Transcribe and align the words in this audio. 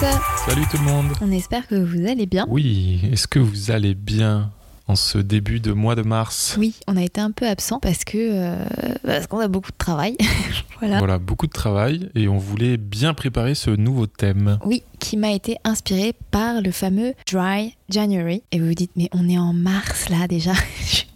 Salut 0.00 0.64
tout 0.70 0.76
le 0.76 0.84
monde. 0.84 1.06
On 1.20 1.32
espère 1.32 1.66
que 1.66 1.74
vous 1.74 2.06
allez 2.06 2.26
bien. 2.26 2.46
Oui, 2.48 3.00
est-ce 3.10 3.26
que 3.26 3.40
vous 3.40 3.72
allez 3.72 3.96
bien? 3.96 4.52
En 4.88 4.96
ce 4.96 5.18
début 5.18 5.60
de 5.60 5.72
mois 5.72 5.94
de 5.94 6.02
mars 6.02 6.56
Oui, 6.58 6.74
on 6.86 6.96
a 6.96 7.02
été 7.02 7.20
un 7.20 7.30
peu 7.30 7.46
absent 7.46 7.78
parce 7.78 8.04
que 8.04 8.16
euh, 8.18 8.64
parce 9.04 9.26
qu'on 9.26 9.38
a 9.38 9.48
beaucoup 9.48 9.70
de 9.70 9.76
travail. 9.76 10.16
voilà. 10.80 10.98
Voilà, 10.98 11.18
beaucoup 11.18 11.46
de 11.46 11.52
travail 11.52 12.10
et 12.14 12.26
on 12.28 12.38
voulait 12.38 12.76
bien 12.78 13.14
préparer 13.14 13.54
ce 13.54 13.70
nouveau 13.70 14.06
thème. 14.06 14.58
Oui, 14.64 14.82
qui 14.98 15.16
m'a 15.16 15.30
été 15.32 15.58
inspiré 15.64 16.14
par 16.30 16.60
le 16.62 16.70
fameux 16.70 17.12
Dry 17.30 17.76
January. 17.90 18.42
Et 18.50 18.58
vous 18.60 18.66
vous 18.68 18.74
dites, 18.74 18.90
mais 18.96 19.08
on 19.12 19.28
est 19.28 19.38
en 19.38 19.52
mars 19.52 20.08
là 20.08 20.26
déjà. 20.26 20.52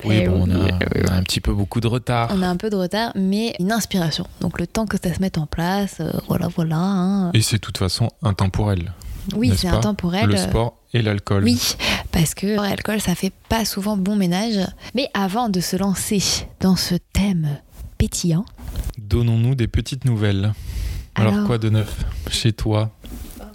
Oui, 0.04 0.26
bon, 0.26 0.50
a, 0.50 0.56
on 0.56 1.06
a 1.08 1.12
un 1.14 1.22
petit 1.22 1.40
peu 1.40 1.54
beaucoup 1.54 1.78
de 1.78 1.86
retard. 1.86 2.30
On 2.34 2.42
a 2.42 2.48
un 2.48 2.56
peu 2.56 2.70
de 2.70 2.74
retard, 2.76 3.12
mais 3.14 3.54
une 3.60 3.70
inspiration. 3.70 4.26
Donc 4.40 4.58
le 4.58 4.66
temps 4.66 4.84
que 4.84 4.96
ça 5.00 5.14
se 5.14 5.20
mette 5.20 5.38
en 5.38 5.46
place, 5.46 5.98
euh, 6.00 6.10
voilà, 6.26 6.48
voilà. 6.48 6.74
hein. 6.76 7.30
Et 7.34 7.40
c'est 7.40 7.58
de 7.58 7.60
toute 7.60 7.78
façon 7.78 8.10
intemporel. 8.20 8.92
Oui, 9.34 9.52
c'est 9.56 9.68
intemporel. 9.68 10.28
Le 10.28 10.36
sport 10.36 10.78
et 10.94 11.02
l'alcool. 11.02 11.44
Oui, 11.44 11.60
parce 12.10 12.34
que 12.34 12.46
l'alcool, 12.46 13.00
ça 13.00 13.14
fait 13.14 13.32
pas 13.48 13.64
souvent 13.64 13.96
bon 13.96 14.16
ménage. 14.16 14.58
Mais 14.94 15.08
avant 15.14 15.48
de 15.48 15.60
se 15.60 15.76
lancer 15.76 16.22
dans 16.60 16.76
ce 16.76 16.94
thème 17.12 17.48
pétillant, 17.98 18.44
Donnons-nous 18.98 19.54
des 19.54 19.68
petites 19.68 20.04
nouvelles. 20.04 20.52
Alors, 21.14 21.34
Alors- 21.34 21.46
quoi 21.46 21.58
de 21.58 21.68
neuf 21.70 22.04
chez 22.30 22.52
toi? 22.52 22.90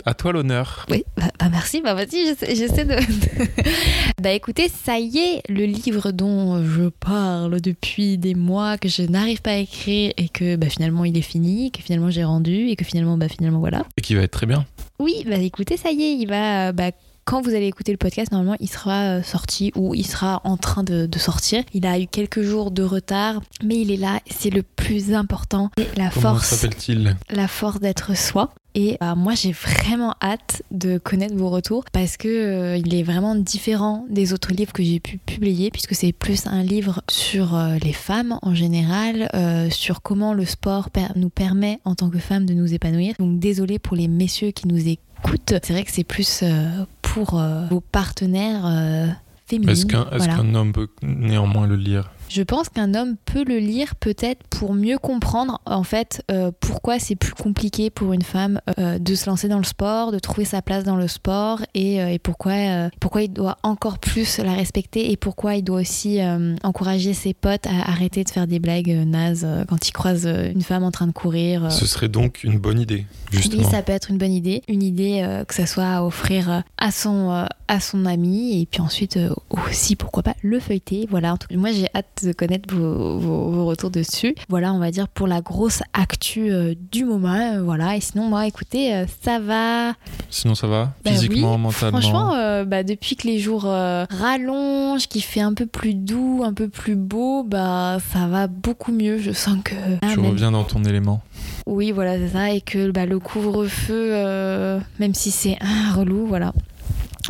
À 0.06 0.14
toi 0.14 0.32
l'honneur. 0.32 0.86
oui, 0.90 1.04
bah, 1.18 1.26
bah, 1.38 1.50
merci, 1.50 1.82
bah 1.82 1.94
vas-y, 1.94 2.34
j'essaie, 2.56 2.86
de- 2.86 2.96
bah 4.22 4.32
écoutez, 4.32 4.70
ça 4.70 5.00
y 5.00 5.18
est, 5.18 5.42
le 5.50 5.66
livre 5.66 6.12
dont 6.12 6.64
je 6.64 6.88
parle 6.88 7.60
depuis 7.60 8.18
des 8.18 8.34
mois, 8.34 8.78
que 8.78 8.88
je 8.88 9.02
n'arrive 9.02 9.42
pas 9.42 9.52
à 9.52 9.56
écrire 9.58 10.14
et 10.16 10.30
que 10.30 10.56
bah, 10.56 10.70
finalement 10.70 11.04
il 11.04 11.18
est 11.18 11.22
fini, 11.22 11.72
que 11.72 11.82
finalement 11.82 12.10
j'ai 12.10 12.24
rendu 12.24 12.70
et 12.70 12.76
que 12.78 12.86
finalement, 12.86 13.18
bah 13.18 13.28
finalement 13.28 13.60
voilà. 13.60 13.84
Et 13.98 14.02
qui 14.02 14.16
va 14.16 14.22
être 14.22 14.32
très 14.32 14.46
bien. 14.46 14.66
Oui, 15.00 15.24
bah 15.28 15.38
écoutez, 15.38 15.78
ça 15.78 15.92
y 15.92 16.04
est, 16.04 16.14
il 16.16 16.28
va. 16.28 16.72
bah, 16.72 16.92
quand 17.28 17.42
vous 17.42 17.54
allez 17.54 17.68
écouter 17.68 17.92
le 17.92 17.98
podcast, 17.98 18.32
normalement, 18.32 18.56
il 18.62 18.70
sera 18.70 19.18
euh, 19.18 19.22
sorti 19.22 19.74
ou 19.76 19.94
il 19.94 20.06
sera 20.06 20.40
en 20.46 20.56
train 20.56 20.84
de, 20.84 21.06
de 21.06 21.20
sortir. 21.20 21.62
Il 21.74 21.86
a 21.86 22.00
eu 22.00 22.08
quelques 22.08 22.42
jours 22.42 22.72
de 22.72 22.84
retard, 22.84 23.42
mais 23.62 23.82
il 23.82 23.92
est 23.92 23.98
là. 23.98 24.22
C'est 24.28 24.50
le 24.50 24.64
plus 24.64 25.14
important. 25.14 25.70
C'est 25.78 25.98
la 25.98 26.10
Comment 26.10 26.36
force, 26.36 26.48
s'appelle-t-il? 26.56 27.18
La 27.30 27.50
force 27.50 27.82
d'être 27.82 28.16
soi. 28.16 28.52
Et 28.76 28.96
bah, 29.02 29.16
moi, 29.16 29.34
j'ai 29.34 29.52
vraiment 29.52 30.14
hâte 30.22 30.62
de 30.72 31.00
connaître 31.00 31.36
vos 31.36 31.50
retours 31.50 31.84
parce 31.92 32.16
que 32.16 32.28
euh, 32.28 32.78
il 32.78 32.94
est 32.96 33.04
vraiment 33.04 33.34
différent 33.36 34.06
des 34.10 34.34
autres 34.34 34.54
livres 34.54 34.72
que 34.72 34.84
j'ai 34.84 35.00
pu 35.00 35.18
publier, 35.18 35.70
puisque 35.72 35.96
c'est 35.96 36.14
plus 36.14 36.46
un 36.48 36.64
livre 36.64 37.02
sur 37.10 37.56
euh, 37.56 37.78
les 37.84 37.92
femmes 37.94 38.38
en 38.42 38.54
général, 38.54 39.30
euh, 39.34 39.70
sur 39.72 40.02
comment 40.02 40.34
le 40.34 40.46
sport 40.46 40.92
per- 40.92 41.08
nous 41.16 41.30
permet 41.30 41.80
en 41.86 41.96
tant 41.96 42.10
que 42.10 42.20
femmes 42.20 42.46
de 42.46 42.54
nous 42.54 42.74
épanouir. 42.74 43.16
Donc 43.20 43.40
désolé 43.40 43.80
pour 43.80 43.98
les 43.98 44.08
messieurs 44.08 44.52
qui 44.52 44.68
nous 44.68 44.88
écoutent. 44.88 45.04
C'est 45.48 45.72
vrai 45.72 45.84
que 45.84 45.92
c'est 45.92 46.04
plus 46.04 46.42
euh, 46.44 46.86
pour 47.02 47.40
euh, 47.40 47.66
vos 47.70 47.80
partenaires 47.80 48.66
euh, 48.66 49.08
féminines. 49.46 49.72
Est-ce 49.72 49.86
qu'un 49.86 50.56
homme 50.56 50.74
peut 50.74 50.90
néanmoins 51.02 51.68
le 51.68 51.76
lire? 51.76 52.12
Je 52.30 52.44
pense 52.44 52.70
qu'un 52.70 52.94
homme 52.94 53.16
peut 53.26 53.44
le 53.44 53.58
lire 53.58 53.96
peut-être 53.96 54.46
pour 54.50 54.74
mieux 54.74 54.98
comprendre 54.98 55.62
en 55.66 55.84
fait 55.84 56.24
euh, 56.32 56.52
pourquoi 56.60 57.00
c'est 57.00 57.16
plus 57.16 57.34
compliqué 57.34 57.90
pour 57.90 58.14
une 58.14 58.22
femme 58.22 58.62
euh, 58.80 59.00
de 59.00 59.16
se 59.16 59.30
lancer 59.30 59.48
dans 59.48 59.58
le 59.58 59.64
sport, 59.64 60.12
de 60.12 60.20
trouver 60.20 60.46
sa 60.46 60.62
place 60.62 60.84
dans 60.84 60.96
le 60.96 61.08
sport 61.08 61.62
et, 61.74 62.02
euh, 62.02 62.10
et 62.10 62.20
pourquoi, 62.20 62.90
pourquoi 63.00 63.24
il 63.24 63.34
doit 63.34 63.58
encore 63.64 64.00
plus 64.00 64.40
la 64.40 64.54
respecter 64.54 65.12
et 65.12 65.18
pourquoi 65.18 65.56
il 65.56 65.64
doit 65.64 65.80
aussi 65.80 66.20
encourager 66.64 67.14
ses 67.14 67.34
potes 67.34 67.68
à 67.68 67.90
arrêter 67.90 68.24
de 68.24 68.30
faire 68.30 68.48
des 68.48 68.60
blagues 68.60 68.90
nazes 68.90 69.48
quand 69.68 69.88
ils 69.88 69.92
croisent 69.92 70.28
euh, 70.28 70.52
une 70.52 70.62
femme 70.62 70.84
en 70.84 70.92
train 70.92 71.08
de 71.08 71.12
courir. 71.12 71.72
Ce 71.72 71.86
serait 71.86 72.10
donc 72.10 72.44
une 72.44 72.58
bonne 72.60 72.80
idée, 72.80 73.06
justement. 73.32 73.64
Oui, 73.64 73.70
ça 73.70 73.82
peut 73.82 73.92
être 73.92 74.12
une 74.12 74.18
bonne 74.18 74.34
idée. 74.34 74.64
Une 74.68 74.84
idée 74.84 75.26
que 75.48 75.54
ça 75.54 75.66
soit 75.66 75.86
à 75.86 76.04
offrir 76.04 76.64
à 76.78 76.92
son, 76.92 77.48
à 77.68 77.80
son 77.80 78.06
ami 78.06 78.62
et 78.62 78.66
puis 78.66 78.82
ensuite 78.82 79.20
aussi, 79.50 79.96
pourquoi 79.96 80.24
pas, 80.24 80.36
le 80.42 80.60
feuilleter. 80.60 81.08
Voilà, 81.10 81.34
en 81.34 81.38
tout 81.38 81.48
cas, 81.48 81.56
moi 81.56 81.72
j'ai 81.72 81.88
hâte 81.96 82.17
de 82.26 82.32
connaître 82.34 82.74
vos, 82.74 83.18
vos- 83.20 83.50
vos 83.52 83.66
retours 83.66 83.90
dessus. 83.92 84.36
Voilà, 84.50 84.74
on 84.74 84.80
va 84.80 84.92
dire 84.92 85.08
pour 85.08 85.28
la 85.28 85.42
grosse 85.42 85.82
actu 85.94 86.52
euh, 86.52 86.74
du 86.92 87.06
moment. 87.06 87.34
euh, 87.34 87.62
voilà, 87.64 87.96
et 87.96 88.02
sinon, 88.02 88.28
moi, 88.30 88.48
écoutez, 88.48 88.94
euh, 88.96 89.06
ça 89.22 89.40
va. 89.40 89.94
Sinon, 90.30 90.56
ça 90.56 90.68
va? 90.68 90.94
Bah 91.06 91.12
Physiquement, 91.12 91.56
oui, 91.56 91.62
mentalement? 91.62 92.00
Franchement, 92.02 92.64
bah, 92.66 92.84
depuis 92.84 93.16
que 93.16 93.28
les 93.28 93.40
jours 93.40 93.64
rallongent, 93.64 95.08
qu'il 95.08 95.24
fait 95.24 95.42
un 95.42 95.54
peu 95.54 95.66
plus 95.66 95.94
doux, 95.94 96.42
un 96.46 96.54
peu 96.54 96.68
plus 96.68 96.96
beau, 96.96 97.44
bah 97.44 97.98
ça 98.14 98.28
va 98.28 98.48
beaucoup 98.48 98.92
mieux. 98.92 99.18
Je 99.20 99.32
sens 99.32 99.58
que. 99.64 99.76
Ah, 100.02 100.08
Tu 100.14 100.20
même- 100.20 100.32
reviens 100.32 100.52
dans 100.52 100.64
ton 100.64 100.84
élément. 100.84 101.22
oui, 101.66 101.92
voilà, 101.92 102.18
c'est 102.18 102.30
ça. 102.30 102.52
Et 102.52 102.62
que 102.62 102.92
bah, 102.92 103.06
le 103.06 103.20
couvre-feu, 103.20 104.80
même 105.00 105.14
si 105.14 105.32
c'est 105.32 105.58
un 105.62 105.94
relou, 105.94 106.26
voilà. 106.28 106.54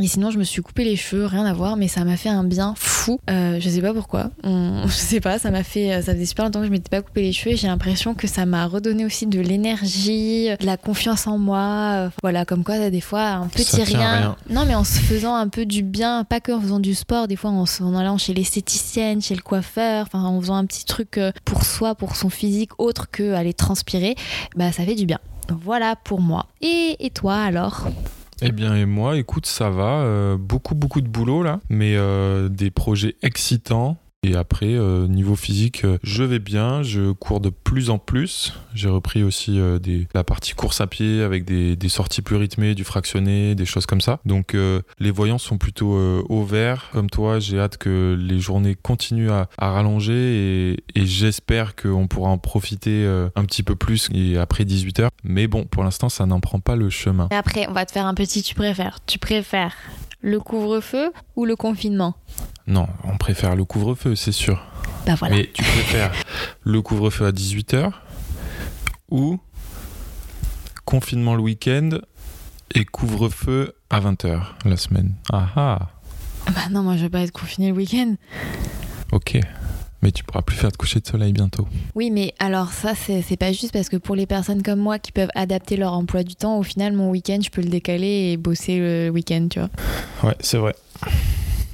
Et 0.02 0.08
sinon, 0.08 0.30
je 0.31 0.38
me 0.38 0.44
suis 0.44 0.62
coupé 0.62 0.84
les 0.84 0.96
cheveux, 0.96 1.25
rien 1.25 1.46
à 1.46 1.53
voir, 1.53 1.75
mais 1.75 1.88
ça 1.88 2.03
m'a 2.06 2.18
fait 2.18 2.30
un 2.30 2.44
bien 2.44 2.74
fou. 2.78 3.20
Euh, 3.30 3.58
je 3.59 3.70
sais 3.70 3.81
pas 3.81 3.94
pourquoi. 3.94 4.30
On- 4.44 4.84
Je 4.88 4.92
sais 4.94 5.20
pas, 5.20 5.40
ça 5.40 5.50
m'a 5.50 5.64
fait. 5.64 6.02
Ça 6.02 6.14
faisait 6.14 6.25
super 6.25 6.46
longtemps 6.46 6.59
que 6.59 6.66
je 6.68 6.72
m'étais 6.72 6.90
pas 6.90 7.02
coupé 7.02 7.22
les 7.24 7.34
cheveux. 7.34 7.53
et 7.53 7.58
J'ai 7.58 7.68
l'impression 7.68 8.14
que 8.14 8.28
ça 8.28 8.46
m'a 8.46 8.66
redonné 8.68 9.06
aussi 9.06 9.25
de 9.25 9.40
l'énergie, 9.40 10.50
de 10.59 10.66
la 10.66 10.78
confiance 10.78 11.25
en 11.28 11.38
moi. 11.38 11.92
Euh, 11.96 12.09
Voilà, 12.22 12.46
comme 12.46 12.64
quoi, 12.64 12.90
des 12.90 13.02
fois, 13.02 13.22
un 13.30 13.48
petit 13.48 13.64
rien. 13.84 14.36
Non, 14.50 14.66
mais 14.66 14.75
en 14.75 14.84
se 14.84 15.00
faisant 15.00 15.36
un 15.36 15.48
peu 15.48 15.66
du 15.66 15.84
bien, 15.84 16.24
pas 16.25 16.40
que 16.40 16.52
en 16.52 16.62
faisant 16.62 16.80
du 16.80 16.94
sport, 16.94 17.28
des 17.28 17.36
fois 17.36 17.50
en, 17.52 17.96
allant 17.96 18.18
chez 18.18 18.34
l'esthéticienne, 18.34 19.22
chez 19.22 19.36
le 19.36 19.42
coiffeur, 19.42 20.06
enfin 20.08 20.24
en 20.24 20.40
faisant 20.42 20.56
un 20.56 20.66
petit 20.66 20.86
truc 20.86 21.18
euh, 21.18 21.31
pour 21.46 21.64
soi, 21.64 21.96
pour 21.96 22.16
son 22.16 22.30
physique, 22.30 22.72
autre 22.78 23.09
que 23.09 23.34
aller 23.34 23.54
transpirer, 23.54 24.16
bah 24.56 24.72
ça 24.72 24.84
fait 24.84 24.96
du 24.96 25.06
bien. 25.06 25.19
Voilà 25.64 25.96
pour 25.96 26.19
moi. 26.22 26.46
Et, 26.62 26.98
et 27.00 27.09
toi 27.09 27.36
alors? 27.36 27.88
Eh 28.42 28.52
bien, 28.52 28.75
et 28.75 28.86
moi, 28.86 29.18
écoute, 29.18 29.46
ça 29.48 29.70
va. 29.70 30.02
euh, 30.02 30.38
beaucoup, 30.38 30.75
beaucoup 30.75 31.02
de 31.02 31.08
boulot 31.08 31.42
là, 31.44 31.59
mais 31.70 31.96
euh, 31.96 32.50
des 32.50 32.70
projets 32.70 33.16
excitants. 33.24 33.98
Et 34.27 34.35
après, 34.35 34.73
euh, 34.73 35.07
niveau 35.07 35.38
physique, 35.38 35.85
euh, 35.85 35.97
je 36.03 36.21
vais 36.21 36.39
bien, 36.39 36.83
je 36.83 37.13
cours 37.13 37.39
de 37.39 37.49
plus 37.49 37.89
en 37.89 37.97
plus. 37.97 38.53
J'ai 38.73 38.89
repris 38.89 39.23
aussi 39.23 39.57
euh, 39.57 39.79
la 40.13 40.25
partie 40.25 40.51
course 40.51 40.81
à 40.81 40.88
pied 40.88 41.21
avec 41.21 41.45
des, 41.45 41.77
sorties 41.88 42.21
plus 42.21 42.35
rythmées, 42.35 42.75
du 42.75 42.83
fractionné, 42.83 43.55
des 43.55 43.65
choses 43.65 43.85
comme 43.85 44.01
ça. 44.01 44.19
Donc 44.25 44.55
les 44.99 45.11
voyants 45.11 45.38
sont 45.38 45.57
plutôt 45.57 45.93
au 45.93 46.43
vert. 46.43 46.89
Comme 46.91 47.09
toi, 47.09 47.39
j'ai 47.39 47.57
hâte 47.57 47.77
que 47.77 48.17
les 48.19 48.39
journées 48.39 48.75
continuent 48.75 49.29
à, 49.29 49.47
rallonger 49.57 50.73
et, 50.94 51.05
j'espère 51.05 51.77
qu'on 51.77 52.07
pourra 52.07 52.29
en 52.29 52.38
profiter 52.38 53.05
un 53.35 53.45
petit 53.45 53.63
peu 53.63 53.75
plus 53.75 54.09
après 54.38 54.65
18h. 54.65 55.07
Mais 55.23 55.47
bon, 55.47 55.63
pour 55.63 55.85
l'instant, 55.85 56.09
ça 56.09 56.25
n'en 56.25 56.41
prend 56.41 56.59
pas 56.59 56.75
le 56.75 56.89
chemin. 56.89 57.29
Et 57.31 57.35
après, 57.35 57.67
on 57.69 57.73
va 57.73 57.85
te 57.85 57.94
faire 57.94 58.05
un 58.05 58.13
petit 58.13 58.44
tu 58.44 58.53
préfères. 58.53 58.99
Tu 59.05 59.17
préfères 59.17 59.73
le 60.22 60.39
couvre-feu 60.39 61.11
ou 61.35 61.45
le 61.45 61.55
confinement? 61.55 62.16
Non, 62.67 62.88
on 63.03 63.17
préfère 63.17 63.55
le 63.55 63.63
couvre-feu, 63.66 64.16
c'est 64.16 64.31
sûr. 64.31 64.61
Bah 65.05 65.16
voilà. 65.16 65.35
Mais 65.35 65.50
tu 65.53 65.63
préfères 65.63 66.11
le 66.63 66.81
couvre-feu 66.81 67.25
à 67.25 67.31
18h 67.31 67.91
ou 69.09 69.39
confinement 70.86 71.36
le 71.36 71.42
week-end 71.42 71.89
et 72.75 72.83
couvre-feu 72.86 73.74
à 73.89 74.00
20h 74.01 74.42
la 74.65 74.77
semaine? 74.77 75.13
Ah 75.31 75.47
ah, 75.56 75.80
Bah 76.47 76.62
non, 76.71 76.83
moi 76.83 76.97
je 76.97 77.03
vais 77.03 77.09
pas 77.09 77.21
être 77.21 77.31
confinée 77.31 77.69
le 77.69 77.75
week-end. 77.77 78.15
ok. 79.12 79.39
Mais 80.01 80.11
tu 80.11 80.23
pourras 80.23 80.44
plus 80.44 80.55
faire 80.55 80.71
de 80.71 80.77
coucher 80.77 80.99
de 80.99 81.07
soleil 81.07 81.33
bientôt. 81.33 81.67
Oui, 81.95 82.11
mais 82.11 82.33
alors 82.39 82.71
ça, 82.71 82.94
c'est 82.95 83.38
pas 83.38 83.51
juste 83.51 83.71
parce 83.71 83.89
que 83.89 83.97
pour 83.97 84.15
les 84.15 84.25
personnes 84.25 84.61
comme 84.61 84.79
moi 84.79 84.99
qui 84.99 85.11
peuvent 85.11 85.31
adapter 85.33 85.75
leur 85.75 85.94
emploi 85.94 86.23
du 86.23 86.35
temps, 86.35 86.59
au 86.59 86.63
final, 86.63 86.94
mon 86.94 87.09
week-end, 87.09 87.39
je 87.44 87.49
peux 87.49 87.61
le 87.61 87.69
décaler 87.69 88.31
et 88.31 88.38
bosser 88.38 88.77
le 88.77 89.09
week-end, 89.09 89.47
tu 89.49 89.59
vois. 89.59 89.69
Ouais, 90.23 90.35
c'est 90.39 90.57
vrai. 90.57 90.75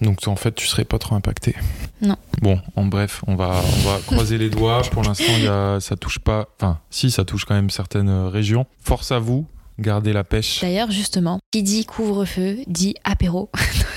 Donc 0.02 0.20
en 0.28 0.36
fait, 0.36 0.54
tu 0.54 0.68
serais 0.68 0.86
pas 0.86 1.00
trop 1.00 1.16
impacté. 1.16 1.56
Non. 2.02 2.18
Bon, 2.42 2.60
en 2.76 2.86
bref, 2.86 3.24
on 3.28 3.36
va, 3.36 3.62
on 3.62 3.90
va 3.90 4.00
croiser 4.06 4.38
les 4.38 4.50
doigts. 4.50 4.82
Pour 4.92 5.04
l'instant, 5.04 5.80
ça 5.80 5.96
touche 5.96 6.20
pas. 6.20 6.50
Enfin, 6.60 6.80
si, 6.90 7.10
ça 7.10 7.26
touche 7.26 7.46
quand 7.46 7.56
même 7.56 7.70
certaines 7.70 8.10
euh, 8.10 8.28
régions. 8.28 8.66
Force 8.82 9.12
à 9.12 9.20
vous, 9.20 9.46
gardez 9.80 10.14
la 10.14 10.24
pêche. 10.24 10.62
D'ailleurs, 10.62 10.92
justement, 10.92 11.40
qui 11.52 11.64
dit 11.64 11.86
couvre-feu 11.86 12.58
dit 12.68 12.96
apéro. 13.04 13.50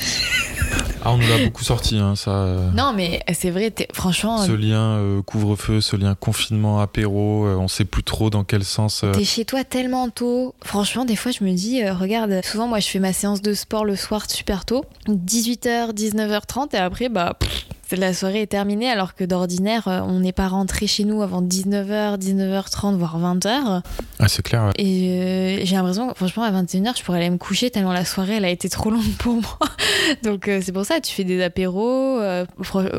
Ah, 1.09 1.13
on 1.13 1.19
nous 1.19 1.29
l'a 1.29 1.39
beaucoup 1.45 1.63
sorti, 1.63 1.99
hein, 1.99 2.17
ça. 2.17 2.31
euh, 2.33 2.71
Non, 2.73 2.93
mais 2.93 3.21
c'est 3.33 3.51
vrai, 3.51 3.71
t'es- 3.71 3.87
franchement, 3.93 4.39
Ce 4.39 4.51
lien 4.51 4.97
euh, 4.97 5.23
couvre-feu, 5.23 5.81
ce 5.81 5.95
lien 5.95 6.17
confinement, 6.17 6.81
apéro, 6.81 7.47
euh, 7.47 7.55
on 7.55 7.69
sait 7.69 7.85
plus 7.85 8.03
trop 8.03 8.29
dans 8.29 8.43
quel 8.43 8.65
sens. 8.65 9.03
euh, 9.05 9.13
T'es 9.13 9.25
chez 9.25 9.45
toi 9.45 9.63
tellement 9.63 10.09
tôt. 10.11 10.57
Franchement, 10.65 11.05
des 11.05 11.15
fois, 11.15 11.31
je 11.31 11.45
me 11.45 11.53
dis, 11.53 11.81
euh, 11.85 11.95
regarde, 11.95 12.41
souvent, 12.45 12.67
moi, 12.67 12.81
je 12.81 12.89
fais 12.89 12.99
ma 12.99 13.13
séance 13.13 13.41
de 13.41 13.55
sport 13.55 13.85
le 13.85 13.95
soir 13.95 14.29
super 14.29 14.65
tôt, 14.65 14.85
18h, 15.07 15.93
19h30, 15.93 16.75
et 16.75 16.79
après, 16.79 17.09
bah, 17.09 17.35
pff, 17.39 17.67
la 17.93 18.13
soirée 18.13 18.43
est 18.43 18.47
terminée, 18.49 18.91
alors 18.91 19.15
que 19.15 19.23
d'ordinaire, 19.23 19.87
euh, 19.87 20.01
on 20.01 20.19
n'est 20.21 20.33
pas 20.33 20.49
rentré 20.49 20.87
chez 20.87 21.05
nous 21.05 21.23
avant 21.23 21.43
19h, 21.43 22.19
19h30, 22.19 22.97
voire 22.97 23.19
20h. 23.21 23.83
Ah, 24.19 24.29
c'est 24.29 24.43
clair. 24.43 24.65
ouais. 24.65 24.73
Et 24.79 25.11
euh, 25.11 25.65
j'ai 25.65 25.77
l'impression, 25.77 26.09
que, 26.09 26.15
franchement, 26.17 26.43
à 26.43 26.51
21h, 26.51 26.99
je 26.99 27.05
pourrais 27.05 27.19
aller 27.19 27.31
me 27.31 27.37
coucher 27.39 27.71
tellement 27.71 27.93
la 27.93 28.05
soirée, 28.05 28.37
elle 28.37 28.45
a 28.45 28.51
été 28.51 28.69
trop 28.69 28.91
longue 28.91 29.15
pour 29.19 29.35
moi. 29.35 29.59
Donc, 30.23 30.49
euh, 30.49 30.61
c'est 30.63 30.73
pour 30.73 30.85
ça, 30.85 31.01
tu 31.01 31.13
fais 31.15 31.25
des 31.25 31.43
apéros. 31.43 32.19
euh, 32.21 32.45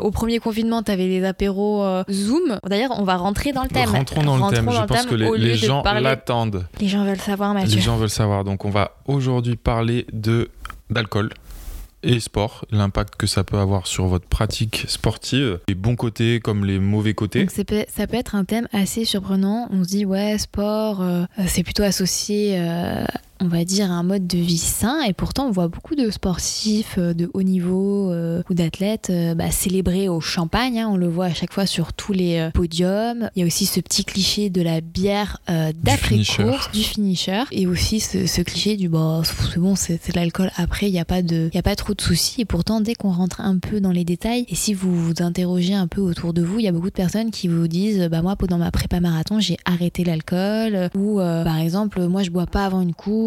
au 0.02 0.12
premier 0.12 0.40
confinement, 0.40 0.84
t'avais 0.84 1.08
des 1.08 1.26
apéros 1.26 1.86
Zoom. 2.10 2.60
D'ailleurs, 2.66 2.92
on 2.98 3.04
va 3.04 3.18
rentrer 3.18 3.52
dans 3.52 3.64
le 3.64 3.70
thème. 3.70 3.90
Rentrons 3.90 4.24
dans 4.24 4.38
le 4.38 4.54
thème. 4.54 4.66
dans 4.66 4.72
Je 4.72 4.82
le 4.82 4.88
pense 4.88 4.98
thème 4.98 5.10
que 5.10 5.16
les, 5.16 5.56
gens 5.56 5.84
l'attendent. 5.84 6.66
Les 6.80 6.88
gens 6.88 7.04
veulent 7.04 7.20
savoir, 7.20 7.54
Mathieu. 7.54 7.76
Les 7.76 7.82
gens 7.82 7.98
veulent 7.98 8.10
savoir. 8.10 8.44
Donc, 8.44 8.66
on 8.66 8.70
va 8.70 8.92
aujourd'hui 9.06 9.56
parler 9.56 10.06
de 10.14 10.50
d'alcool 10.90 11.30
et 12.04 12.20
sport, 12.20 12.66
l'impact 12.72 13.16
que 13.16 13.28
ça 13.28 13.44
peut 13.44 13.58
avoir 13.58 13.88
sur 13.88 14.06
votre 14.06 14.28
pratique 14.28 14.86
sportive, 14.88 15.60
les 15.68 15.76
bons 15.76 15.96
côtés 15.96 16.40
comme 16.40 16.66
les 16.66 16.80
mauvais 16.80 17.14
côtés. 17.14 17.48
Ça 17.50 18.08
peut 18.08 18.16
être 18.18 18.36
un 18.36 18.46
thème 18.46 18.68
assez 18.72 19.06
surprenant. 19.06 19.68
On 19.72 19.84
se 19.84 19.90
dit 19.90 20.06
ouais 20.06 20.38
sport, 20.38 21.02
euh, 21.02 21.26
c'est 21.48 21.64
plutôt 21.64 21.84
associé, 21.84 22.56
euh, 22.60 23.04
on 23.42 23.48
va 23.48 23.66
dire, 23.66 23.92
un 23.92 24.04
mode 24.04 24.28
de 24.28 24.38
vie 24.38 24.58
sain. 24.58 25.02
Et 25.04 25.14
pourtant 25.14 25.48
on 25.48 25.52
voit 25.52 25.68
beaucoup 25.68 25.96
de 25.96 26.10
sportifs 26.10 26.96
euh, 26.98 27.14
de 27.14 27.30
haut 27.34 27.44
niveau 27.44 28.12
euh, 28.12 28.42
ou 28.50 28.54
d'athlètes 28.54 29.10
euh, 29.10 29.36
bah, 29.36 29.52
célébrer 29.52 30.10
au 30.10 30.22
champagne. 30.22 30.80
hein. 30.80 30.90
on 30.92 30.98
le 30.98 31.08
voit 31.08 31.26
à 31.26 31.34
chaque 31.34 31.54
fois 31.54 31.66
sur 31.66 31.94
tous 31.94 32.14
les 32.14 32.38
euh, 32.40 32.52
podiums. 32.52 33.30
Il 33.36 33.40
y 33.42 33.44
a 33.44 33.46
aussi 33.46 33.66
ce 33.66 33.80
petit 33.80 34.06
cliché 34.06 34.50
de 34.50 34.62
la 34.62 34.82
bière 34.82 35.38
euh, 35.50 35.72
d'après 35.84 36.16
finisher. 36.16 36.44
course, 36.44 36.72
du 36.72 36.84
finisher, 36.84 37.44
et 37.52 37.68
aussi 37.68 38.00
ce, 38.00 38.26
ce 38.28 38.42
cliché 38.42 38.76
du 38.78 38.90
bah 38.90 39.22
c'est 39.26 39.60
bon, 39.60 39.76
c'est 39.76 39.96
de 40.12 40.16
l'alcool. 40.16 40.50
Après 40.56 40.88
il 40.88 40.92
n'y 40.92 41.00
a 41.00 41.06
pas 41.06 41.22
de, 41.22 41.50
il 41.52 41.56
y 41.56 41.60
a 41.60 41.64
pas 41.64 41.76
trop 41.76 41.94
de 41.94 42.02
soucis. 42.02 42.42
Et 42.42 42.46
pourtant 42.46 42.82
dès 42.82 42.96
qu'on 42.96 43.12
rentre 43.12 43.42
un 43.42 43.58
peu 43.60 43.80
dans 43.82 43.92
les 43.92 44.04
détails, 44.06 44.46
et 44.50 44.56
si 44.56 44.74
vous 44.74 44.96
vous 44.96 45.22
interrogez 45.22 45.74
un 45.74 45.88
peu 45.88 46.02
autour 46.02 46.34
de 46.34 46.42
vous, 46.42 46.60
il 46.60 46.66
y 46.66 46.68
a 46.68 46.72
beaucoup 46.72 46.90
de 46.90 46.94
personnes 46.94 47.32
qui 47.32 47.48
vous 47.48 47.68
disent 47.68 48.08
bah 48.10 48.22
moi 48.22 48.36
pendant 48.36 48.58
ma 48.58 48.72
prépa 48.72 49.00
marathon 49.00 49.40
j'ai 49.40 49.58
arrêté 49.66 50.04
l'alcool 50.04 50.90
ou 50.96 51.20
euh, 51.20 51.44
par 51.44 51.58
exemple 51.58 52.06
moi 52.08 52.24
je 52.24 52.30
bois 52.30 52.46
pas 52.46 52.66
avant 52.66 52.82
une 52.82 52.94
course. 52.94 53.27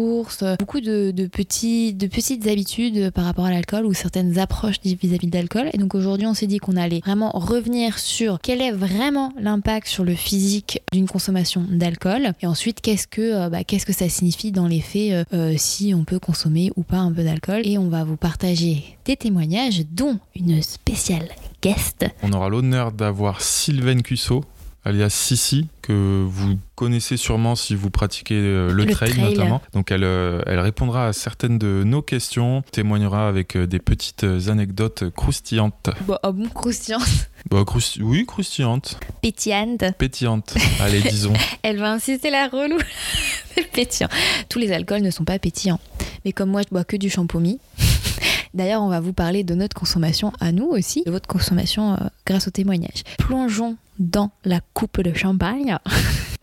Beaucoup 0.59 0.81
de, 0.81 1.27
petites 1.27 2.47
habitudes 2.47 3.11
par 3.11 3.25
rapport 3.25 3.45
à 3.45 3.51
l'alcool 3.51 3.85
ou 3.85 3.93
certaines 3.93 4.37
approches 4.39 4.75
vis-à-vis 4.83 5.27
de 5.27 5.35
l'alcool. 5.35 5.69
Et 5.73 5.77
donc 5.77 5.95
aujourd'hui 5.95 6.27
on 6.27 6.33
s'est 6.33 6.47
dit 6.47 6.57
qu'on 6.57 6.75
allait 6.75 7.01
vraiment 7.03 7.31
revenir 7.31 7.99
sur 7.99 8.39
quel 8.41 8.61
est 8.61 8.71
vraiment 8.71 9.33
l'impact 9.39 9.87
sur 9.87 10.03
le 10.03 10.15
physique 10.15 10.81
d'une 10.91 11.07
consommation 11.07 11.65
d'alcool. 11.69 12.33
Et 12.41 12.47
ensuite 12.47 12.81
qu'est-ce 12.81 13.07
que 13.07 13.21
euh, 13.21 13.49
bah, 13.49 13.59
ça 13.91 14.09
signifie 14.09 14.51
dans 14.51 14.67
les 14.67 14.81
faits 14.81 15.11
euh, 15.11 15.23
euh, 15.33 15.53
si 15.57 15.93
on 15.93 16.03
peut 16.03 16.19
consommer 16.19 16.71
ou 16.75 16.83
pas 16.83 16.97
un 16.97 17.11
peu 17.11 17.23
d'alcool. 17.23 17.61
Et 17.65 17.77
on 17.77 17.89
va 17.89 18.03
vous 18.03 18.17
partager 18.17 18.97
des 19.05 19.15
témoignages 19.15 19.83
dont 19.91 20.19
une 20.35 20.61
spéciale 20.61 21.27
guest. 21.61 22.05
On 22.23 22.33
aura 22.33 22.49
l'honneur 22.49 22.91
d'avoir 22.91 23.41
Sylvaine 23.41 24.01
Cusso, 24.01 24.43
alias 24.83 25.09
Sissi, 25.11 25.67
que 25.83 26.23
vous 26.27 26.57
connaissez 26.75 27.15
sûrement 27.17 27.55
si 27.55 27.75
vous 27.75 27.89
pratiquez 27.91 28.35
euh, 28.35 28.71
le, 28.71 28.85
Le 28.85 28.91
trail, 28.91 29.11
trail. 29.11 29.23
notamment. 29.35 29.61
Donc 29.73 29.91
elle, 29.91 30.03
euh, 30.03 30.41
elle 30.47 30.59
répondra 30.59 31.07
à 31.07 31.13
certaines 31.13 31.59
de 31.59 31.83
nos 31.85 32.01
questions, 32.01 32.63
témoignera 32.71 33.27
avec 33.27 33.55
euh, 33.55 33.67
des 33.67 33.79
petites 33.79 34.23
anecdotes 34.47 35.09
croustillantes. 35.15 35.89
bon, 36.07 36.17
oh 36.23 36.33
bon 36.33 36.49
croustillant 36.49 36.99
Bah, 37.49 37.61
crousti- 37.65 38.01
oui, 38.01 38.25
croustillantes, 38.25 38.99
pétillante 39.21 39.83
pétillantes. 39.97 40.55
Allez, 40.79 41.01
disons. 41.09 41.33
elle 41.63 41.77
va 41.77 41.91
insister 41.91 42.29
la 42.31 42.47
relou 42.47 42.77
pétillant 43.73 44.09
tous 44.49 44.59
les 44.59 44.71
alcools 44.71 45.01
ne 45.01 45.11
sont 45.11 45.25
pas 45.25 45.37
pétillants 45.39 45.79
mais 46.25 46.31
comme 46.31 46.49
moi 46.49 46.61
je 46.63 46.69
bois 46.69 46.83
que 46.83 46.95
du 46.97 47.09
champomis 47.09 47.59
D'ailleurs, 48.53 48.81
on 48.81 48.89
va 48.89 48.99
vous 48.99 49.13
parler 49.13 49.45
de 49.45 49.55
notre 49.55 49.73
consommation 49.77 50.33
à 50.41 50.51
nous 50.51 50.65
aussi, 50.65 51.03
de 51.05 51.11
votre 51.11 51.25
consommation 51.25 51.93
euh, 51.93 51.97
grâce 52.25 52.49
au 52.49 52.51
témoignage. 52.51 53.03
Plongeons 53.17 53.77
dans 54.01 54.31
la 54.43 54.59
coupe 54.73 55.01
de 55.01 55.13
champagne. 55.13 55.77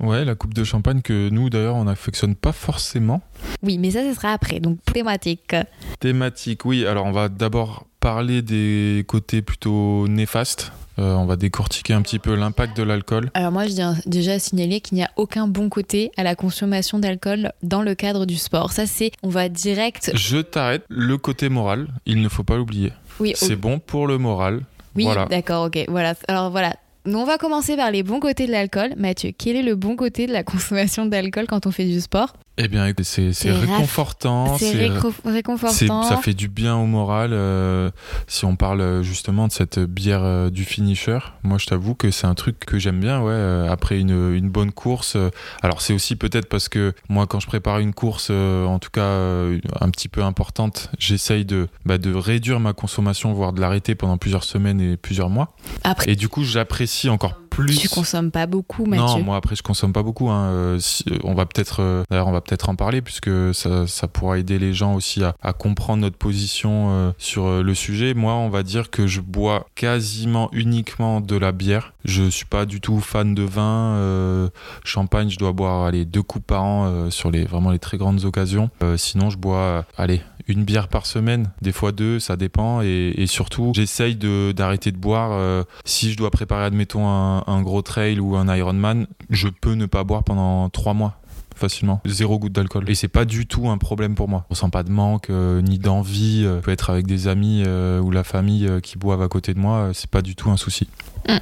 Ouais, 0.00 0.24
la 0.24 0.34
coupe 0.36 0.54
de 0.54 0.62
champagne 0.62 1.02
que 1.02 1.28
nous 1.28 1.50
d'ailleurs 1.50 1.74
on 1.74 1.84
n'affectionne 1.84 2.36
pas 2.36 2.52
forcément. 2.52 3.20
Oui, 3.62 3.78
mais 3.78 3.90
ça, 3.90 4.02
ce 4.08 4.14
sera 4.14 4.32
après, 4.32 4.60
donc 4.60 4.78
thématique. 4.92 5.54
Thématique, 5.98 6.64
oui. 6.64 6.86
Alors 6.86 7.04
on 7.06 7.12
va 7.12 7.28
d'abord 7.28 7.84
parler 8.00 8.40
des 8.42 9.04
côtés 9.08 9.42
plutôt 9.42 10.06
néfastes. 10.08 10.72
Euh, 11.00 11.14
on 11.14 11.26
va 11.26 11.36
décortiquer 11.36 11.94
un 11.94 12.02
petit 12.02 12.18
peu 12.18 12.34
l'impact 12.34 12.76
de 12.76 12.82
l'alcool. 12.82 13.30
Alors 13.34 13.52
moi, 13.52 13.66
je 13.66 13.72
tiens 13.72 13.96
déjà 14.06 14.32
à 14.34 14.38
signaler 14.40 14.80
qu'il 14.80 14.96
n'y 14.96 15.04
a 15.04 15.10
aucun 15.16 15.46
bon 15.46 15.68
côté 15.68 16.10
à 16.16 16.24
la 16.24 16.34
consommation 16.34 16.98
d'alcool 16.98 17.52
dans 17.62 17.82
le 17.82 17.94
cadre 17.94 18.26
du 18.26 18.36
sport. 18.36 18.72
Ça, 18.72 18.84
c'est, 18.86 19.12
on 19.22 19.28
va 19.28 19.48
direct... 19.48 20.10
Je 20.14 20.38
t'arrête. 20.38 20.84
Le 20.88 21.16
côté 21.16 21.48
moral, 21.50 21.88
il 22.04 22.20
ne 22.20 22.28
faut 22.28 22.42
pas 22.42 22.56
l'oublier. 22.56 22.92
Oui, 23.20 23.32
C'est 23.36 23.54
bon 23.54 23.78
pour 23.78 24.08
le 24.08 24.18
moral. 24.18 24.62
Oui, 24.96 25.04
Voilà. 25.04 25.26
d'accord, 25.26 25.66
ok. 25.66 25.84
Voilà. 25.88 26.14
Alors 26.26 26.50
voilà. 26.50 26.74
On 27.14 27.24
va 27.24 27.38
commencer 27.38 27.76
par 27.76 27.90
les 27.90 28.02
bons 28.02 28.20
côtés 28.20 28.46
de 28.46 28.52
l'alcool. 28.52 28.90
Mathieu, 28.96 29.32
quel 29.36 29.56
est 29.56 29.62
le 29.62 29.74
bon 29.76 29.96
côté 29.96 30.26
de 30.26 30.32
la 30.32 30.42
consommation 30.44 31.06
d'alcool 31.06 31.46
quand 31.48 31.66
on 31.66 31.70
fait 31.70 31.84
du 31.86 32.00
sport? 32.00 32.34
Eh 32.60 32.66
bien, 32.66 32.92
c'est 33.04 33.30
réconfortant. 33.52 34.58
C'est 34.58 34.72
c'est- 34.72 34.88
réco- 34.88 35.12
c'est- 35.22 35.30
réconfortant. 35.30 36.02
ça 36.02 36.16
fait 36.16 36.34
du 36.34 36.48
bien 36.48 36.74
au 36.76 36.86
moral. 36.86 37.30
euh, 37.32 37.88
si 38.26 38.44
on 38.46 38.56
parle 38.56 38.80
euh, 38.80 39.02
justement 39.04 39.46
de 39.46 39.52
cette 39.52 39.78
bière 39.78 40.24
euh, 40.24 40.50
du 40.50 40.64
finisher, 40.64 41.20
moi 41.44 41.58
je 41.58 41.66
t'avoue 41.66 41.94
que 41.94 42.10
c'est 42.10 42.26
un 42.26 42.34
truc 42.34 42.58
que 42.58 42.80
j'aime 42.80 42.98
bien. 42.98 43.20
Ouais, 43.20 43.30
euh, 43.32 43.70
après 43.70 44.00
une, 44.00 44.34
une 44.34 44.48
bonne 44.50 44.72
course. 44.72 45.16
alors 45.62 45.80
c'est 45.80 45.92
aussi 45.92 46.16
peut-être 46.16 46.48
parce 46.48 46.68
que 46.68 46.94
moi 47.08 47.28
quand 47.28 47.38
je 47.38 47.46
prépare 47.46 47.78
une 47.78 47.94
course, 47.94 48.30
en 48.30 48.80
tout 48.80 48.90
cas 48.90 49.06
un 49.06 49.90
petit 49.92 50.08
peu 50.08 50.24
importante, 50.24 50.90
j'essaye 50.98 51.44
de, 51.44 51.68
bah, 51.86 51.98
de 51.98 52.12
réduire 52.12 52.58
ma 52.58 52.72
consommation, 52.72 53.32
voire 53.34 53.52
de 53.52 53.60
l'arrêter 53.60 53.94
pendant 53.94 54.18
plusieurs 54.18 54.42
semaines 54.42 54.80
et 54.80 54.96
plusieurs 54.96 55.30
mois. 55.30 55.54
Après, 55.84 56.10
Et 56.10 56.16
du 56.16 56.28
coup 56.28 56.42
j'apprécie 56.42 56.97
encore 57.08 57.34
plus. 57.50 57.76
tu 57.76 57.88
consommes 57.88 58.30
pas 58.30 58.46
beaucoup, 58.46 58.84
Mathieu. 58.86 59.04
Non, 59.04 59.22
moi 59.22 59.36
après 59.36 59.56
je 59.56 59.62
consomme 59.64 59.92
pas 59.92 60.04
beaucoup. 60.04 60.30
hein. 60.30 60.46
Euh, 60.50 60.78
si- 60.78 61.04
euh, 61.10 61.18
on 61.24 61.34
va 61.34 61.44
peut-être, 61.44 61.80
euh, 61.82 62.04
d'ailleurs 62.08 62.28
on 62.28 62.32
va 62.32 62.40
peut-être 62.40 62.68
en 62.68 62.76
parler 62.76 63.02
puisque 63.02 63.30
ça, 63.52 63.86
ça 63.88 64.06
pourra 64.06 64.38
aider 64.38 64.58
les 64.60 64.72
gens 64.72 64.94
aussi 64.94 65.24
à, 65.24 65.34
à 65.42 65.52
comprendre 65.52 66.02
notre 66.02 66.16
position 66.18 66.86
euh, 66.90 67.10
sur 67.18 67.62
le 67.62 67.74
sujet. 67.74 68.14
Moi, 68.14 68.32
on 68.34 68.48
va 68.48 68.62
dire 68.62 68.90
que 68.90 69.06
je 69.08 69.20
bois 69.20 69.66
quasiment 69.74 70.48
uniquement 70.52 71.20
de 71.20 71.36
la 71.36 71.50
bière. 71.52 71.94
Je 72.04 72.28
suis 72.30 72.44
pas 72.46 72.64
du 72.64 72.80
tout 72.80 73.00
fan 73.00 73.34
de 73.34 73.42
vin. 73.42 73.94
euh, 73.96 74.48
champagne, 74.84 75.28
je 75.28 75.38
dois 75.38 75.52
boire 75.52 75.84
allez 75.84 76.04
deux 76.04 76.22
coupes 76.22 76.46
par 76.46 76.62
an 76.62 76.86
euh, 76.86 77.10
sur 77.10 77.30
les 77.30 77.44
vraiment 77.44 77.70
les 77.70 77.78
très 77.80 77.98
grandes 77.98 78.24
occasions. 78.24 78.70
Sinon, 78.96 79.30
je 79.30 79.36
bois 79.36 79.84
allez 79.96 80.22
une 80.48 80.64
bière 80.64 80.88
par 80.88 81.06
semaine, 81.06 81.50
des 81.62 81.72
fois 81.72 81.92
deux, 81.92 82.18
ça 82.18 82.36
dépend. 82.36 82.80
Et, 82.82 83.26
surtout, 83.26 83.72
j'essaye 83.74 84.16
d'arrêter 84.16 84.90
de 84.92 84.96
boire. 84.96 85.30
euh, 85.32 85.62
si 85.84 86.12
je 86.12 86.16
dois 86.16 86.30
préparer, 86.30 86.64
admettons, 86.64 87.06
un, 87.06 87.62
gros 87.62 87.82
trail 87.82 88.18
ou 88.18 88.36
un 88.36 88.54
Ironman, 88.54 89.06
je 89.30 89.48
peux 89.48 89.74
ne 89.74 89.86
pas 89.86 90.04
boire 90.04 90.24
pendant 90.24 90.68
trois 90.70 90.94
mois 90.94 91.20
facilement. 91.54 92.00
Zéro 92.06 92.38
goutte 92.38 92.52
d'alcool. 92.52 92.88
Et 92.88 92.94
c'est 92.94 93.08
pas 93.08 93.24
du 93.24 93.46
tout 93.46 93.68
un 93.68 93.78
problème 93.78 94.14
pour 94.14 94.28
moi. 94.28 94.46
On 94.48 94.54
sent 94.54 94.68
pas 94.70 94.84
de 94.84 94.90
manque, 94.90 95.28
euh, 95.28 95.60
ni 95.60 95.78
d'envie. 95.78 96.44
Euh, 96.44 96.58
je 96.58 96.60
peux 96.62 96.70
être 96.70 96.88
avec 96.90 97.06
des 97.06 97.28
amis 97.28 97.64
euh, 97.66 98.00
ou 98.00 98.10
la 98.10 98.24
famille 98.24 98.66
euh, 98.66 98.80
qui 98.80 98.96
boivent 98.96 99.22
à 99.22 99.28
côté 99.28 99.54
de 99.54 99.58
moi. 99.58 99.76
euh, 99.78 99.92
c'est 99.92 100.08
pas 100.08 100.22
du 100.22 100.36
tout 100.36 100.50
un 100.50 100.56
souci. 100.56 100.88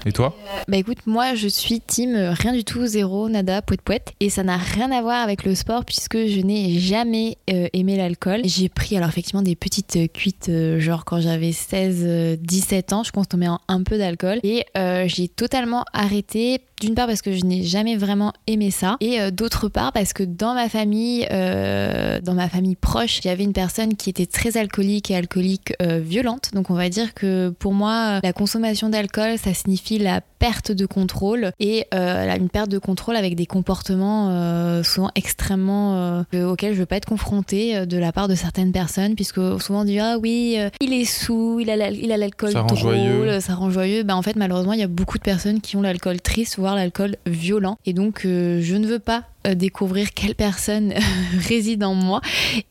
Et 0.05 0.13
toi 0.13 0.35
Bah 0.69 0.77
écoute, 0.77 0.99
moi 1.07 1.35
je 1.35 1.49
suis 1.49 1.81
team 1.81 2.15
euh, 2.15 2.33
rien 2.33 2.53
du 2.53 2.65
tout, 2.65 2.87
zéro, 2.87 3.29
nada, 3.29 3.63
poète 3.63 3.83
poète. 3.83 4.13
Et 4.21 4.31
ça 4.31 4.43
n'a 4.43 4.57
rien 4.57 4.91
à 4.91 5.01
voir 5.03 5.23
avec 5.23 5.45
le 5.45 5.55
sport 5.55 5.85
puisque 5.85 6.17
je 6.27 6.41
n'ai 6.41 6.79
jamais 6.79 7.39
euh, 7.51 7.69
aimé 7.73 7.97
l'alcool. 7.97 8.41
J'ai 8.45 8.69
pris 8.69 8.97
alors 8.97 9.09
effectivement 9.09 9.43
des 9.43 9.57
petites 9.57 9.97
euh, 9.97 10.07
cuites, 10.07 10.49
euh, 10.49 10.81
genre 10.81 11.05
quand 11.05 11.21
j'avais 11.21 11.53
16, 11.53 12.03
euh, 12.03 12.37
17 12.41 12.93
ans, 12.93 13.03
je 13.03 13.13
consommais 13.13 13.47
un, 13.47 13.83
peu 13.83 13.99
d'alcool. 13.99 14.41
Et 14.43 14.65
euh, 14.77 15.05
j'ai 15.07 15.29
totalement 15.29 15.85
arrêté. 15.93 16.61
D'une 16.81 16.95
part 16.95 17.07
parce 17.07 17.23
que 17.23 17.33
je 17.33 17.43
n'ai 17.47 17.63
jamais 17.63 17.97
vraiment 17.97 18.35
aimé 18.47 18.71
ça. 18.71 18.99
Et 19.01 19.19
euh, 19.19 19.31
d'autre 19.31 19.69
part 19.69 19.93
parce 19.93 20.13
que 20.13 20.23
dans 20.23 20.53
ma 20.53 20.69
famille, 20.69 21.27
euh, 21.33 22.21
dans 22.21 22.35
ma 22.35 22.51
famille 22.51 22.77
proche, 22.77 23.21
j'avais 23.23 23.45
une 23.45 23.55
personne 23.55 23.97
qui 23.97 24.11
était 24.11 24.27
très 24.27 24.59
alcoolique 24.59 25.11
et 25.11 25.17
alcoolique 25.17 25.73
euh, 25.81 26.01
violente. 26.01 26.51
Donc 26.53 26.69
on 26.69 26.75
va 26.75 26.91
dire 26.91 27.15
que 27.15 27.49
pour 27.59 27.73
moi, 27.73 28.21
la 28.23 28.33
consommation 28.35 28.91
d'alcool, 28.91 29.39
ça 29.39 29.55
signifie 29.67 29.99
la 29.99 30.21
perte 30.39 30.73
de 30.73 30.87
contrôle 30.87 31.53
et 31.59 31.87
une 31.93 32.49
perte 32.49 32.71
de 32.71 32.79
contrôle 32.79 33.17
avec 33.17 33.35
des 33.37 33.47
comportements 33.47 34.83
souvent 34.83 35.11
extrêmement 35.15 36.25
auxquels 36.35 36.75
je 36.75 36.81
veux 36.81 36.87
pas 36.87 36.97
être 36.97 37.07
confrontée 37.07 37.87
de 37.87 37.99
la 37.99 38.13
part 38.13 38.29
de 38.29 38.35
certaines 38.35 38.73
personnes, 38.73 39.15
puisque 39.15 39.41
souvent 39.61 39.81
on 39.81 39.85
dit 39.85 39.99
ah 39.99 40.19
oui, 40.19 40.59
il 40.81 40.93
est 40.93 41.05
sous, 41.05 41.61
il 41.61 41.71
a 41.71 41.77
l'alcool 42.17 42.53
drôle, 42.53 42.77
joyeux. 42.77 43.41
ça 43.41 43.55
rend 43.55 43.71
joyeux. 43.71 44.03
Ben, 44.03 44.15
en 44.15 44.23
fait, 44.23 44.37
malheureusement, 44.37 44.73
il 44.73 44.81
y 44.81 44.85
a 44.85 44.89
beaucoup 44.89 45.19
de 45.19 45.23
personnes 45.23 45.61
qui 45.61 45.77
ont 45.77 45.83
l'alcool 45.83 46.21
triste, 46.21 46.59
voire 46.59 46.75
l'alcool 46.75 47.17
violent, 47.27 47.79
et 47.87 47.93
donc 47.93 48.21
je 48.23 48.77
ne 48.77 48.87
veux 48.87 48.99
pas 48.99 49.25
découvrir 49.55 50.13
quelle 50.13 50.35
personne 50.35 50.93
réside 51.49 51.85
en 51.85 51.95
moi 51.95 52.21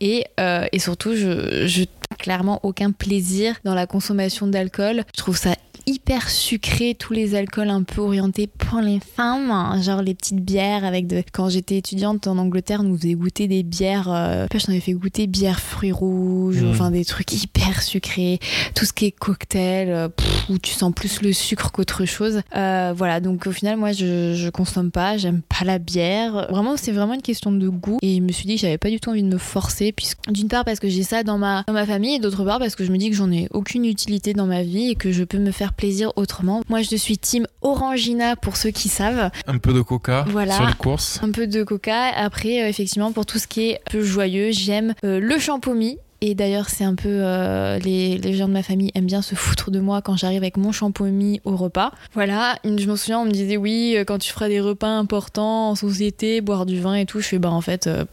et, 0.02 0.26
et 0.72 0.80
surtout 0.80 1.16
je, 1.16 1.66
je 1.68 1.86
clairement 2.18 2.60
aucun 2.64 2.92
plaisir 2.92 3.56
dans 3.64 3.76
la 3.76 3.88
consommation 3.88 4.48
d'alcool. 4.48 5.04
Je 5.16 5.22
trouve 5.22 5.38
ça 5.38 5.56
hyper 5.88 6.30
sucré, 6.30 6.96
tous 6.98 7.14
les 7.14 7.36
alcools 7.36 7.55
un 7.62 7.84
peu 7.84 8.02
orientés 8.02 8.48
pour 8.48 8.80
les 8.80 9.00
femmes, 9.00 9.52
hein, 9.52 9.82
genre 9.82 10.02
les 10.02 10.14
petites 10.14 10.44
bières 10.44 10.86
avec 10.86 11.08
de. 11.08 11.24
Quand 11.32 11.50
j'étais 11.50 11.78
étudiante 11.78 12.28
en 12.28 12.38
Angleterre, 12.38 12.84
nous 12.84 12.98
faisait 12.98 13.14
goûter 13.14 13.48
des 13.48 13.64
bières. 13.64 14.10
Euh... 14.10 14.48
Je 14.54 14.66
t'en 14.66 14.80
fait 14.80 14.94
goûter 14.94 15.28
bière 15.28 15.60
fruits 15.60 15.92
rouges, 15.92 16.64
mmh. 16.64 16.70
enfin 16.72 16.92
des 16.92 17.06
trucs 17.06 17.32
hyper 17.32 17.82
sucrés, 17.84 18.40
tout 18.74 18.86
ce 18.86 18.94
qui 18.94 19.06
est 19.06 19.12
cocktail, 19.12 19.90
euh, 19.90 20.08
où 20.50 20.58
tu 20.58 20.72
sens 20.72 20.92
plus 20.94 21.22
le 21.22 21.34
sucre 21.34 21.72
qu'autre 21.72 22.06
chose. 22.06 22.42
Euh, 22.56 22.94
voilà, 22.96 23.20
donc 23.20 23.48
au 23.48 23.52
final, 23.52 23.78
moi 23.78 23.92
je, 23.92 24.34
je 24.34 24.50
consomme 24.50 24.92
pas, 24.92 25.18
j'aime 25.18 25.42
pas 25.42 25.66
la 25.66 25.78
bière. 25.78 26.48
Vraiment, 26.50 26.78
c'est 26.78 26.92
vraiment 26.92 27.14
une 27.14 27.22
question 27.22 27.52
de 27.52 27.68
goût. 27.68 28.00
Et 28.02 28.16
je 28.16 28.22
me 28.22 28.32
suis 28.32 28.46
dit 28.46 28.56
que 28.56 28.62
j'avais 28.62 28.78
pas 28.78 28.90
du 28.90 29.00
tout 29.00 29.10
envie 29.10 29.24
de 29.24 29.28
me 29.28 29.38
forcer, 29.38 29.92
puisque 29.92 30.20
d'une 30.32 30.48
part 30.48 30.66
parce 30.66 30.80
que 30.80 30.90
j'ai 30.90 31.04
ça 31.04 31.24
dans 31.24 31.38
ma, 31.38 31.64
dans 31.68 31.74
ma 31.74 31.86
famille, 31.86 32.16
et 32.16 32.20
d'autre 32.20 32.44
part 32.44 32.60
parce 32.60 32.76
que 32.76 32.84
je 32.84 32.92
me 32.92 32.98
dis 32.98 33.10
que 33.10 33.16
j'en 33.16 33.32
ai 33.32 33.48
aucune 33.52 33.86
utilité 33.86 34.34
dans 34.34 34.48
ma 34.48 34.64
vie 34.64 34.90
et 34.92 34.96
que 34.96 35.12
je 35.12 35.24
peux 35.24 35.38
me 35.38 35.52
faire 35.52 35.74
plaisir 35.74 36.12
autrement. 36.16 36.62
Moi, 36.70 36.82
je 36.82 36.96
suis 36.96 37.18
team 37.18 37.45
Orangina 37.62 38.36
pour 38.36 38.58
ceux 38.58 38.72
qui 38.72 38.90
savent. 38.90 39.32
Un 39.48 39.58
peu 39.58 39.74
de 39.74 39.82
coca 39.82 40.26
voilà, 40.30 40.56
sur 40.56 40.66
les 40.66 40.74
courses. 40.74 41.20
Un 41.24 41.32
peu 41.32 41.48
de 41.48 41.64
coca. 41.64 42.10
Après, 42.16 42.64
euh, 42.64 42.68
effectivement, 42.68 43.12
pour 43.12 43.26
tout 43.26 43.40
ce 43.40 43.48
qui 43.48 43.70
est 43.70 43.76
un 43.88 43.92
peu 43.92 44.04
joyeux, 44.04 44.52
j'aime 44.52 44.94
euh, 45.04 45.20
le 45.20 45.40
champomis 45.40 45.98
et 46.22 46.34
d'ailleurs, 46.34 46.70
c'est 46.70 46.86
un 46.86 46.96
peu. 46.96 47.10
Euh, 47.10 47.78
les, 47.80 48.18
les, 48.18 48.34
gens 48.34 48.48
de 48.48 48.54
ma 48.54 48.64
famille 48.64 48.90
aiment 48.96 49.06
bien 49.06 49.22
se 49.22 49.36
foutre 49.36 49.70
de 49.70 49.80
moi 49.80 50.02
quand 50.02 50.16
j'arrive 50.16 50.42
avec 50.42 50.56
mon 50.56 50.72
shampoing 50.72 51.36
au 51.44 51.58
repas. 51.58 51.92
Voilà, 52.14 52.58
je 52.64 52.70
me 52.70 52.96
souviens, 52.96 53.20
on 53.20 53.26
me 53.26 53.32
disait 53.32 53.58
oui, 53.58 53.96
euh, 53.98 54.06
quand 54.06 54.18
tu 54.18 54.32
feras 54.32 54.48
des 54.48 54.62
repas 54.62 54.88
importants 54.88 55.72
en 55.72 55.76
société, 55.76 56.40
boire 56.40 56.66
du 56.66 56.80
vin 56.80 56.96
et 56.96 57.06
tout. 57.06 57.20
Je 57.20 57.28
fais 57.28 57.40
bah 57.40 57.52
en 57.52 57.60
fait, 57.60 57.88
euh, 57.88 58.06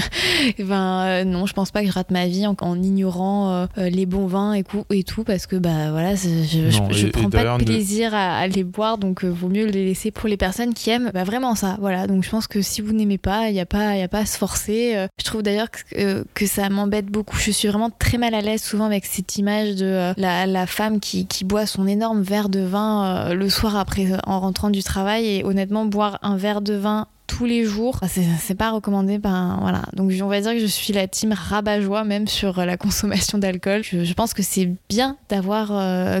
ben, 0.58 1.24
non, 1.24 1.44
je 1.44 1.52
pense 1.52 1.70
pas 1.70 1.82
que 1.82 1.88
je 1.88 1.92
rate 1.92 2.10
ma 2.10 2.26
vie 2.26 2.46
en, 2.46 2.56
en 2.60 2.82
ignorant 2.82 3.66
les 3.76 4.06
bons 4.06 4.26
vins 4.26 4.54
et, 4.54 4.64
et, 4.90 5.04
tout 5.04 5.24
parce 5.24 5.46
que 5.46 5.56
bah 5.56 5.90
voilà, 5.90 6.14
je, 6.14 6.28
je, 6.44 7.08
prends 7.08 7.28
pas 7.28 7.58
de 7.58 7.64
plaisir 7.64 8.14
à, 8.14 8.46
les 8.46 8.64
boire 8.64 8.98
donc 8.98 9.24
vaut 9.24 9.48
mieux 9.48 9.66
les 9.66 9.84
laisser 9.84 10.10
pour 10.10 10.28
les 10.28 10.36
personnes 10.36 10.72
qui 10.72 10.90
aiment 10.90 11.10
bah, 11.12 11.24
vraiment 11.24 11.54
ça. 11.54 11.76
Voilà, 11.80 12.06
donc 12.06 12.24
je 12.24 12.30
pense 12.30 12.46
que 12.46 12.62
si 12.62 12.80
vous 12.80 12.92
n'aimez 12.92 13.18
pas, 13.18 13.48
il 13.48 13.52
n'y 13.52 13.60
a, 13.60 13.66
pas, 13.66 13.96
y 13.96 14.02
a 14.02 14.08
pas 14.08 14.20
à 14.20 14.26
se 14.26 14.38
forcer. 14.38 15.06
je 15.18 15.24
trouve 15.24 15.42
d'ailleurs 15.42 15.70
que, 15.70 16.24
que 16.34 16.46
ça 16.46 16.68
m'embête 16.70 17.06
beaucoup 17.06 17.41
je 17.42 17.50
suis 17.50 17.68
vraiment 17.68 17.90
très 17.90 18.18
mal 18.18 18.34
à 18.34 18.40
l'aise 18.40 18.62
souvent 18.62 18.84
avec 18.84 19.04
cette 19.04 19.36
image 19.36 19.74
de 19.74 19.86
euh, 19.86 20.14
la, 20.16 20.66
femme 20.66 21.00
qui, 21.00 21.26
boit 21.44 21.66
son 21.66 21.86
énorme 21.86 22.22
verre 22.22 22.48
de 22.48 22.60
vin 22.60 23.04
euh, 23.04 23.34
le 23.34 23.50
soir 23.50 23.76
après 23.76 24.06
en 24.26 24.40
rentrant 24.40 24.70
du 24.70 24.82
travail 24.82 25.26
et 25.26 25.44
honnêtement 25.44 25.84
boire 25.84 26.18
un 26.22 26.36
verre 26.36 26.60
de 26.60 26.74
vin 26.74 27.08
tous 27.36 27.46
les 27.46 27.64
jours. 27.64 27.98
C'est 28.08 28.54
pas 28.54 28.70
recommandé. 28.70 29.18
Ben, 29.18 29.58
voilà. 29.60 29.82
Donc 29.94 30.12
on 30.22 30.28
va 30.28 30.40
dire 30.40 30.52
que 30.52 30.58
je 30.58 30.66
suis 30.66 30.92
la 30.92 31.08
team 31.08 31.32
rabat-joie 31.32 32.04
même 32.04 32.28
sur 32.28 32.58
euh, 32.58 32.64
la 32.64 32.76
consommation 32.76 33.38
d'alcool. 33.38 33.82
Je, 33.82 34.12
pense 34.12 34.34
que 34.34 34.42
c'est 34.42 34.70
bien 34.88 35.16
d'avoir 35.28 35.68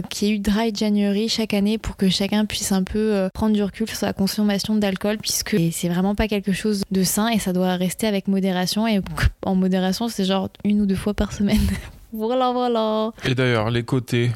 qu'il 0.08 0.28
y 0.28 0.30
ait 0.30 0.34
eu 0.34 0.38
Dry 0.38 0.72
January 0.74 1.28
chaque 1.28 1.54
année 1.54 1.76
pour 1.78 1.96
que 1.96 2.08
chacun 2.08 2.46
puisse 2.46 2.72
un 2.72 2.82
peu 2.82 3.28
prendre 3.34 3.54
du 3.54 3.62
recul 3.62 3.88
sur 3.88 4.06
la 4.06 4.12
consommation 4.12 4.74
d'alcool 4.74 5.18
puisque 5.18 5.56
c'est 5.72 5.88
vraiment 5.88 6.14
pas 6.14 6.28
quelque 6.28 6.52
chose 6.52 6.82
de 6.90 7.02
sain 7.02 7.28
et 7.28 7.38
ça 7.38 7.52
doit 7.52 7.76
rester 7.76 8.06
avec 8.06 8.28
modération. 8.28 8.86
Et 8.86 9.00
en 9.44 9.54
modération, 9.54 10.08
c'est 10.08 10.24
genre 10.24 10.48
une 10.64 10.80
ou 10.80 10.86
deux 10.86 10.96
fois 10.96 11.14
par 11.14 11.32
semaine 11.32 11.60
Voilà, 12.12 12.52
voilà. 12.52 13.10
Et 13.24 13.34
d'ailleurs, 13.34 13.70
les 13.70 13.84
côtés 13.84 14.32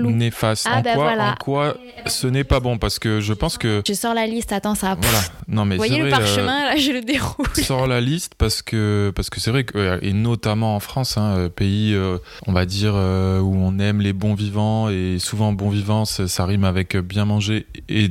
néfastes, 0.00 0.66
ah, 0.68 0.78
en, 0.78 0.82
bah 0.82 0.94
quoi, 0.94 1.12
en 1.12 1.34
quoi 1.34 1.76
ce 2.06 2.26
n'est 2.26 2.44
pas 2.44 2.58
bon? 2.58 2.78
Parce 2.78 2.98
que 2.98 3.20
je 3.20 3.34
pense 3.34 3.58
que. 3.58 3.82
Je 3.86 3.92
sors 3.92 4.14
la 4.14 4.26
liste, 4.26 4.52
attends, 4.52 4.74
ça. 4.74 4.96
Voilà. 5.00 5.18
Non, 5.46 5.66
mais 5.66 5.76
Vous 5.76 5.80
voyez 5.80 6.02
le 6.02 6.08
parchemin, 6.08 6.64
là, 6.64 6.76
je 6.76 6.90
le 6.90 7.02
déroule. 7.02 7.46
Je 7.54 7.62
sors 7.62 7.86
la 7.86 8.00
liste 8.00 8.34
parce 8.38 8.62
que 8.62 9.12
parce 9.14 9.28
que 9.28 9.40
c'est 9.40 9.50
vrai 9.50 9.64
que 9.64 9.98
et 10.02 10.14
notamment 10.14 10.74
en 10.74 10.80
France, 10.80 11.18
hein, 11.18 11.36
euh, 11.36 11.48
pays, 11.50 11.92
euh, 11.94 12.18
on 12.46 12.52
va 12.52 12.64
dire 12.64 12.92
euh, 12.94 13.40
où 13.40 13.54
on 13.54 13.78
aime 13.78 14.00
les 14.00 14.14
bons 14.14 14.34
vivants 14.34 14.88
et 14.88 15.18
souvent 15.18 15.52
bon 15.52 15.68
vivant, 15.68 16.04
ça 16.06 16.44
rime 16.46 16.64
avec 16.64 16.96
bien 16.96 17.26
manger 17.26 17.66
et 17.88 18.10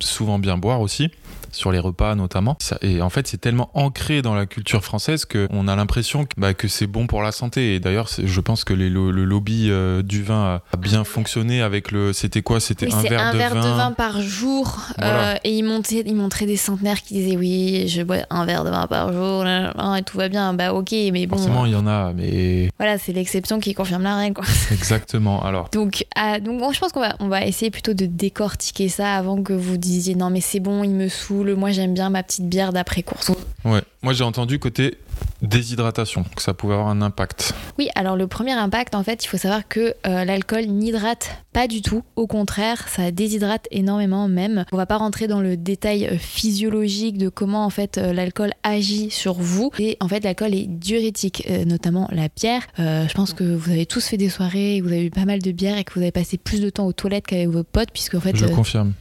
souvent 0.00 0.38
bien 0.38 0.58
boire 0.58 0.80
aussi 0.80 1.10
sur 1.56 1.72
les 1.72 1.78
repas 1.78 2.14
notamment. 2.14 2.56
et 2.82 3.02
en 3.02 3.10
fait, 3.10 3.26
c'est 3.26 3.40
tellement 3.40 3.70
ancré 3.74 4.22
dans 4.22 4.34
la 4.34 4.46
culture 4.46 4.84
française 4.84 5.24
qu'on 5.24 5.68
a 5.68 5.76
l'impression 5.76 6.24
que, 6.24 6.34
bah, 6.36 6.54
que 6.54 6.68
c'est 6.68 6.86
bon 6.86 7.06
pour 7.06 7.22
la 7.22 7.32
santé. 7.32 7.74
Et 7.74 7.80
d'ailleurs, 7.80 8.08
je 8.22 8.40
pense 8.40 8.64
que 8.64 8.74
les, 8.74 8.88
le, 8.90 9.10
lobby 9.10 9.68
euh, 9.70 10.02
du 10.02 10.22
vin 10.22 10.60
a 10.72 10.76
bien 10.76 11.04
fonctionné 11.04 11.62
avec 11.62 11.90
le. 11.90 12.12
C'était 12.12 12.42
quoi? 12.42 12.60
C'était 12.60 12.92
un, 12.92 13.02
verre, 13.02 13.20
un 13.20 13.32
de, 13.32 13.38
verre 13.38 13.54
vin. 13.54 13.62
de 13.62 13.76
vin 13.76 13.92
par 13.92 14.20
jour. 14.20 14.78
Euh, 15.02 15.34
et 15.44 15.56
ils, 15.56 15.64
montaient, 15.64 16.04
ils 16.06 16.14
montraient 16.14 16.46
des 16.46 16.56
centenaires 16.56 17.02
qui 17.02 17.14
disaient 17.14 17.36
oui, 17.36 17.88
je 17.88 18.02
bois 18.02 18.18
un 18.30 18.44
verre 18.44 18.64
de 18.64 18.70
vin 18.70 18.86
par 18.86 19.12
jour, 19.12 19.44
et 19.46 20.02
tout 20.02 20.18
va 20.18 20.28
bien. 20.28 20.54
Bah 20.54 20.72
ok, 20.74 20.92
mais 21.12 21.26
bon. 21.26 21.36
Forcément, 21.36 21.66
il 21.66 21.72
y 21.72 21.76
en 21.76 21.86
a, 21.86 22.12
mais. 22.12 22.70
Voilà, 22.78 22.98
c'est 22.98 23.12
l'exception 23.12 23.58
qui 23.58 23.74
confirme 23.74 24.02
la 24.02 24.16
règle. 24.16 24.34
Quoi. 24.34 24.44
Exactement. 24.72 25.42
Alors. 25.42 25.70
Donc, 25.70 26.06
ah, 26.14 26.40
donc 26.40 26.60
je 26.72 26.78
pense 26.78 26.92
qu'on 26.92 27.00
va, 27.00 27.16
on 27.20 27.28
va 27.28 27.44
essayer 27.44 27.70
plutôt 27.70 27.94
de 27.94 28.06
décortiquer 28.06 28.88
ça 28.88 29.14
avant 29.14 29.42
que 29.42 29.52
vous 29.52 29.76
disiez 29.76 30.14
non, 30.14 30.30
mais 30.30 30.40
c'est 30.40 30.60
bon, 30.60 30.84
il 30.84 30.90
me 30.90 31.08
saoule, 31.08 31.45
moi 31.54 31.70
j'aime 31.70 31.94
bien 31.94 32.10
ma 32.10 32.22
petite 32.22 32.48
bière 32.48 32.72
d'après-course. 32.72 33.32
Ouais, 33.64 33.82
moi 34.02 34.12
j'ai 34.12 34.24
entendu 34.24 34.58
côté 34.58 34.98
déshydratation, 35.42 36.24
que 36.34 36.42
ça 36.42 36.54
pouvait 36.54 36.74
avoir 36.74 36.88
un 36.88 37.02
impact. 37.02 37.54
Oui, 37.78 37.88
alors 37.94 38.16
le 38.16 38.26
premier 38.26 38.52
impact, 38.52 38.94
en 38.94 39.02
fait, 39.02 39.24
il 39.24 39.28
faut 39.28 39.36
savoir 39.36 39.68
que 39.68 39.94
euh, 40.06 40.24
l'alcool 40.24 40.66
n'hydrate 40.66 41.42
pas 41.52 41.68
du 41.68 41.82
tout. 41.82 42.02
Au 42.16 42.26
contraire, 42.26 42.88
ça 42.88 43.10
déshydrate 43.10 43.66
énormément 43.70 44.28
même. 44.28 44.64
On 44.72 44.76
va 44.76 44.86
pas 44.86 44.96
rentrer 44.96 45.26
dans 45.26 45.40
le 45.40 45.56
détail 45.56 46.06
euh, 46.06 46.18
physiologique 46.18 47.18
de 47.18 47.28
comment 47.28 47.64
en 47.64 47.70
fait 47.70 47.98
euh, 47.98 48.12
l'alcool 48.12 48.52
agit 48.62 49.10
sur 49.10 49.34
vous. 49.34 49.70
Et 49.78 49.96
en 50.00 50.08
fait, 50.08 50.24
l'alcool 50.24 50.54
est 50.54 50.66
diurétique, 50.66 51.48
notamment 51.66 52.08
la 52.12 52.28
bière. 52.28 52.62
je 52.78 53.12
pense 53.14 53.32
que 53.32 53.44
vous 53.44 53.70
avez 53.70 53.86
tous 53.86 54.06
fait 54.06 54.16
des 54.16 54.28
soirées, 54.28 54.80
vous 54.80 54.88
avez 54.88 55.06
eu 55.06 55.10
pas 55.10 55.24
mal 55.24 55.40
de 55.40 55.52
bière 55.52 55.78
et 55.78 55.84
que 55.84 55.94
vous 55.94 56.00
avez 56.00 56.12
passé 56.12 56.38
plus 56.38 56.60
de 56.60 56.70
temps 56.70 56.86
aux 56.86 56.92
toilettes 56.92 57.26
qu'avec 57.26 57.48
vos 57.48 57.64
potes, 57.64 57.90
puisque 57.92 58.14
en 58.14 58.20
fait. 58.20 58.36
Je 58.36 58.46
confirme. 58.46 58.92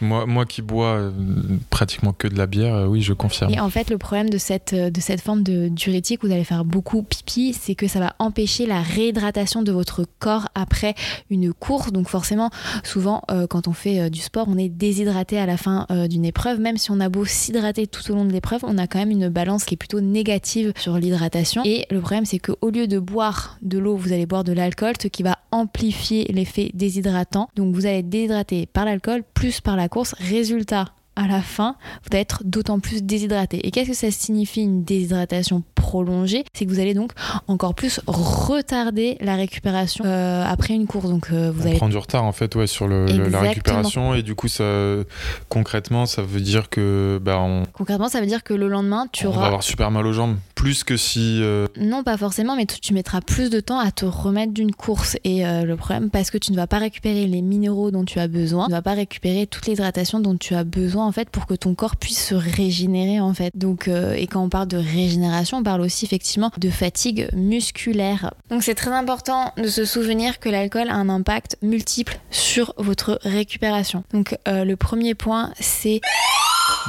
Moi, 0.00 0.26
moi 0.26 0.46
qui 0.46 0.62
bois 0.62 0.94
euh, 0.96 1.10
pratiquement 1.70 2.12
que 2.12 2.28
de 2.28 2.36
la 2.36 2.46
bière, 2.46 2.74
euh, 2.74 2.86
oui, 2.86 3.02
je 3.02 3.12
confirme. 3.12 3.52
Et 3.52 3.60
en 3.60 3.68
fait, 3.70 3.90
le 3.90 3.98
problème 3.98 4.30
de 4.30 4.38
cette, 4.38 4.72
euh, 4.72 4.90
de 4.90 5.00
cette 5.00 5.20
forme 5.20 5.42
de 5.42 5.68
diurétique 5.68 6.22
où 6.22 6.26
vous 6.26 6.32
allez 6.32 6.44
faire 6.44 6.64
beaucoup 6.64 7.02
pipi, 7.02 7.54
c'est 7.58 7.74
que 7.74 7.86
ça 7.86 8.00
va 8.00 8.14
empêcher 8.18 8.66
la 8.66 8.80
réhydratation 8.80 9.62
de 9.62 9.72
votre 9.72 10.04
corps 10.18 10.48
après 10.54 10.94
une 11.30 11.52
course. 11.52 11.92
Donc 11.92 12.08
forcément, 12.08 12.50
souvent, 12.84 13.22
quand 13.50 13.68
on 13.68 13.72
fait 13.72 14.10
du 14.10 14.20
sport, 14.20 14.46
on 14.48 14.58
est 14.58 14.68
déshydraté 14.68 15.38
à 15.38 15.46
la 15.46 15.56
fin 15.56 15.86
d'une 16.08 16.24
épreuve. 16.24 16.60
Même 16.60 16.76
si 16.76 16.90
on 16.90 17.00
a 17.00 17.08
beau 17.08 17.24
s'hydrater 17.24 17.86
tout 17.86 18.10
au 18.10 18.14
long 18.14 18.24
de 18.24 18.32
l'épreuve, 18.32 18.60
on 18.62 18.78
a 18.78 18.86
quand 18.86 18.98
même 18.98 19.10
une 19.10 19.28
balance 19.28 19.64
qui 19.64 19.74
est 19.74 19.76
plutôt 19.76 20.00
négative 20.00 20.72
sur 20.76 20.98
l'hydratation. 20.98 21.62
Et 21.64 21.86
le 21.90 22.00
problème, 22.00 22.24
c'est 22.24 22.38
qu'au 22.38 22.70
lieu 22.70 22.86
de 22.86 22.98
boire 22.98 23.58
de 23.62 23.78
l'eau, 23.78 23.96
vous 23.96 24.12
allez 24.12 24.26
boire 24.26 24.44
de 24.44 24.52
l'alcool, 24.52 24.94
ce 25.00 25.08
qui 25.08 25.22
va 25.22 25.38
amplifier 25.50 26.24
l'effet 26.32 26.70
déshydratant. 26.74 27.48
Donc 27.56 27.74
vous 27.74 27.86
allez 27.86 27.98
être 27.98 28.08
déshydraté 28.08 28.66
par 28.66 28.84
l'alcool 28.84 29.22
plus 29.38 29.60
par 29.60 29.76
la 29.76 29.88
course. 29.88 30.14
Résultat, 30.18 30.86
à 31.18 31.26
la 31.26 31.42
fin, 31.42 31.74
vous 32.02 32.08
allez 32.12 32.20
être 32.20 32.42
d'autant 32.44 32.78
plus 32.78 33.02
déshydraté. 33.02 33.66
Et 33.66 33.72
qu'est-ce 33.72 33.88
que 33.88 33.96
ça 33.96 34.10
signifie 34.10 34.62
une 34.62 34.84
déshydratation 34.84 35.64
prolongée? 35.74 36.44
C'est 36.54 36.64
que 36.64 36.70
vous 36.70 36.78
allez 36.78 36.94
donc 36.94 37.12
encore 37.48 37.74
plus 37.74 38.00
retarder 38.06 39.18
la 39.20 39.34
récupération 39.34 40.04
euh, 40.06 40.44
après 40.46 40.74
une 40.74 40.86
course. 40.86 41.08
Donc 41.08 41.30
euh, 41.32 41.50
vous 41.52 41.64
on 41.64 41.66
allez 41.66 41.76
prendre 41.76 41.90
du 41.90 41.98
retard 41.98 42.24
en 42.24 42.30
fait 42.30 42.54
ouais, 42.54 42.68
sur 42.68 42.86
le, 42.86 43.06
la 43.06 43.40
récupération 43.40 44.14
et 44.14 44.22
du 44.22 44.36
coup 44.36 44.46
ça 44.46 44.64
concrètement 45.48 46.06
ça 46.06 46.22
veut 46.22 46.40
dire 46.40 46.70
que 46.70 47.20
bah, 47.20 47.38
on... 47.40 47.64
concrètement 47.72 48.08
ça 48.08 48.20
veut 48.20 48.26
dire 48.26 48.44
que 48.44 48.54
le 48.54 48.68
lendemain 48.68 49.06
tu 49.12 49.26
on 49.26 49.30
auras 49.30 49.40
va 49.40 49.46
avoir 49.46 49.62
super 49.62 49.90
mal 49.90 50.06
aux 50.06 50.12
jambes 50.12 50.36
plus 50.54 50.84
que 50.84 50.96
si 50.96 51.40
euh, 51.42 51.66
non 51.76 52.04
pas 52.04 52.16
forcément 52.16 52.54
mais 52.54 52.66
tu 52.66 52.94
mettras 52.94 53.20
plus 53.20 53.50
de 53.50 53.60
temps 53.60 53.78
à 53.78 53.90
te 53.90 54.04
remettre 54.04 54.52
d'une 54.52 54.72
course 54.72 55.16
et 55.24 55.42
le 55.44 55.74
problème 55.74 56.10
parce 56.10 56.30
que 56.30 56.38
tu 56.38 56.52
ne 56.52 56.56
vas 56.56 56.66
pas 56.66 56.78
récupérer 56.78 57.26
les 57.26 57.42
minéraux 57.42 57.90
dont 57.90 58.04
tu 58.04 58.18
as 58.18 58.28
besoin, 58.28 58.66
tu 58.66 58.70
ne 58.70 58.76
vas 58.76 58.82
pas 58.82 58.94
récupérer 58.94 59.46
toute 59.46 59.66
l'hydratation 59.66 60.20
dont 60.20 60.36
tu 60.36 60.54
as 60.54 60.64
besoin 60.64 61.07
en 61.08 61.12
fait 61.12 61.30
pour 61.30 61.46
que 61.46 61.54
ton 61.54 61.74
corps 61.74 61.96
puisse 61.96 62.24
se 62.24 62.34
régénérer 62.34 63.20
en 63.20 63.34
fait. 63.34 63.50
Donc 63.54 63.88
euh, 63.88 64.12
et 64.14 64.26
quand 64.26 64.42
on 64.42 64.48
parle 64.48 64.68
de 64.68 64.76
régénération, 64.76 65.58
on 65.58 65.62
parle 65.62 65.80
aussi 65.80 66.04
effectivement 66.04 66.50
de 66.58 66.70
fatigue 66.70 67.28
musculaire. 67.32 68.34
Donc 68.50 68.62
c'est 68.62 68.74
très 68.74 68.92
important 68.92 69.52
de 69.56 69.68
se 69.68 69.84
souvenir 69.84 70.38
que 70.38 70.48
l'alcool 70.48 70.88
a 70.90 70.94
un 70.94 71.08
impact 71.08 71.56
multiple 71.62 72.20
sur 72.30 72.74
votre 72.76 73.18
récupération. 73.22 74.04
Donc 74.12 74.36
euh, 74.46 74.64
le 74.64 74.76
premier 74.76 75.14
point 75.14 75.52
c'est 75.58 76.00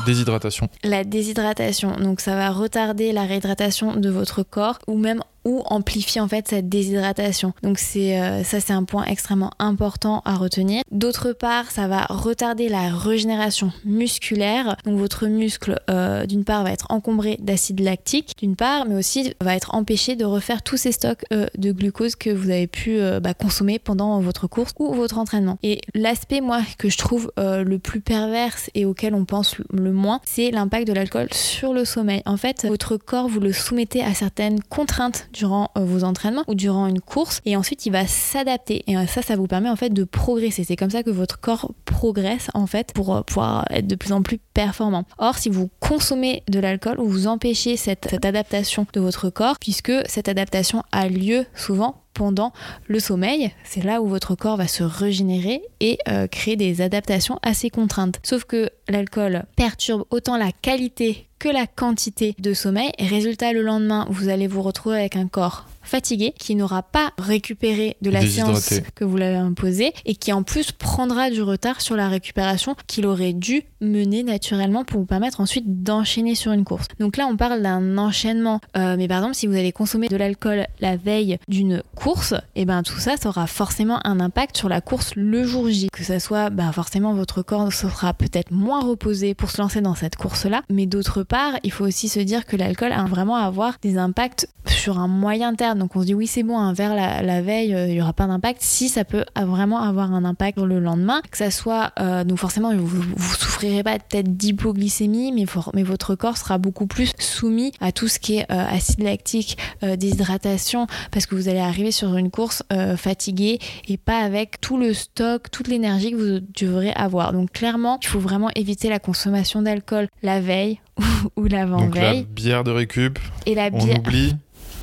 Déshydratation. 0.05 0.69
La 0.83 1.03
déshydratation. 1.03 1.95
Donc 1.97 2.21
ça 2.21 2.35
va 2.35 2.51
retarder 2.51 3.11
la 3.11 3.23
réhydratation 3.23 3.95
de 3.95 4.09
votre 4.09 4.43
corps 4.43 4.79
ou 4.87 4.97
même 4.97 5.21
ou 5.45 5.61
amplifie 5.65 6.19
en 6.19 6.27
fait 6.27 6.47
cette 6.47 6.69
déshydratation. 6.69 7.53
Donc 7.63 7.79
c'est 7.79 8.19
euh, 8.19 8.43
ça 8.43 8.59
c'est 8.59 8.73
un 8.73 8.83
point 8.83 9.05
extrêmement 9.05 9.51
important 9.59 10.21
à 10.25 10.35
retenir. 10.35 10.83
D'autre 10.91 11.33
part, 11.33 11.71
ça 11.71 11.87
va 11.87 12.05
retarder 12.09 12.69
la 12.69 12.89
régénération 12.89 13.71
musculaire. 13.85 14.75
Donc 14.85 14.97
votre 14.97 15.27
muscle 15.27 15.79
euh, 15.89 16.25
d'une 16.25 16.43
part 16.43 16.63
va 16.63 16.71
être 16.71 16.87
encombré 16.89 17.37
d'acide 17.39 17.79
lactique 17.79 18.33
d'une 18.37 18.55
part, 18.55 18.85
mais 18.85 18.95
aussi 18.95 19.33
va 19.41 19.55
être 19.55 19.75
empêché 19.75 20.15
de 20.15 20.25
refaire 20.25 20.61
tous 20.61 20.77
ces 20.77 20.91
stocks 20.91 21.23
euh, 21.33 21.47
de 21.57 21.71
glucose 21.71 22.15
que 22.15 22.29
vous 22.29 22.49
avez 22.49 22.67
pu 22.67 22.99
bah, 23.21 23.33
consommer 23.33 23.79
pendant 23.79 24.19
votre 24.19 24.47
course 24.47 24.73
ou 24.79 24.93
votre 24.93 25.17
entraînement. 25.17 25.57
Et 25.63 25.81
l'aspect 25.93 26.41
moi 26.41 26.61
que 26.77 26.89
je 26.89 26.97
trouve 26.97 27.31
le 27.37 27.77
plus 27.77 28.01
perverse 28.01 28.69
et 28.75 28.85
auquel 28.85 29.13
on 29.13 29.25
pense 29.25 29.55
le 29.71 29.91
moins, 29.91 30.19
c'est 30.25 30.51
l'impact 30.51 30.87
de 30.87 30.93
l'alcool 30.93 31.27
sur 31.33 31.73
le 31.73 31.85
sommeil. 31.85 32.21
En 32.25 32.37
fait, 32.37 32.65
votre 32.65 32.97
corps 32.97 33.27
vous 33.27 33.39
le 33.39 33.53
soumettez 33.53 34.03
à 34.03 34.13
certaines 34.13 34.61
contraintes 34.61 35.29
durant 35.39 35.71
euh, 35.77 35.85
vos 35.85 36.03
entraînements 36.03 36.43
ou 36.49 36.53
durant 36.53 36.85
une 36.87 36.99
course 36.99 37.39
et 37.45 37.55
ensuite 37.55 37.85
il 37.85 37.91
va 37.91 38.05
s'adapter 38.05 38.83
et 38.87 38.97
euh, 38.97 39.07
ça 39.07 39.21
ça 39.21 39.37
vous 39.37 39.47
permet 39.47 39.69
en 39.69 39.77
fait 39.77 39.89
de 39.89 40.03
progresser 40.03 40.65
c'est 40.65 40.75
comme 40.75 40.89
ça 40.89 41.01
que 41.01 41.09
votre 41.09 41.39
corps 41.39 41.71
progresse 41.85 42.49
en 42.53 42.67
fait 42.67 42.91
pour 42.93 43.15
euh, 43.15 43.21
pouvoir 43.21 43.65
être 43.71 43.87
de 43.87 43.95
plus 43.95 44.11
en 44.11 44.21
plus 44.21 44.37
performant 44.53 45.05
or 45.17 45.37
si 45.37 45.47
vous 45.47 45.69
consommez 45.79 46.43
de 46.49 46.59
l'alcool 46.59 46.97
vous 46.99 47.27
empêchez 47.27 47.77
cette, 47.77 48.07
cette 48.09 48.25
adaptation 48.25 48.85
de 48.91 48.99
votre 48.99 49.29
corps 49.29 49.57
puisque 49.59 49.93
cette 50.07 50.27
adaptation 50.27 50.83
a 50.91 51.07
lieu 51.07 51.45
souvent 51.55 52.03
pendant 52.13 52.51
le 52.87 52.99
sommeil. 52.99 53.51
C'est 53.63 53.83
là 53.83 54.01
où 54.01 54.07
votre 54.07 54.35
corps 54.35 54.57
va 54.57 54.67
se 54.67 54.83
régénérer 54.83 55.61
et 55.79 55.99
créer 56.31 56.57
des 56.57 56.81
adaptations 56.81 57.39
assez 57.43 57.69
contraintes. 57.69 58.19
Sauf 58.23 58.43
que 58.43 58.69
l'alcool 58.89 59.43
perturbe 59.55 60.03
autant 60.09 60.35
la 60.35 60.51
qualité 60.51 61.28
que 61.39 61.49
la 61.49 61.67
quantité 61.67 62.35
de 62.37 62.53
sommeil. 62.53 62.91
Résultat, 62.99 63.53
le 63.53 63.61
lendemain, 63.61 64.05
vous 64.09 64.29
allez 64.29 64.47
vous 64.47 64.61
retrouver 64.61 64.97
avec 64.97 65.15
un 65.15 65.27
corps 65.27 65.65
fatigué, 65.89 66.33
qui 66.37 66.55
n'aura 66.55 66.83
pas 66.83 67.11
récupéré 67.17 67.97
de 68.01 68.09
la 68.09 68.21
séance 68.25 68.81
que 68.95 69.03
vous 69.03 69.17
l'avez 69.17 69.37
imposée 69.37 69.91
et 70.05 70.15
qui 70.15 70.31
en 70.31 70.43
plus 70.43 70.71
prendra 70.71 71.29
du 71.29 71.41
retard 71.41 71.81
sur 71.81 71.95
la 71.95 72.07
récupération 72.07 72.75
qu'il 72.87 73.05
aurait 73.05 73.33
dû 73.33 73.63
mener 73.81 74.23
naturellement 74.23 74.83
pour 74.85 74.99
vous 74.99 75.05
permettre 75.05 75.41
ensuite 75.41 75.83
d'enchaîner 75.83 76.35
sur 76.35 76.51
une 76.51 76.63
course. 76.63 76.87
Donc 76.99 77.17
là, 77.17 77.27
on 77.27 77.37
parle 77.37 77.61
d'un 77.61 77.97
enchaînement. 77.97 78.59
Euh, 78.77 78.95
mais 78.97 79.07
par 79.07 79.17
exemple, 79.17 79.35
si 79.35 79.47
vous 79.47 79.55
allez 79.55 79.71
consommer 79.71 80.07
de 80.07 80.15
l'alcool 80.15 80.67
la 80.79 80.95
veille 80.95 81.37
d'une 81.47 81.81
course, 81.95 82.33
et 82.55 82.61
eh 82.61 82.65
ben 82.65 82.83
tout 82.83 82.99
ça, 82.99 83.17
ça 83.17 83.29
aura 83.29 83.47
forcément 83.47 83.99
un 84.05 84.19
impact 84.19 84.57
sur 84.57 84.69
la 84.69 84.81
course 84.81 85.13
le 85.15 85.43
jour 85.43 85.69
J. 85.69 85.89
Que 85.91 86.03
ça 86.03 86.19
soit, 86.19 86.49
ben, 86.49 86.71
forcément, 86.71 87.13
votre 87.13 87.41
corps 87.41 87.73
sera 87.73 88.13
peut-être 88.13 88.51
moins 88.51 88.81
reposé 88.81 89.33
pour 89.33 89.49
se 89.49 89.61
lancer 89.61 89.81
dans 89.81 89.95
cette 89.95 90.15
course-là. 90.15 90.61
Mais 90.69 90.85
d'autre 90.85 91.23
part, 91.23 91.53
il 91.63 91.71
faut 91.71 91.85
aussi 91.85 92.09
se 92.09 92.19
dire 92.19 92.45
que 92.45 92.55
l'alcool 92.55 92.91
a 92.91 93.03
vraiment 93.05 93.35
à 93.35 93.45
avoir 93.45 93.77
des 93.81 93.97
impacts 93.97 94.47
sur 94.65 94.99
un 94.99 95.07
moyen 95.07 95.55
terme. 95.55 95.78
Donc 95.79 95.95
on 95.95 96.01
se 96.01 96.05
dit 96.05 96.13
oui 96.13 96.27
c'est 96.27 96.43
bon, 96.43 96.57
un 96.57 96.73
verre 96.73 96.93
la, 96.95 97.41
veille, 97.41 97.73
euh, 97.73 97.87
il 97.87 97.93
n'y 97.93 98.01
aura 98.01 98.13
pas 98.13 98.27
d'impact. 98.27 98.61
Si 98.61 98.89
ça 98.89 99.03
peut 99.05 99.25
vraiment 99.35 99.81
avoir 99.81 100.13
un 100.13 100.25
impact 100.25 100.59
le 100.59 100.79
lendemain, 100.79 101.21
que 101.29 101.37
ça 101.37 101.51
soit, 101.51 101.91
euh, 101.99 102.23
donc 102.23 102.37
forcément 102.37 102.75
vous, 102.75 102.85
vous 102.85 103.35
souffrirez 103.35 103.83
pas 103.83 103.97
peut-être 103.97 104.35
d'hypoglycémie, 104.35 105.31
mais, 105.31 105.45
mais 105.73 105.83
votre 105.83 106.15
corps 106.15 106.37
sera 106.37 106.57
beaucoup 106.57 106.87
plus 106.87 107.13
soumis 107.17 107.71
à 107.79 107.91
tout 107.91 108.07
ce 108.07 108.19
qui 108.19 108.37
est 108.37 108.51
euh, 108.51 108.65
acide 108.69 109.03
lactique, 109.03 109.57
déshydratation, 109.81 110.87
parce 111.11 111.25
que 111.25 111.35
vous 111.35 111.47
allez 111.47 111.59
arriver 111.59 111.91
sur 111.91 112.15
une 112.17 112.31
course 112.31 112.63
fatigué 112.97 113.59
et 113.87 113.97
pas 113.97 114.19
avec 114.19 114.59
tout 114.61 114.77
le 114.77 114.93
stock, 114.93 115.49
toute 115.51 115.67
l'énergie 115.67 116.11
que 116.11 116.17
vous 116.17 116.45
devrez 116.59 116.91
avoir. 116.91 117.33
Donc 117.33 117.51
clairement, 117.51 117.97
il 118.01 118.07
faut 118.07 118.19
vraiment 118.19 118.49
éviter 118.55 118.89
la 118.89 118.99
consommation 118.99 119.61
d'alcool 119.61 120.07
la 120.21 120.41
veille 120.41 120.79
ou 121.35 121.45
l'avant-veille. 121.45 122.19
La 122.19 122.23
bière 122.23 122.63
de 122.63 122.71
récup. 122.71 123.19
Et 123.45 123.55
la 123.55 123.69
bière. 123.69 123.95
On 123.95 123.99
oublie. 123.99 124.35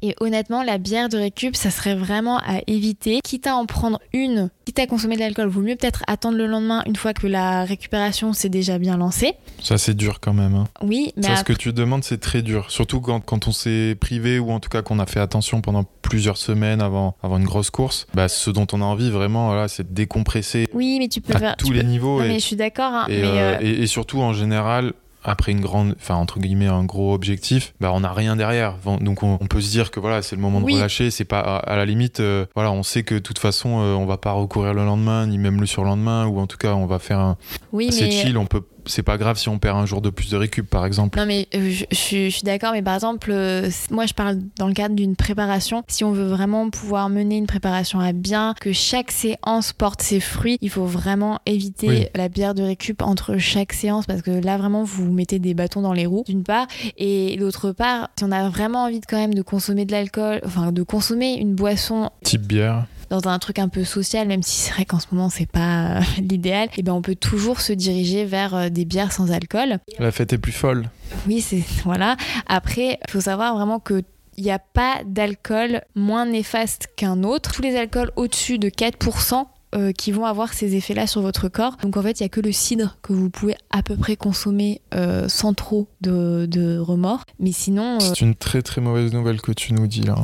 Et 0.03 0.15
honnêtement, 0.21 0.63
la 0.63 0.79
bière 0.79 1.09
de 1.09 1.19
récup, 1.19 1.57
ça 1.57 1.71
serait 1.71 1.95
vraiment 1.95 2.39
à 2.39 2.61
éviter. 2.67 3.21
Quitte 3.25 3.47
à 3.47 3.57
en 3.57 3.67
prendre 3.67 4.01
une, 4.13 4.51
quitte 4.65 4.79
à 4.79 4.87
consommer 4.87 5.15
de 5.15 5.21
l'alcool, 5.21 5.49
vaut 5.49 5.63
mieux 5.63 5.77
peut-être 5.77 6.03
attendre 6.07 6.37
le 6.37 6.47
lendemain 6.47 6.83
une 6.87 6.97
fois 6.97 7.13
que 7.13 7.27
la 7.27 7.65
récupération 7.65 8.33
s'est 8.33 8.49
déjà 8.49 8.79
bien 8.79 8.97
lancée. 8.97 9.35
Ça, 9.61 9.79
c'est 9.79 9.95
dur 9.95 10.21
quand 10.21 10.33
même. 10.33 10.55
Hein. 10.55 10.69
Oui, 10.83 11.13
mais. 11.17 11.25
Ça, 11.25 11.37
ce 11.37 11.45
que 11.45 11.53
tu 11.53 11.73
demandes, 11.73 12.05
c'est 12.05 12.21
très 12.21 12.43
dur. 12.43 12.71
Surtout 12.71 13.01
quand, 13.01 13.21
quand 13.21 13.49
on 13.49 13.53
s'est 13.53 13.97
privé 13.99 14.39
ou 14.39 14.51
en 14.51 14.61
tout 14.61 14.69
cas 14.69 14.83
qu'on 14.83 14.99
a 14.99 15.07
fait 15.07 15.21
attention 15.21 15.61
pendant 15.61 15.85
plusieurs 16.03 16.37
semaines 16.37 16.81
avant, 16.81 17.17
avant 17.23 17.39
une 17.39 17.45
grosse 17.45 17.71
course. 17.71 18.07
Bah, 18.15 18.29
ce 18.29 18.51
dont 18.51 18.67
on 18.73 18.81
a 18.81 18.85
envie 18.85 19.11
vraiment, 19.11 19.49
voilà, 19.49 19.69
c'est 19.69 19.89
de 19.89 19.95
décompresser. 19.95 20.67
Oui, 20.73 20.99
mais 20.99 21.09
tu 21.09 21.21
peux 21.21 21.35
à 21.35 21.39
faire. 21.39 21.57
tous 21.57 21.73
les 21.73 21.83
niveaux. 21.83 22.21
Non, 22.21 22.29
mais 22.29 22.39
je 22.39 22.45
suis 22.45 22.57
d'accord. 22.57 22.93
Hein, 22.93 23.07
et, 23.09 23.23
euh, 23.25 23.59
et 23.61 23.87
surtout, 23.87 24.21
en 24.21 24.33
général, 24.33 24.93
après 25.27 25.53
une 25.53 25.61
grande, 25.61 25.95
enfin 25.99 26.15
entre 26.15 26.39
guillemets 26.39 26.69
un 26.69 26.85
gros 26.85 27.13
objectif, 27.13 27.75
bah 27.81 27.91
on 27.93 28.01
n'a 28.01 28.13
rien 28.13 28.37
derrière. 28.37 28.77
Donc 29.01 29.23
on, 29.23 29.39
peut 29.39 29.61
se 29.61 29.71
dire 29.71 29.91
que 29.91 30.01
voilà 30.01 30.23
c'est 30.23 30.37
le 30.37 30.43
moment 30.43 30.61
de 30.61 30.67
relâcher. 30.67 31.11
C'est 31.11 31.25
pas 31.25 31.41
à, 31.41 31.77
la 31.77 31.85
limite, 31.85 32.21
euh, 32.21 32.47
voilà 32.55 32.71
on 32.71 32.83
sait 32.83 33.03
que 33.03 33.15
de 33.15 33.21
toute 33.21 33.39
façon 33.39 33.81
euh, 33.81 33.95
on 33.95 34.07
va 34.07 34.17
pas 34.17 34.33
recourir 34.33 34.73
le 34.73 34.85
lendemain 34.85 35.27
ni 35.27 35.39
même 35.39 35.61
le 35.61 35.67
surlendemain 35.67 36.27
ou 36.27 36.39
en 36.39 36.47
tout 36.47 36.57
cas 36.57 36.75
on 36.75 36.87
va 36.87 36.99
faire 36.99 37.19
un 37.19 37.37
oui, 37.73 37.89
assez 37.89 38.11
chill. 38.11 38.39
On 38.39 38.47
peut 38.47 38.63
c'est 38.87 39.03
pas 39.03 39.19
grave 39.19 39.39
si 39.39 39.49
on 39.49 39.59
perd 39.59 39.77
un 39.77 39.87
jour 39.87 40.01
de 40.01 40.11
plus 40.11 40.31
de 40.31 40.37
récup, 40.37 40.69
par 40.69 40.87
exemple. 40.87 41.19
Non, 41.19 41.27
mais 41.27 41.49
euh, 41.55 41.71
je, 41.71 42.31
suis 42.31 42.43
d'accord, 42.43 42.73
mais 42.73 42.83
par 42.83 42.95
exemple, 42.95 43.31
euh, 43.33 43.71
moi 43.91 44.07
je 44.07 44.15
parle 44.15 44.39
dans 44.59 44.69
le 44.69 44.75
cadre 44.75 44.95
d'une 44.95 45.17
préparation. 45.17 45.83
Si 45.89 46.05
on 46.05 46.13
veut 46.13 46.27
vraiment 46.27 46.71
pouvoir 46.71 47.09
mener 47.09 47.37
une 47.37 47.47
préparation 47.47 48.01
à 48.01 48.13
bien, 48.13 48.55
que 48.61 48.73
chaque 48.73 49.11
séance 49.11 49.73
porte 49.73 50.03
ses 50.03 50.21
fruits, 50.21 50.59
il 50.61 50.71
faut 50.71 50.87
vraiment 50.87 51.41
éviter 51.47 52.11
la 52.15 52.29
bière 52.29 52.55
de 52.55 52.63
récup 52.63 53.03
entre 53.03 53.39
chaque 53.39 53.73
séance 53.73 54.07
parce 54.07 54.23
que 54.23 54.31
là 54.31 54.57
vraiment 54.57 54.85
vous 54.85 55.13
mettez 55.13 55.39
des 55.39 55.55
bâtons 55.55 55.83
dans 55.83 55.93
les 55.93 56.07
roues, 56.07 56.25
d'une 56.27 56.45
part, 56.45 56.67
et 56.97 57.37
d'autre 57.39 57.73
part, 57.73 58.11
si 58.19 58.25
on 58.25 58.33
a 58.33 58.49
vraiment 58.49 58.85
envie 58.85 59.01
de, 59.01 59.07
quand 59.07 59.19
même 59.19 59.35
de 59.35 59.43
consommer 59.43 59.85
de 59.85 59.93
l'alcool, 59.93 60.41
enfin 60.45 60.73
de 60.73 60.83
consommer 60.83 61.35
une 61.35 61.55
boisson. 61.55 62.11
Type 62.23 62.43
bière 62.43 62.87
dans 63.11 63.29
un 63.29 63.39
truc 63.39 63.59
un 63.59 63.69
peu 63.69 63.85
social, 63.85 64.27
même 64.29 64.43
si 64.43 64.57
c'est 64.61 64.73
vrai 64.73 64.85
qu'en 64.85 64.99
ce 64.99 65.07
moment 65.13 65.31
c'est 65.31 65.51
pas 65.51 65.99
euh, 65.99 66.01
l'idéal, 66.19 66.69
et 66.69 66.79
eh 66.79 66.83
ben 66.83 66.93
on 66.93 67.03
peut 67.03 67.15
toujours 67.15 67.61
se 67.61 67.73
diriger 67.73 68.25
vers 68.25 68.55
euh, 68.55 68.69
des 68.69 68.85
bières 68.85 69.13
sans 69.13 69.33
alcool. 69.33 69.79
La 69.99 70.13
fête 70.13 70.33
est 70.33 70.39
plus 70.39 70.53
folle. 70.53 70.89
Oui, 71.27 71.41
c'est 71.41 71.63
voilà. 71.85 72.17
Après, 72.47 72.99
il 73.07 73.11
faut 73.11 73.21
savoir 73.21 73.55
vraiment 73.55 73.81
que 73.81 74.03
il 74.39 74.45
n'y 74.45 74.51
a 74.51 74.59
pas 74.59 75.01
d'alcool 75.07 75.81
moins 75.95 76.27
néfaste 76.27 76.89
qu'un 76.95 77.23
autre. 77.23 77.53
Tous 77.53 77.63
les 77.63 77.75
alcools 77.75 78.11
au-dessus 78.17 78.59
de 78.59 78.69
4% 78.69 79.47
euh, 79.75 79.93
qui 79.93 80.13
vont 80.13 80.27
avoir 80.27 80.53
ces 80.53 80.77
effets-là 80.77 81.07
sur 81.07 81.23
votre 81.23 81.49
corps. 81.49 81.79
Donc 81.83 81.97
en 81.97 82.03
fait, 82.03 82.21
il 82.21 82.23
n'y 82.23 82.27
a 82.27 82.29
que 82.29 82.43
le 82.43 82.53
cidre 82.53 82.99
que 83.01 83.15
vous 83.15 83.31
pouvez 83.31 83.57
à 83.71 83.83
peu 83.83 83.97
près 83.97 84.15
consommer 84.17 84.83
sans 85.29 85.55
trop 85.55 85.89
de, 86.03 86.79
remords. 86.79 87.25
Mais 87.41 87.53
sinon... 87.53 87.99
C'est 87.99 88.21
une 88.21 88.35
très 88.35 88.61
très 88.61 88.83
mauvaise 88.83 89.11
nouvelle 89.15 89.41
que 89.41 89.53
tu 89.53 89.73
nous 89.73 89.87
dis 89.87 90.03
là 90.03 90.17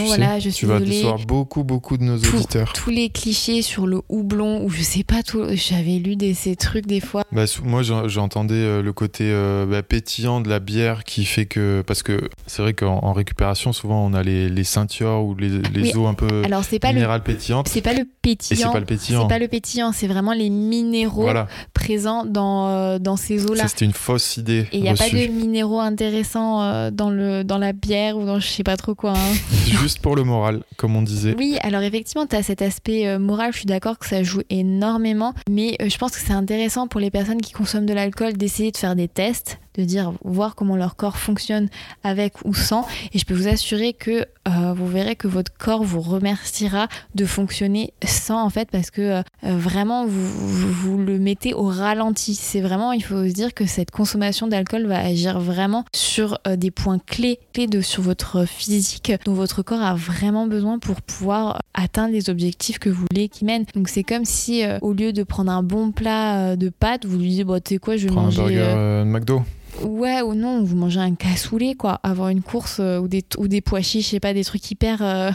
voilà, 0.00 0.38
je 0.38 0.48
suis 0.48 0.62
tu 0.62 0.66
vas 0.66 0.80
décevoir 0.80 1.18
beaucoup, 1.26 1.64
beaucoup 1.64 1.96
de 1.96 2.04
nos 2.04 2.16
auditeurs. 2.16 2.72
Tous 2.72 2.90
les 2.90 3.10
clichés 3.10 3.62
sur 3.62 3.86
le 3.86 4.00
houblon, 4.08 4.64
ou 4.64 4.70
je 4.70 4.82
sais 4.82 5.04
pas 5.04 5.22
tout, 5.22 5.44
j'avais 5.52 5.98
lu 5.98 6.16
des, 6.16 6.34
ces 6.34 6.56
trucs 6.56 6.86
des 6.86 7.00
fois. 7.00 7.24
Bah, 7.32 7.44
moi, 7.64 7.82
j'entendais 7.82 8.54
euh, 8.54 8.82
le 8.82 8.92
côté 8.92 9.24
euh, 9.26 9.66
bah, 9.66 9.82
pétillant 9.82 10.40
de 10.40 10.48
la 10.48 10.60
bière 10.60 11.04
qui 11.04 11.24
fait 11.24 11.46
que. 11.46 11.82
Parce 11.86 12.02
que 12.02 12.28
c'est 12.46 12.62
vrai 12.62 12.74
qu'en 12.74 13.12
récupération, 13.12 13.72
souvent, 13.72 14.04
on 14.04 14.14
a 14.14 14.22
les, 14.22 14.48
les 14.48 14.64
ceintures 14.64 15.24
ou 15.24 15.34
les, 15.34 15.60
les 15.72 15.96
eaux 15.96 16.06
un 16.06 16.14
peu 16.14 16.42
Alors, 16.44 16.64
pas 16.80 16.92
minérales 16.92 17.22
pétillantes. 17.22 17.68
C'est 17.68 17.80
pas 17.80 17.92
le 17.92 18.04
pétillant. 18.22 18.68
c'est 18.68 18.72
pas 18.72 18.80
le 18.80 18.86
pétillant. 18.86 19.22
C'est 19.22 19.28
pas 19.28 19.38
le 19.38 19.48
pétillant, 19.48 19.92
c'est 19.92 20.06
vraiment 20.06 20.32
les 20.32 20.50
minéraux 20.50 21.28
présents 21.74 22.24
dans, 22.24 22.68
euh, 22.68 22.98
dans 22.98 23.16
ces 23.16 23.46
eaux-là. 23.46 23.68
C'était 23.68 23.84
une 23.84 23.92
fausse 23.92 24.36
idée. 24.36 24.66
Et 24.72 24.78
il 24.78 24.82
n'y 24.82 24.88
a 24.88 24.94
pas 24.94 25.08
de 25.08 25.26
minéraux 25.26 25.80
intéressants 25.80 26.90
dans, 26.90 27.10
le, 27.10 27.42
dans 27.42 27.58
la 27.58 27.72
bière 27.72 28.16
ou 28.16 28.24
dans 28.24 28.38
je 28.40 28.48
sais 28.48 28.62
pas 28.62 28.76
trop 28.76 28.94
quoi. 28.94 29.12
Hein. 29.12 29.34
Juste 29.82 29.98
pour 29.98 30.14
le 30.14 30.22
moral, 30.22 30.62
comme 30.76 30.94
on 30.94 31.02
disait. 31.02 31.34
Oui, 31.36 31.58
alors 31.60 31.82
effectivement, 31.82 32.24
tu 32.24 32.36
as 32.36 32.44
cet 32.44 32.62
aspect 32.62 33.08
euh, 33.08 33.18
moral, 33.18 33.52
je 33.52 33.58
suis 33.58 33.66
d'accord 33.66 33.98
que 33.98 34.06
ça 34.06 34.22
joue 34.22 34.42
énormément, 34.48 35.34
mais 35.50 35.76
euh, 35.82 35.88
je 35.88 35.98
pense 35.98 36.12
que 36.12 36.20
c'est 36.20 36.32
intéressant 36.32 36.86
pour 36.86 37.00
les 37.00 37.10
personnes 37.10 37.40
qui 37.40 37.52
consomment 37.52 37.86
de 37.86 37.92
l'alcool 37.92 38.34
d'essayer 38.34 38.70
de 38.70 38.76
faire 38.76 38.94
des 38.94 39.08
tests 39.08 39.58
de 39.74 39.84
dire 39.84 40.12
voir 40.24 40.54
comment 40.54 40.76
leur 40.76 40.96
corps 40.96 41.18
fonctionne 41.18 41.68
avec 42.04 42.34
ou 42.44 42.54
sans. 42.54 42.86
Et 43.12 43.18
je 43.18 43.24
peux 43.24 43.34
vous 43.34 43.48
assurer 43.48 43.92
que 43.92 44.26
euh, 44.48 44.74
vous 44.74 44.88
verrez 44.88 45.14
que 45.14 45.28
votre 45.28 45.52
corps 45.56 45.84
vous 45.84 46.00
remerciera 46.00 46.88
de 47.14 47.24
fonctionner 47.24 47.92
sans 48.04 48.42
en 48.42 48.50
fait 48.50 48.68
parce 48.70 48.90
que 48.90 49.00
euh, 49.00 49.22
vraiment 49.42 50.04
vous, 50.04 50.72
vous, 50.72 50.98
le 50.98 51.18
mettez 51.18 51.54
au 51.54 51.64
ralenti. 51.64 52.34
C'est 52.34 52.60
vraiment 52.60 52.92
il 52.92 53.04
faut 53.04 53.24
se 53.28 53.32
dire 53.32 53.54
que 53.54 53.66
cette 53.66 53.90
consommation 53.90 54.48
d'alcool 54.48 54.86
va 54.86 54.98
agir 54.98 55.38
vraiment 55.38 55.84
sur 55.94 56.38
euh, 56.46 56.56
des 56.56 56.70
points 56.70 56.98
clés 56.98 57.38
clés 57.52 57.68
de 57.68 57.80
sur 57.80 58.02
votre 58.02 58.44
physique 58.46 59.12
dont 59.24 59.34
votre 59.34 59.62
corps 59.62 59.82
a 59.82 59.94
vraiment 59.94 60.46
besoin 60.46 60.78
pour 60.78 61.02
pouvoir 61.02 61.60
atteindre 61.74 62.12
les 62.12 62.28
objectifs 62.28 62.78
que 62.78 62.90
vous 62.90 63.04
voulez 63.10 63.28
qui 63.28 63.44
mènent 63.44 63.64
donc 63.74 63.88
c'est 63.88 64.02
comme 64.02 64.24
si 64.24 64.62
au 64.80 64.92
lieu 64.92 65.12
de 65.12 65.22
prendre 65.22 65.52
un 65.52 65.62
bon 65.62 65.92
plat 65.92 66.56
de 66.56 66.68
pâtes 66.68 67.06
vous 67.06 67.18
lui 67.18 67.28
dites 67.28 67.46
bon 67.46 67.60
tu 67.62 67.74
sais 67.74 67.78
quoi 67.78 67.96
je 67.96 68.08
vais 68.08 68.14
manger 68.14 68.40
un 68.40 68.44
burger 68.44 69.04
McDo 69.06 69.42
Ouais 69.80 70.20
ou 70.22 70.34
non, 70.34 70.62
vous 70.62 70.76
mangez 70.76 71.00
un 71.00 71.14
cassoulet 71.14 71.74
quoi, 71.74 72.00
avant 72.02 72.28
une 72.28 72.42
course 72.42 72.78
euh, 72.80 72.98
ou, 72.98 73.08
des, 73.08 73.24
ou 73.38 73.48
des 73.48 73.60
pois 73.60 73.80
chiches, 73.80 74.06
je 74.06 74.10
sais 74.10 74.20
pas, 74.20 74.34
des 74.34 74.44
trucs 74.44 74.70
hyper. 74.70 75.02
Euh, 75.02 75.30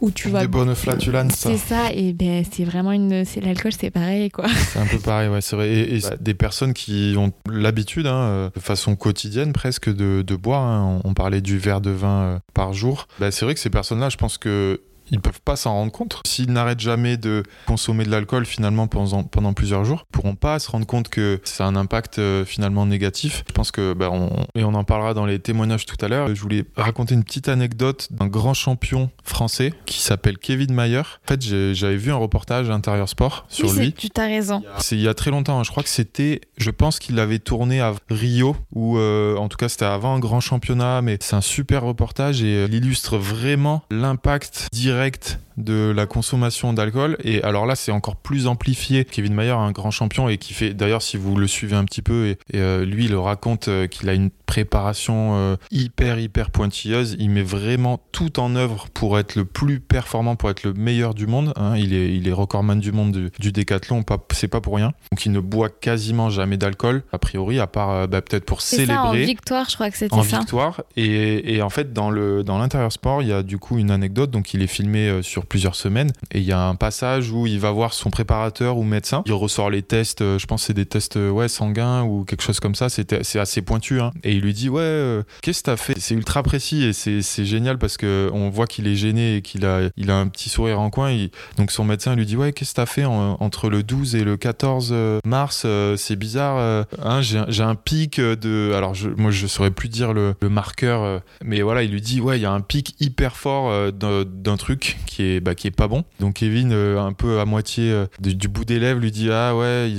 où 0.00 0.12
tu 0.12 0.28
vas. 0.28 0.42
Des 0.42 0.46
bonnes 0.46 0.74
flatulences. 0.76 1.32
C'est 1.34 1.56
ça, 1.56 1.92
et 1.92 2.12
ben 2.12 2.44
c'est 2.48 2.62
vraiment 2.62 2.92
une. 2.92 3.24
C'est 3.24 3.40
l'alcool, 3.40 3.72
c'est 3.72 3.90
pareil, 3.90 4.30
quoi. 4.30 4.46
C'est 4.72 4.78
un 4.78 4.86
peu 4.86 4.98
pareil, 4.98 5.28
ouais, 5.28 5.40
c'est 5.40 5.56
vrai. 5.56 5.70
Et, 5.70 6.00
des 6.20 6.34
personnes 6.34 6.72
qui 6.72 7.16
ont 7.18 7.32
l'habitude, 7.50 8.06
hein, 8.06 8.52
de 8.54 8.60
façon 8.60 8.94
quotidienne 8.94 9.52
presque, 9.52 9.92
de, 9.92 10.22
de 10.22 10.36
boire. 10.36 10.62
Hein. 10.62 11.00
On, 11.02 11.14
parlait 11.14 11.40
du 11.40 11.58
verre 11.58 11.80
de 11.80 11.90
vin 11.90 12.40
par 12.54 12.74
jour. 12.74 13.08
Bah, 13.18 13.32
c'est 13.32 13.44
vrai 13.44 13.54
que 13.54 13.60
ces 13.60 13.70
personnes-là, 13.70 14.08
je 14.08 14.16
pense 14.16 14.38
que 14.38 14.80
ils 15.10 15.20
peuvent 15.20 15.40
pas 15.40 15.56
s'en 15.56 15.72
rendre 15.72 15.92
compte. 15.92 16.20
S'ils 16.26 16.50
n'arrêtent 16.52 16.80
jamais 16.80 17.16
de 17.16 17.42
consommer 17.66 18.04
de 18.04 18.10
l'alcool 18.10 18.46
finalement 18.46 18.86
pendant, 18.86 19.24
pendant 19.24 19.52
plusieurs 19.52 19.84
jours, 19.84 20.06
ils 20.08 20.12
pourront 20.12 20.34
pas 20.34 20.58
se 20.58 20.70
rendre 20.70 20.86
compte 20.86 21.08
que 21.08 21.40
ça 21.44 21.64
a 21.64 21.68
un 21.68 21.76
impact 21.76 22.18
euh, 22.18 22.44
finalement 22.44 22.86
négatif. 22.86 23.44
Je 23.48 23.52
pense 23.52 23.70
que, 23.70 23.92
bah, 23.92 24.10
on, 24.12 24.30
et 24.54 24.64
on 24.64 24.74
en 24.74 24.84
parlera 24.84 25.14
dans 25.14 25.26
les 25.26 25.38
témoignages 25.38 25.86
tout 25.86 25.96
à 26.04 26.08
l'heure, 26.08 26.34
je 26.34 26.40
voulais 26.40 26.64
raconter 26.76 27.14
une 27.14 27.24
petite 27.24 27.48
anecdote 27.48 28.08
d'un 28.10 28.26
grand 28.26 28.54
champion 28.54 29.10
français 29.24 29.72
qui 29.86 30.00
s'appelle 30.00 30.38
Kevin 30.38 30.72
Mayer. 30.72 30.98
En 30.98 31.28
fait, 31.28 31.42
j'avais 31.74 31.96
vu 31.96 32.12
un 32.12 32.16
reportage 32.16 32.70
Intérieur 32.70 33.08
Sport 33.08 33.46
sur 33.48 33.72
lui. 33.72 33.92
Tu 33.92 34.08
as 34.16 34.26
raison. 34.26 34.62
C'est 34.78 34.96
il 34.96 35.02
y 35.02 35.08
a 35.08 35.14
très 35.14 35.30
longtemps, 35.30 35.60
hein. 35.60 35.64
je 35.64 35.70
crois 35.70 35.82
que 35.82 35.88
c'était, 35.88 36.40
je 36.56 36.70
pense 36.70 36.98
qu'il 36.98 37.14
l'avait 37.16 37.38
tourné 37.38 37.80
à 37.80 37.94
Rio, 38.10 38.56
ou 38.74 38.98
euh, 38.98 39.36
en 39.36 39.48
tout 39.48 39.56
cas 39.56 39.68
c'était 39.68 39.84
avant 39.84 40.14
un 40.14 40.18
grand 40.18 40.40
championnat, 40.40 41.02
mais 41.02 41.18
c'est 41.20 41.36
un 41.36 41.40
super 41.40 41.82
reportage 41.82 42.42
et 42.42 42.54
euh, 42.54 42.66
il 42.68 42.74
illustre 42.74 43.16
vraiment 43.16 43.82
l'impact 43.90 44.68
direct 44.72 44.97
direkt 44.98 45.38
de 45.58 45.92
la 45.94 46.06
consommation 46.06 46.72
d'alcool. 46.72 47.16
Et 47.22 47.42
alors 47.42 47.66
là, 47.66 47.74
c'est 47.74 47.92
encore 47.92 48.16
plus 48.16 48.46
amplifié. 48.46 49.04
Kevin 49.04 49.34
Mayer, 49.34 49.50
un 49.50 49.72
grand 49.72 49.90
champion 49.90 50.28
et 50.28 50.38
qui 50.38 50.54
fait, 50.54 50.72
d'ailleurs, 50.72 51.02
si 51.02 51.16
vous 51.16 51.36
le 51.36 51.46
suivez 51.46 51.76
un 51.76 51.84
petit 51.84 52.02
peu, 52.02 52.28
et, 52.28 52.38
euh, 52.54 52.84
lui, 52.84 53.06
il 53.06 53.14
raconte 53.16 53.68
euh, 53.68 53.86
qu'il 53.86 54.08
a 54.08 54.14
une 54.14 54.30
préparation 54.30 55.36
euh, 55.36 55.56
hyper, 55.70 56.18
hyper 56.18 56.50
pointilleuse. 56.50 57.16
Il 57.18 57.30
met 57.30 57.42
vraiment 57.42 58.00
tout 58.12 58.40
en 58.40 58.54
œuvre 58.56 58.86
pour 58.94 59.18
être 59.18 59.34
le 59.34 59.44
plus 59.44 59.80
performant, 59.80 60.36
pour 60.36 60.50
être 60.50 60.62
le 60.62 60.72
meilleur 60.72 61.14
du 61.14 61.26
monde. 61.26 61.52
Hein. 61.56 61.76
Il, 61.76 61.92
est, 61.92 62.14
il 62.14 62.28
est 62.28 62.32
recordman 62.32 62.78
du 62.78 62.92
monde 62.92 63.30
du, 63.38 63.52
décathlon, 63.52 64.04
c'est 64.32 64.48
pas 64.48 64.60
pour 64.60 64.76
rien. 64.76 64.92
Donc 65.10 65.26
il 65.26 65.32
ne 65.32 65.40
boit 65.40 65.68
quasiment 65.68 66.30
jamais 66.30 66.56
d'alcool, 66.56 67.02
a 67.12 67.18
priori, 67.18 67.58
à 67.58 67.66
part 67.66 68.06
bah, 68.08 68.22
peut-être 68.22 68.44
pour 68.44 68.60
célébrer. 68.60 68.94
Ça, 68.94 69.02
en 69.04 69.12
victoire, 69.12 69.68
je 69.68 69.74
crois 69.74 69.90
que 69.90 69.96
c'était 69.96 70.14
ça. 70.14 70.20
En 70.20 70.40
victoire. 70.40 70.82
Et, 70.96 71.54
et, 71.54 71.62
en 71.62 71.70
fait, 71.70 71.92
dans 71.92 72.10
l'intérieur 72.10 72.88
dans 72.88 72.90
sport, 72.90 73.22
il 73.22 73.28
y 73.28 73.32
a 73.32 73.42
du 73.42 73.58
coup 73.58 73.78
une 73.78 73.90
anecdote. 73.90 74.30
Donc 74.30 74.54
il 74.54 74.62
est 74.62 74.68
filmé 74.68 75.20
sur 75.22 75.46
plusieurs 75.48 75.74
semaines. 75.74 76.12
Et 76.32 76.38
il 76.38 76.44
y 76.44 76.52
a 76.52 76.60
un 76.60 76.74
passage 76.74 77.30
où 77.30 77.46
il 77.46 77.58
va 77.58 77.70
voir 77.70 77.92
son 77.92 78.10
préparateur 78.10 78.76
ou 78.78 78.84
médecin. 78.84 79.22
Il 79.26 79.32
ressort 79.32 79.70
les 79.70 79.82
tests, 79.82 80.20
euh, 80.20 80.38
je 80.38 80.46
pense 80.46 80.64
c'est 80.64 80.74
des 80.74 80.86
tests 80.86 81.16
euh, 81.16 81.30
ouais, 81.30 81.48
sanguins 81.48 82.02
ou 82.02 82.24
quelque 82.24 82.42
chose 82.42 82.60
comme 82.60 82.74
ça. 82.74 82.88
C'est 82.88 83.38
assez 83.38 83.62
pointu. 83.62 84.00
Hein. 84.00 84.12
Et 84.24 84.32
il 84.32 84.40
lui 84.40 84.52
dit 84.52 84.68
Ouais, 84.68 85.20
qu'est-ce 85.42 85.60
que 85.60 85.66
t'as 85.66 85.76
fait? 85.76 85.98
C'est 85.98 86.14
ultra 86.14 86.42
précis 86.42 86.84
et 86.84 86.92
c'est 86.92 87.44
génial 87.44 87.78
parce 87.78 87.96
qu'on 87.96 88.50
voit 88.50 88.66
qu'il 88.66 88.86
est 88.86 88.96
gêné 88.96 89.36
et 89.36 89.42
qu'il 89.42 89.64
a, 89.64 89.88
il 89.96 90.10
a 90.10 90.16
un 90.16 90.28
petit 90.28 90.48
sourire 90.48 90.80
en 90.80 90.90
coin. 90.90 91.16
donc 91.56 91.70
son 91.70 91.84
médecin 91.84 92.14
lui 92.14 92.26
dit 92.26 92.36
Ouais, 92.36 92.52
qu'est-ce 92.52 92.72
que 92.72 92.76
t'as 92.76 92.86
fait 92.86 93.04
entre 93.04 93.70
le 93.70 93.82
12 93.82 94.14
et 94.14 94.24
le 94.24 94.36
14 94.36 94.94
mars 95.24 95.66
C'est 95.96 96.16
bizarre. 96.16 96.84
Hein, 97.02 97.20
J'ai 97.22 97.62
un 97.62 97.74
pic 97.74 98.20
de. 98.20 98.72
Alors 98.74 98.94
moi 99.16 99.30
je 99.30 99.46
saurais 99.46 99.70
plus 99.70 99.88
dire 99.88 100.12
le, 100.12 100.34
le 100.40 100.48
marqueur, 100.48 101.22
mais 101.44 101.62
voilà, 101.62 101.82
il 101.82 101.90
lui 101.90 102.00
dit 102.00 102.20
Ouais, 102.20 102.38
il 102.38 102.42
y 102.42 102.46
a 102.46 102.52
un 102.52 102.60
pic 102.60 102.94
hyper 103.00 103.36
fort 103.36 103.92
d'un 103.92 104.56
truc 104.56 104.98
qui 105.06 105.22
est 105.22 105.37
bah, 105.40 105.54
qui 105.54 105.66
est 105.66 105.72
pas 105.72 105.88
bon. 105.88 106.04
Donc 106.20 106.34
Kevin 106.34 106.72
euh, 106.72 107.00
un 107.00 107.12
peu 107.12 107.40
à 107.40 107.44
moitié 107.44 107.90
euh, 107.90 108.06
du, 108.20 108.48
bout 108.48 108.64
des 108.64 108.78
lèvres 108.78 109.00
lui 109.00 109.10
dit 109.10 109.30
ah 109.30 109.56
ouais 109.56 109.90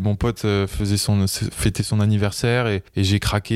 mon 0.00 0.16
pote 0.16 0.44
euh, 0.44 0.66
faisait 0.66 0.96
son 0.96 1.26
fêtait 1.26 1.82
son 1.82 2.00
anniversaire 2.00 2.66
et, 2.66 2.82
et 2.96 3.04
j'ai 3.04 3.18
craqué 3.18 3.50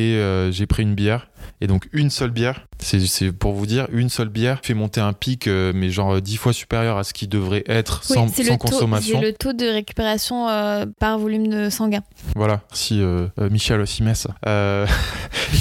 j'ai 0.50 0.66
pris 0.66 0.82
une 0.82 0.94
bière 0.94 1.28
et 1.60 1.66
donc 1.66 1.88
une 1.92 2.10
seule 2.10 2.30
bière, 2.30 2.66
c'est 2.78 3.32
pour 3.32 3.52
vous 3.52 3.66
dire, 3.66 3.86
une 3.92 4.08
seule 4.08 4.28
bière 4.28 4.60
fait 4.62 4.74
monter 4.74 5.00
un 5.00 5.12
pic, 5.12 5.46
euh, 5.46 5.72
mais 5.74 5.90
genre 5.90 6.20
dix 6.20 6.36
fois 6.36 6.52
supérieur 6.52 6.98
à 6.98 7.04
ce 7.04 7.12
qui 7.12 7.28
devrait 7.28 7.64
être 7.66 8.04
sans, 8.04 8.28
sans 8.28 8.58
consommation. 8.58 9.20
C'est 9.20 9.26
le 9.26 9.32
taux 9.32 9.52
de 9.52 9.66
récupération 9.66 10.48
euh, 10.48 10.84
par 10.98 11.18
volume 11.18 11.48
de 11.48 11.70
sanguin. 11.70 12.02
Voilà, 12.36 12.62
si 12.72 13.00
euh, 13.00 13.28
Michel 13.50 13.80
aussi 13.80 14.02
met 14.02 14.14
ça. 14.14 14.34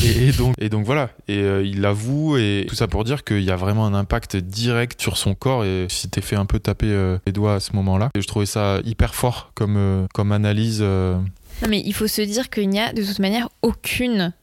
Et, 0.05 0.31
donc, 0.31 0.55
et 0.57 0.69
donc 0.69 0.85
voilà, 0.85 1.09
et 1.27 1.39
il 1.63 1.81
l'avoue, 1.81 2.37
et 2.37 2.65
tout 2.67 2.75
ça 2.75 2.87
pour 2.87 3.03
dire 3.03 3.23
qu'il 3.23 3.43
y 3.43 3.51
a 3.51 3.55
vraiment 3.55 3.85
un 3.85 3.93
impact 3.93 4.35
direct 4.35 5.01
sur 5.01 5.17
son 5.17 5.35
corps, 5.35 5.63
et 5.63 5.85
si 5.89 6.09
t'es 6.09 6.21
fait 6.21 6.35
un 6.35 6.45
peu 6.45 6.59
taper 6.59 7.17
les 7.25 7.31
doigts 7.31 7.55
à 7.55 7.59
ce 7.59 7.73
moment-là, 7.73 8.09
et 8.15 8.21
je 8.21 8.27
trouvais 8.27 8.45
ça 8.45 8.79
hyper 8.83 9.15
fort 9.15 9.51
comme, 9.55 10.07
comme 10.13 10.31
analyse. 10.31 10.81
Non, 10.81 11.69
mais 11.69 11.81
il 11.85 11.93
faut 11.93 12.07
se 12.07 12.21
dire 12.21 12.49
qu'il 12.49 12.69
n'y 12.69 12.79
a 12.79 12.91
de 12.91 13.03
toute 13.03 13.19
manière 13.19 13.49
aucune, 13.61 14.33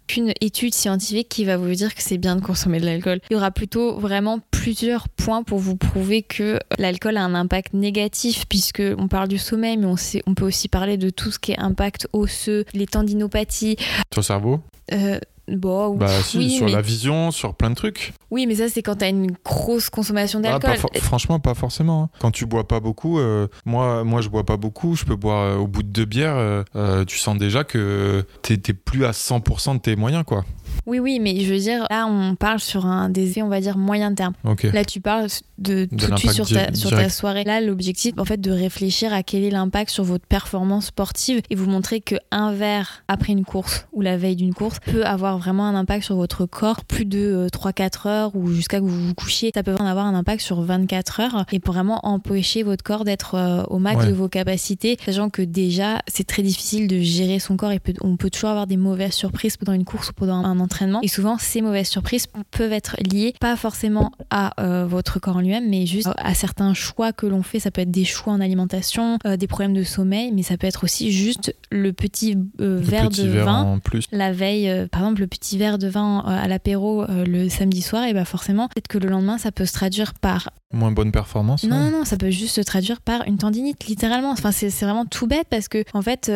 étude 0.40 0.74
scientifique 0.74 1.28
qui 1.28 1.44
va 1.44 1.56
vous 1.56 1.70
dire 1.70 1.94
que 1.94 2.02
c'est 2.02 2.18
bien 2.18 2.36
de 2.36 2.40
consommer 2.40 2.80
de 2.80 2.86
l'alcool. 2.86 3.20
Il 3.30 3.34
y 3.34 3.36
aura 3.36 3.50
plutôt 3.50 3.98
vraiment 3.98 4.40
plusieurs 4.50 5.08
points 5.08 5.42
pour 5.42 5.58
vous 5.58 5.76
prouver 5.76 6.22
que 6.22 6.58
l'alcool 6.78 7.16
a 7.16 7.24
un 7.24 7.34
impact 7.34 7.74
négatif, 7.74 8.44
puisque 8.48 8.82
on 8.98 9.08
parle 9.08 9.28
du 9.28 9.38
sommeil, 9.38 9.76
mais 9.76 9.86
on, 9.86 9.96
sait, 9.96 10.22
on 10.26 10.34
peut 10.34 10.44
aussi 10.44 10.68
parler 10.68 10.96
de 10.96 11.10
tout 11.10 11.30
ce 11.30 11.38
qui 11.38 11.52
est 11.52 11.58
impact 11.58 12.08
osseux, 12.12 12.64
les 12.74 12.86
tendinopathies. 12.86 13.76
Sur 14.12 14.20
le 14.20 14.22
cerveau? 14.22 14.60
Euh, 14.92 15.18
Bon, 15.50 15.96
bah 15.96 16.08
si, 16.22 16.50
sur 16.50 16.68
la 16.68 16.80
vision, 16.80 17.30
sur 17.30 17.54
plein 17.54 17.70
de 17.70 17.74
trucs. 17.74 18.12
Oui, 18.30 18.46
mais 18.46 18.54
ça 18.54 18.68
c'est 18.68 18.82
quand 18.82 18.96
tu 18.96 19.04
as 19.04 19.08
une 19.08 19.32
grosse 19.44 19.90
consommation 19.90 20.40
ah, 20.44 20.58
d'alcool. 20.58 20.76
franchement, 21.00 21.40
pas 21.40 21.54
forcément. 21.54 22.04
Hein. 22.04 22.18
Quand 22.20 22.30
tu 22.30 22.46
bois 22.46 22.66
pas 22.66 22.80
beaucoup, 22.80 23.18
euh, 23.18 23.48
moi, 23.64 24.04
moi 24.04 24.20
je 24.20 24.28
bois 24.28 24.44
pas 24.44 24.56
beaucoup, 24.56 24.94
je 24.94 25.04
peux 25.04 25.16
boire 25.16 25.42
euh, 25.42 25.56
au 25.56 25.66
bout 25.66 25.82
de 25.82 25.88
deux 25.88 26.04
bières, 26.04 26.36
euh, 26.36 27.04
tu 27.04 27.18
sens 27.18 27.36
déjà 27.36 27.64
que 27.64 28.24
t'es 28.42 28.58
plus 28.72 29.04
à 29.04 29.10
100% 29.10 29.74
de 29.74 29.80
tes 29.80 29.96
moyens, 29.96 30.24
quoi. 30.24 30.44
Oui, 30.90 30.98
oui, 30.98 31.20
mais 31.20 31.38
je 31.38 31.52
veux 31.52 31.60
dire, 31.60 31.86
là, 31.88 32.08
on 32.08 32.34
parle 32.34 32.58
sur 32.58 32.84
un 32.84 33.10
des 33.10 33.40
on 33.42 33.48
va 33.48 33.60
dire, 33.60 33.78
moyen 33.78 34.12
terme. 34.12 34.32
Là, 34.72 34.84
tu 34.84 35.00
parles 35.00 35.28
de, 35.58 35.84
tout 35.84 36.10
de 36.10 36.16
suite 36.16 36.32
sur 36.32 36.48
ta, 36.48 36.74
sur 36.74 36.90
ta, 36.90 37.08
soirée. 37.08 37.44
Là, 37.44 37.60
l'objectif, 37.60 38.14
en 38.18 38.24
fait, 38.24 38.40
de 38.40 38.50
réfléchir 38.50 39.12
à 39.12 39.22
quel 39.22 39.44
est 39.44 39.50
l'impact 39.50 39.88
sur 39.88 40.02
votre 40.02 40.26
performance 40.26 40.86
sportive 40.86 41.42
et 41.48 41.54
vous 41.54 41.70
montrer 41.70 42.00
qu'un 42.00 42.52
verre 42.52 43.04
après 43.06 43.32
une 43.32 43.44
course 43.44 43.86
ou 43.92 44.00
la 44.00 44.16
veille 44.16 44.34
d'une 44.34 44.52
course 44.52 44.80
peut 44.80 45.04
avoir 45.04 45.38
vraiment 45.38 45.64
un 45.64 45.76
impact 45.76 46.02
sur 46.02 46.16
votre 46.16 46.44
corps 46.44 46.84
plus 46.84 47.04
de 47.04 47.46
3-4 47.52 47.82
euh, 48.08 48.10
heures 48.10 48.34
ou 48.34 48.50
jusqu'à 48.50 48.80
que 48.80 48.84
vous 48.84 49.06
vous 49.06 49.14
couchiez. 49.14 49.52
Ça 49.54 49.62
peut 49.62 49.70
vraiment 49.70 49.90
avoir 49.90 50.06
un 50.06 50.14
impact 50.16 50.40
sur 50.40 50.60
24 50.60 51.20
heures 51.20 51.44
et 51.52 51.60
pour 51.60 51.74
vraiment 51.74 52.00
empêcher 52.04 52.64
votre 52.64 52.82
corps 52.82 53.04
d'être 53.04 53.36
euh, 53.36 53.62
au 53.68 53.78
max 53.78 54.06
de 54.06 54.12
vos 54.12 54.28
capacités, 54.28 54.98
sachant 55.06 55.30
que 55.30 55.42
déjà, 55.42 56.02
c'est 56.08 56.26
très 56.26 56.42
difficile 56.42 56.88
de 56.88 56.98
gérer 56.98 57.38
son 57.38 57.56
corps 57.56 57.70
et 57.70 57.80
on 58.00 58.16
peut 58.16 58.30
toujours 58.30 58.50
avoir 58.50 58.66
des 58.66 58.76
mauvaises 58.76 59.14
surprises 59.14 59.56
pendant 59.56 59.74
une 59.74 59.84
course 59.84 60.10
ou 60.10 60.14
pendant 60.14 60.34
un 60.34 60.58
entraînement 60.58 60.79
et 61.02 61.08
souvent, 61.08 61.38
ces 61.38 61.60
mauvaises 61.60 61.88
surprises 61.88 62.26
peuvent 62.50 62.72
être 62.72 62.96
liées 63.00 63.34
pas 63.40 63.56
forcément 63.56 64.12
à 64.30 64.52
euh, 64.60 64.86
votre 64.86 65.18
corps 65.20 65.36
en 65.36 65.40
lui-même, 65.40 65.68
mais 65.68 65.86
juste 65.86 66.08
à 66.16 66.34
certains 66.34 66.74
choix 66.74 67.12
que 67.12 67.26
l'on 67.26 67.42
fait. 67.42 67.60
Ça 67.60 67.70
peut 67.70 67.80
être 67.80 67.90
des 67.90 68.04
choix 68.04 68.32
en 68.32 68.40
alimentation, 68.40 69.18
euh, 69.26 69.36
des 69.36 69.46
problèmes 69.46 69.74
de 69.74 69.82
sommeil, 69.82 70.32
mais 70.32 70.42
ça 70.42 70.56
peut 70.56 70.66
être 70.66 70.84
aussi 70.84 71.12
juste 71.12 71.54
le 71.70 71.92
petit 71.92 72.36
euh, 72.60 72.78
verre 72.80 73.10
de 73.10 73.28
vin 73.28 73.62
en 73.62 73.78
plus. 73.78 74.06
la 74.12 74.32
veille. 74.32 74.88
par 74.88 75.02
exemple, 75.02 75.20
le 75.20 75.26
petit 75.26 75.58
verre 75.58 75.78
de 75.78 75.88
vin 75.88 76.20
à 76.20 76.48
l'apéro 76.48 77.04
le 77.08 77.48
samedi 77.48 77.82
soir, 77.82 78.04
et 78.04 78.12
bah 78.12 78.24
forcément, 78.24 78.68
peut-être 78.68 78.88
que 78.88 78.98
le 78.98 79.08
lendemain, 79.08 79.38
ça 79.38 79.52
peut 79.52 79.66
se 79.66 79.72
traduire 79.72 80.14
par 80.14 80.50
moins 80.72 80.92
bonne 80.92 81.12
performance. 81.12 81.64
Non, 81.64 81.78
non, 81.78 81.90
non, 81.90 82.04
ça 82.04 82.16
peut 82.16 82.30
juste 82.30 82.54
se 82.54 82.60
traduire 82.60 83.00
par 83.00 83.26
une 83.26 83.38
tendinite, 83.38 83.86
littéralement. 83.86 84.30
Enfin, 84.30 84.52
c'est 84.52 84.68
vraiment 84.68 85.04
tout 85.04 85.26
bête 85.26 85.46
parce 85.50 85.68
que 85.68 85.84
en 85.92 86.02
fait, 86.02 86.30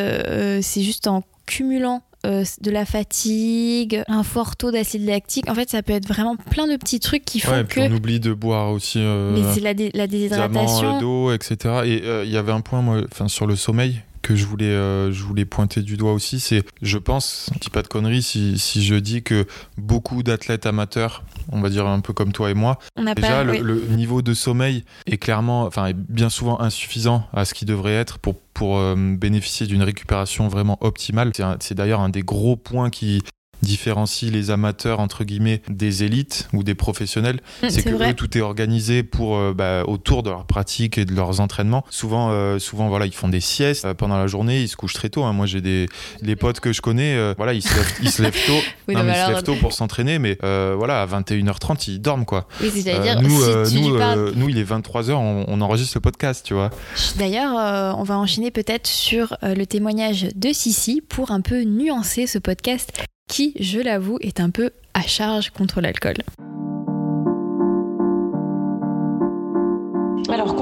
c'est 0.63 0.83
juste 0.83 1.07
en 1.07 1.23
cumulant 1.47 2.03
euh, 2.25 2.45
de 2.61 2.71
la 2.71 2.85
fatigue, 2.85 4.03
un 4.09 4.23
fort 4.23 4.57
taux 4.57 4.71
d'acide 4.71 5.07
lactique. 5.07 5.49
En 5.49 5.55
fait, 5.55 5.69
ça 5.69 5.83
peut 5.83 5.93
être 5.93 6.09
vraiment 6.09 6.37
plein 6.37 6.67
de 6.67 6.77
petits 6.77 7.01
trucs 7.01 7.25
qui 7.25 7.41
font 7.41 7.53
ouais, 7.53 7.65
que. 7.65 7.81
On 7.81 7.93
oublie 7.93 8.21
de 8.21 8.33
boire 8.33 8.71
aussi. 8.71 8.99
Euh, 8.99 9.33
Mais 9.35 9.43
c'est 9.53 9.61
la, 9.61 9.75
la 9.95 10.07
déshydratation. 10.07 11.01
d'eau, 11.01 11.33
etc. 11.33 11.57
Et 11.85 12.03
euh, 12.05 12.25
il 12.25 12.31
y 12.31 12.37
avait 12.37 12.53
un 12.53 12.61
point, 12.61 12.81
moi, 12.81 13.03
sur 13.27 13.47
le 13.47 13.57
sommeil 13.57 14.01
que 14.23 14.37
je 14.37 14.47
voulais, 14.47 14.73
je 15.13 15.23
voulais 15.23 15.45
pointer 15.45 15.83
du 15.83 15.99
doigt 15.99 16.15
aussi, 16.15 16.41
c'est, 16.41 16.65
je 16.81 16.97
pense, 16.97 17.51
je 17.53 17.59
dis 17.59 17.69
pas 17.69 17.83
de 17.83 17.89
conneries 17.89 18.23
si, 18.23 18.59
si 18.59 18.83
je 18.83 18.95
dis 18.95 19.23
que 19.23 19.47
beaucoup 19.77 20.23
d'athlètes 20.23 20.65
amateurs, 20.65 21.25
on 21.53 21.61
va 21.61 21.69
dire 21.69 21.87
un 21.87 22.01
peu 22.01 22.15
comme 22.15 22.33
toi 22.33 22.51
et 22.51 22.55
moi, 22.55 22.79
déjà 22.97 23.45
le, 23.45 23.59
le, 23.59 23.83
niveau 23.91 24.23
de 24.23 24.33
sommeil 24.33 24.85
est 25.05 25.19
clairement, 25.19 25.65
enfin, 25.65 25.89
est 25.89 25.93
bien 25.93 26.31
souvent 26.31 26.59
insuffisant 26.59 27.27
à 27.35 27.45
ce 27.45 27.53
qu'il 27.53 27.69
devrait 27.69 27.93
être 27.93 28.19
pour 28.19 28.37
pour 28.55 28.79
euh, 28.79 28.95
bénéficier 28.97 29.67
d'une 29.67 29.83
récupération 29.83 30.49
vraiment 30.49 30.79
optimale. 30.81 31.33
C'est 31.61 31.75
d'ailleurs 31.75 32.01
un 32.01 32.09
des 32.09 32.23
gros 32.23 32.57
points 32.57 32.91
qui, 32.91 33.23
différencie 33.65 34.31
les 34.31 34.51
amateurs 34.51 35.01
entre 35.01 35.25
guillemets 35.25 35.63
des 35.69 36.05
élites 36.05 36.49
ou 36.53 36.63
des 36.63 36.75
professionnels, 36.75 37.41
c'est 37.69 37.83
que 37.83 38.11
eux 38.11 38.15
tout 38.15 38.37
est 38.37 38.41
organisé 38.41 39.03
pour 39.03 39.37
euh, 39.37 39.53
bah, 39.55 39.83
autour 39.87 40.23
de 40.23 40.31
leur 40.31 40.45
pratique 40.45 40.99
et 40.99 41.05
de 41.05 41.15
leurs 41.15 41.41
entraînements. 41.41 41.85
Souvent, 41.91 42.31
euh, 42.31 42.59
souvent 42.59 42.89
voilà, 42.89 43.07
ils 43.07 43.15
font 43.15 43.29
des 43.29 43.41
siestes 43.41 43.85
euh, 43.85 43.95
pendant 43.95 44.17
la 44.17 44.27
journée, 44.27 44.61
ils 44.61 44.69
se 44.69 44.77
couchent 44.77 44.95
très 44.95 45.09
tôt. 45.09 45.25
Hein. 45.25 45.33
Moi, 45.33 45.47
j'ai 45.47 45.61
des 45.61 45.89
les 46.23 46.37
potes 46.37 46.61
que 46.61 46.73
je 46.73 46.81
connais, 46.81 47.35
voilà, 47.35 47.55
ils 47.55 47.63
se 47.63 47.75
lèvent, 47.75 47.95
ils 48.03 48.11
se 48.11 48.23
lèvent 48.23 48.47
tôt, 48.47 48.53
non, 48.93 49.03
mais 49.03 49.13
ils 49.13 49.27
se 49.27 49.31
lèvent 49.31 49.43
tôt 49.43 49.57
pour 49.57 49.73
s'entraîner, 49.73 50.19
mais 50.19 50.39
voilà, 50.41 51.03
à 51.03 51.07
21h30, 51.07 51.91
ils 51.91 52.01
dorment 52.01 52.25
quoi. 52.25 52.47
Oui, 52.61 52.71
dire, 52.83 53.21
nous, 53.23 53.41
nous, 53.73 54.33
nous, 54.35 54.49
il 54.49 54.59
est 54.59 54.71
23h, 54.71 55.13
on, 55.13 55.45
on, 55.49 55.61
enregistre 55.61 55.97
le 55.97 56.01
podcast, 56.01 56.45
tu 56.45 56.55
vois. 56.55 56.71
D'ailleurs, 57.17 57.97
on 57.99 58.03
va 58.03 58.19
enchaîner 58.19 58.51
peut-être 58.51 58.87
sur 58.87 59.37
le 59.43 59.65
témoignage 59.65 60.29
de 60.35 60.53
Sissi 60.53 61.01
pour 61.01 61.31
un 61.31 61.41
peu 61.41 61.63
nuancer 61.63 62.27
ce 62.27 62.39
podcast 62.39 62.93
qui, 63.29 63.55
je 63.59 63.81
l'avoue, 63.81 64.19
est 64.21 64.41
un 64.41 64.51
peu 64.51 64.71
à 64.95 65.03
charge 65.03 65.51
contre 65.51 65.81
l'alcool. 65.81 66.17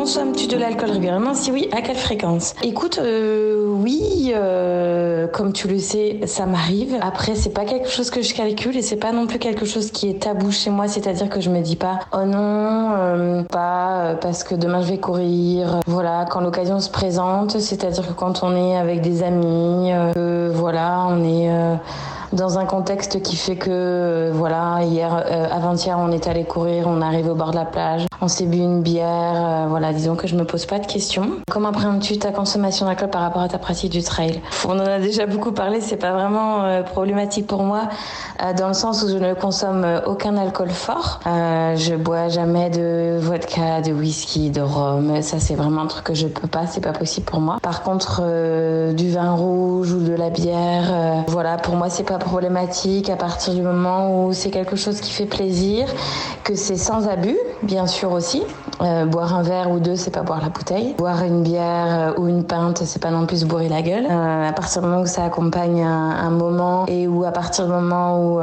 consommes-tu 0.03 0.49
de 0.49 0.57
l'alcool 0.57 0.91
régulièrement? 0.91 1.33
Si 1.33 1.53
oui, 1.53 1.69
à 1.71 1.81
quelle 1.81 1.97
fréquence? 1.97 2.55
Écoute, 2.65 2.99
euh, 3.01 3.67
oui, 3.69 4.33
euh, 4.35 5.29
comme 5.29 5.53
tu 5.53 5.69
le 5.69 5.79
sais, 5.79 6.21
ça 6.27 6.45
m'arrive. 6.45 6.97
Après, 7.01 7.37
c'est 7.37 7.53
pas 7.53 7.65
quelque 7.65 7.89
chose 7.89 8.11
que 8.11 8.21
je 8.21 8.35
calcule 8.35 8.77
et 8.77 8.83
c'est 8.83 8.97
pas 8.97 9.13
non 9.13 9.29
plus 9.29 9.39
quelque 9.39 9.65
chose 9.65 9.93
qui 9.93 10.09
est 10.09 10.23
tabou 10.23 10.51
chez 10.51 10.71
moi. 10.71 10.89
C'est-à-dire 10.89 11.29
que 11.29 11.41
je 11.41 11.51
me 11.51 11.61
dis 11.61 11.77
pas, 11.77 12.01
oh 12.13 12.25
non, 12.25 12.95
euh, 12.97 13.43
pas 13.45 14.17
parce 14.21 14.43
que 14.43 14.57
demain 14.57 14.83
je 14.83 14.89
vais 14.89 14.99
courir. 14.99 15.81
Voilà, 15.87 16.27
quand 16.29 16.41
l'occasion 16.41 16.81
se 16.81 16.91
présente, 16.91 17.61
c'est-à-dire 17.61 18.09
que 18.09 18.13
quand 18.13 18.43
on 18.43 18.57
est 18.57 18.77
avec 18.77 19.03
des 19.03 19.23
amis, 19.23 19.93
voilà, 20.53 21.07
on 21.09 21.23
est 21.23 21.49
dans 22.33 22.59
un 22.59 22.65
contexte 22.65 23.23
qui 23.23 23.37
fait 23.37 23.57
que, 23.57 23.71
euh, 23.71 24.31
voilà, 24.33 24.83
hier, 24.83 25.25
euh, 25.27 25.47
avant-hier, 25.51 25.99
on 25.99 26.11
est 26.11 26.27
allé 26.27 26.45
courir, 26.45 26.87
on 26.89 27.03
arrive 27.03 27.29
au 27.29 27.35
bord 27.35 27.51
de 27.51 27.57
la 27.57 27.65
plage, 27.65 28.07
on 28.21 28.29
s'est 28.29 28.47
bu 28.47 28.59
une 28.59 28.83
bière, 28.83 29.07
euh, 29.09 29.67
voilà, 29.69 29.93
disons 29.93 30.17
que 30.17 30.27
je 30.27 30.35
me 30.35 30.45
pose 30.45 30.67
pas 30.67 30.79
de 30.79 30.87
questions. 30.87 31.29
Comment 31.51 31.69
appréhendes-tu 31.69 32.19
ta 32.19 32.33
consommation 32.33 32.87
d'alcool 32.87 33.11
par 33.11 33.21
rapport 33.21 33.43
à 33.43 33.49
ta 33.49 33.59
pratique 33.59 33.93
du 33.93 34.03
trail? 34.03 34.41
On 34.67 34.79
en 34.79 34.87
a 34.87 34.99
déjà 34.99 35.27
beaucoup 35.27 35.53
parlé, 35.53 35.81
c'est 35.81 35.97
pas 35.97 36.13
vraiment 36.13 36.83
problématique 36.85 37.47
pour 37.47 37.63
moi, 37.63 37.89
dans 38.57 38.69
le 38.69 38.75
sens 38.75 39.03
où 39.03 39.09
je 39.09 39.17
ne 39.17 39.35
consomme 39.35 39.87
aucun 40.07 40.37
alcool 40.37 40.71
fort. 40.71 41.21
je 41.25 41.97
bois 41.97 42.29
jamais 42.29 42.71
de 42.71 43.19
vodka, 43.19 43.83
de 43.83 43.93
whisky, 43.93 44.51
de 44.51 44.61
rhum. 44.61 45.21
Ça, 45.23 45.39
c'est 45.39 45.55
vraiment 45.55 45.83
un 45.83 45.87
truc 45.87 46.05
que 46.05 46.15
je 46.15 46.27
peux 46.27 46.49
pas, 46.49 46.67
c'est 46.67 46.81
pas 46.81 46.93
possible 46.93 47.27
pour 47.27 47.41
moi. 47.41 47.59
Par 47.63 47.83
contre, 47.83 48.23
du 48.93 49.11
vin 49.11 49.33
rouge 49.33 49.93
ou 49.93 50.01
de 50.01 50.15
la 50.15 50.31
bière, 50.31 51.25
voilà, 51.29 51.57
pour 51.57 51.77
moi, 51.77 51.91
c'est 51.91 52.05
pas 52.05 52.19
problématique 52.23 53.11
à 53.11 53.17
partir 53.17 53.55
du 53.55 53.63
moment 53.63 54.25
où 54.25 54.33
c'est 54.33 54.51
quelque 54.51 54.77
chose 54.77 55.01
qui 55.01 55.13
fait 55.13 55.27
plaisir, 55.27 55.87
que 56.45 56.55
c'est 56.55 56.77
sans 56.77 57.09
abus, 57.09 57.39
bien 57.63 57.87
sûr 57.87 58.13
aussi. 58.13 58.43
Euh, 58.83 59.05
boire 59.05 59.35
un 59.35 59.43
verre 59.43 59.71
ou 59.71 59.79
deux, 59.79 59.97
c'est 59.97 60.11
pas 60.11 60.23
boire 60.23 60.41
la 60.43 60.49
bouteille. 60.49 60.95
Boire 60.99 61.23
une 61.23 61.43
bière 61.43 61.87
euh, 61.89 62.21
ou 62.21 62.27
une 62.27 62.45
pinte, 62.45 62.83
c'est 62.85 63.01
pas 63.01 63.11
non 63.11 63.27
plus 63.27 63.41
se 63.41 63.45
bourrer 63.45 63.69
la 63.69 63.83
gueule. 63.83 64.07
Euh, 64.11 64.49
à 64.49 64.53
partir 64.53 64.83
du 64.83 64.89
moment 64.89 65.03
où 65.03 65.07
ça 65.07 65.25
accompagne 65.25 65.83
un, 65.85 66.31
moment 66.31 66.87
et 66.87 67.07
où 67.07 67.25
à 67.25 67.31
partir 67.31 67.67
du 67.67 67.71
moment 67.71 68.19
où 68.19 68.41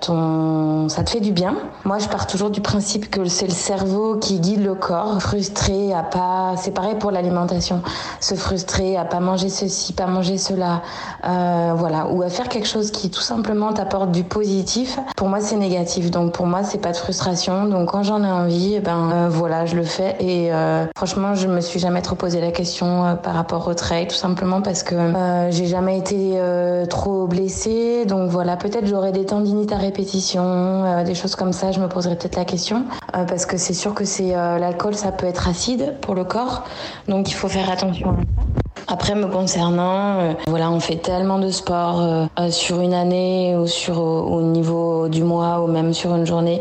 ton 0.00 0.88
ça 0.88 1.04
te 1.04 1.10
fait 1.10 1.20
du 1.20 1.32
bien. 1.32 1.54
Moi, 1.84 1.98
je 1.98 2.08
pars 2.08 2.26
toujours 2.26 2.50
du 2.50 2.60
principe 2.60 3.10
que 3.10 3.24
c'est 3.26 3.46
le 3.46 3.52
cerveau 3.52 4.16
qui 4.16 4.40
guide 4.40 4.64
le 4.64 4.74
corps. 4.74 5.20
Frustré 5.20 5.92
à 5.92 6.02
pas, 6.02 6.54
c'est 6.56 6.72
pareil 6.72 6.96
pour 6.98 7.10
l'alimentation. 7.10 7.82
Se 8.20 8.34
frustrer 8.34 8.96
à 8.96 9.04
pas 9.04 9.20
manger 9.20 9.48
ceci, 9.48 9.92
pas 9.92 10.06
manger 10.06 10.38
cela, 10.38 10.82
voilà, 11.22 12.08
ou 12.10 12.22
à 12.22 12.28
faire 12.28 12.48
quelque 12.48 12.68
chose 12.68 12.90
qui 12.92 13.10
tout 13.10 13.20
simplement 13.20 13.72
t'apporte 13.72 14.12
du 14.12 14.24
positif. 14.24 14.98
Pour 15.16 15.28
moi, 15.28 15.40
c'est 15.40 15.56
négatif. 15.56 16.10
Donc 16.10 16.32
pour 16.32 16.46
moi, 16.46 16.62
c'est 16.62 16.80
pas 16.80 16.92
de 16.92 16.96
frustration. 16.96 17.66
Donc 17.66 17.90
quand 17.90 18.02
j'en 18.02 18.22
ai 18.22 18.30
envie, 18.30 18.74
eh 18.76 18.80
ben 18.80 19.28
voilà 19.28 19.66
je 19.66 19.76
le 19.76 19.84
fais 19.84 20.16
et 20.20 20.52
euh, 20.52 20.86
franchement, 20.96 21.34
je 21.34 21.48
me 21.48 21.60
suis 21.60 21.78
jamais 21.78 22.02
trop 22.02 22.16
posé 22.16 22.40
la 22.40 22.52
question 22.52 23.04
euh, 23.04 23.14
par 23.14 23.34
rapport 23.34 23.66
au 23.68 23.74
trail, 23.74 24.06
tout 24.06 24.14
simplement 24.14 24.62
parce 24.62 24.82
que 24.82 24.94
euh, 24.94 25.50
j'ai 25.50 25.66
jamais 25.66 25.98
été 25.98 26.38
trop 26.88 27.26
blessée. 27.26 28.04
Donc 28.06 28.30
voilà, 28.30 28.56
peut-être 28.56 28.86
j'aurais 28.86 29.12
des 29.12 29.26
tendinites 29.26 29.72
à 29.72 29.76
répétition, 29.76 31.04
des 31.04 31.14
choses 31.14 31.36
comme 31.36 31.52
ça. 31.52 31.72
Je 31.72 31.80
me 31.80 31.88
poserais 31.88 32.16
peut-être 32.16 32.36
la 32.36 32.44
question 32.44 32.84
parce 33.12 33.46
que 33.46 33.56
c'est 33.56 33.74
sûr 33.74 33.94
que 33.94 34.04
c'est 34.04 34.32
l'alcool, 34.32 34.94
ça 34.94 35.12
peut 35.12 35.26
être 35.26 35.48
acide 35.48 35.94
pour 36.00 36.14
le 36.14 36.24
corps, 36.24 36.64
donc 37.08 37.30
il 37.30 37.34
faut 37.34 37.48
faire 37.48 37.70
attention 37.70 38.10
à 38.10 38.14
ça. 38.16 38.71
Après, 38.88 39.14
me 39.14 39.26
concernant, 39.26 40.20
euh, 40.20 40.32
voilà, 40.46 40.70
on 40.70 40.80
fait 40.80 40.96
tellement 40.96 41.38
de 41.38 41.50
sport 41.50 42.00
euh, 42.00 42.26
euh, 42.38 42.50
sur 42.50 42.80
une 42.80 42.94
année 42.94 43.56
ou 43.56 43.66
sur 43.66 43.98
au, 44.00 44.42
niveau 44.42 45.08
du 45.08 45.22
mois 45.22 45.60
ou 45.60 45.66
même 45.66 45.92
sur 45.94 46.14
une 46.14 46.26
journée 46.26 46.60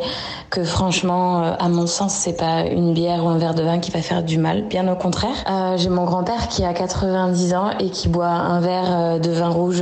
que 0.50 0.64
franchement, 0.66 1.56
à 1.60 1.70
mon 1.70 1.88
sens, 1.88 2.14
c'est 2.14 2.38
pas 2.38 2.66
une 2.66 2.94
bière 2.94 3.24
ou 3.24 3.30
un 3.30 3.38
verre 3.38 3.54
de 3.54 3.64
vin 3.64 3.80
qui 3.80 3.90
va 3.90 4.02
faire 4.02 4.22
du 4.22 4.38
mal. 4.38 4.64
Bien 4.68 4.92
au 4.92 4.98
contraire. 4.98 5.46
J'ai 5.78 5.88
mon 5.88 6.04
grand-père 6.04 6.50
qui 6.50 6.66
a 6.66 6.74
90 6.74 7.54
ans 7.54 7.70
et 7.80 7.90
qui 7.90 8.10
boit 8.10 8.28
un 8.28 8.60
verre 8.60 9.22
de 9.22 9.32
vin 9.32 9.48
rouge 9.48 9.82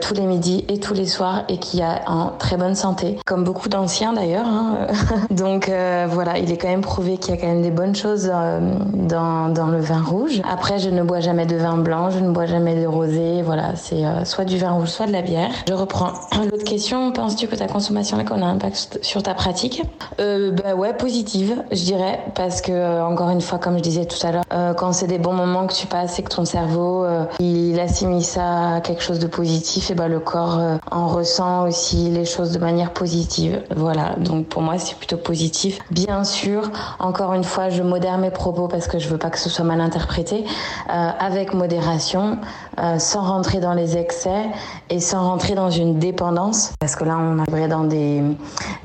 tous 0.00 0.14
les 0.14 0.22
midis 0.22 0.64
et 0.68 0.80
tous 0.80 0.94
les 0.94 1.06
soirs 1.06 1.44
et 1.48 1.58
qui 1.58 1.80
a 1.80 2.00
en 2.08 2.30
très 2.36 2.56
bonne 2.56 2.74
santé, 2.74 3.20
comme 3.24 3.44
beaucoup 3.44 3.68
d'anciens 3.68 4.12
d'ailleurs. 4.12 4.48
Hein. 4.48 4.88
Donc 5.30 5.70
voilà, 6.08 6.38
il 6.38 6.50
est 6.50 6.56
quand 6.56 6.68
même 6.68 6.80
prouvé 6.80 7.16
qu'il 7.16 7.32
y 7.32 7.38
a 7.38 7.40
quand 7.40 7.46
même 7.46 7.62
des 7.62 7.70
bonnes 7.70 7.94
choses 7.94 8.24
dans, 8.26 9.48
dans 9.48 9.68
le 9.68 9.78
vin 9.78 10.02
rouge. 10.02 10.42
Après, 10.50 10.80
je 10.80 10.90
ne 10.90 11.04
bois 11.04 11.20
jamais 11.20 11.46
de 11.46 11.53
vin 11.56 11.76
blanc, 11.76 12.10
je 12.10 12.18
ne 12.18 12.30
bois 12.30 12.46
jamais 12.46 12.80
de 12.80 12.86
rosé. 12.86 13.42
Voilà, 13.42 13.76
c'est 13.76 14.04
euh, 14.04 14.24
soit 14.24 14.44
du 14.44 14.58
vin 14.58 14.72
rouge, 14.72 14.88
soit 14.88 15.06
de 15.06 15.12
la 15.12 15.22
bière. 15.22 15.50
Je 15.68 15.74
reprends 15.74 16.12
l'autre 16.50 16.64
question. 16.64 17.12
Penses-tu 17.12 17.46
que 17.46 17.56
ta 17.56 17.66
consommation 17.66 18.16
d'alcool 18.16 18.42
a 18.42 18.46
un 18.46 18.54
impact 18.54 18.98
sur 19.02 19.22
ta 19.22 19.34
pratique? 19.34 19.82
Euh, 20.20 20.52
Bah 20.52 20.74
ouais, 20.74 20.94
positive, 20.94 21.62
je 21.70 21.82
dirais, 21.84 22.20
parce 22.34 22.60
que 22.60 22.72
euh, 22.72 23.04
encore 23.04 23.30
une 23.30 23.40
fois, 23.40 23.58
comme 23.58 23.76
je 23.78 23.82
disais 23.82 24.04
tout 24.06 24.24
à 24.26 24.32
l'heure, 24.32 24.44
euh, 24.52 24.74
quand 24.74 24.92
c'est 24.92 25.06
des 25.06 25.18
bons 25.18 25.32
moments 25.32 25.66
que 25.66 25.74
tu 25.74 25.86
passes 25.86 26.18
et 26.18 26.22
que 26.22 26.30
ton 26.34 26.44
cerveau 26.44 27.04
il 27.40 27.78
assimile 27.80 28.24
ça 28.24 28.76
à 28.76 28.80
quelque 28.80 29.02
chose 29.02 29.18
de 29.18 29.26
positif, 29.26 29.90
et 29.90 29.94
ben 29.94 30.08
le 30.08 30.20
corps 30.20 30.60
en 30.90 31.08
ressent 31.08 31.66
aussi 31.66 32.10
les 32.10 32.24
choses 32.24 32.52
de 32.52 32.58
manière 32.58 32.92
positive. 32.92 33.62
Voilà, 33.74 34.14
donc 34.18 34.46
pour 34.46 34.62
moi 34.62 34.78
c'est 34.78 34.96
plutôt 34.96 35.16
positif. 35.16 35.78
Bien 35.90 36.24
sûr, 36.24 36.70
encore 36.98 37.34
une 37.34 37.44
fois, 37.44 37.68
je 37.70 37.82
modère 37.82 38.18
mes 38.18 38.30
propos 38.30 38.68
parce 38.68 38.86
que 38.86 38.98
je 38.98 39.08
veux 39.08 39.18
pas 39.18 39.30
que 39.30 39.38
ce 39.38 39.48
soit 39.48 39.64
mal 39.64 39.80
interprété. 39.80 40.44
avec 40.88 41.43
modération, 41.52 42.38
euh, 42.78 42.98
sans 42.98 43.22
rentrer 43.22 43.60
dans 43.60 43.74
les 43.74 43.96
excès 43.96 44.46
et 44.88 45.00
sans 45.00 45.28
rentrer 45.28 45.54
dans 45.54 45.70
une 45.70 45.98
dépendance. 45.98 46.72
Parce 46.80 46.96
que 46.96 47.04
là, 47.04 47.18
on 47.20 47.38
arriverait 47.40 47.68
dans 47.68 47.84
des 47.84 48.22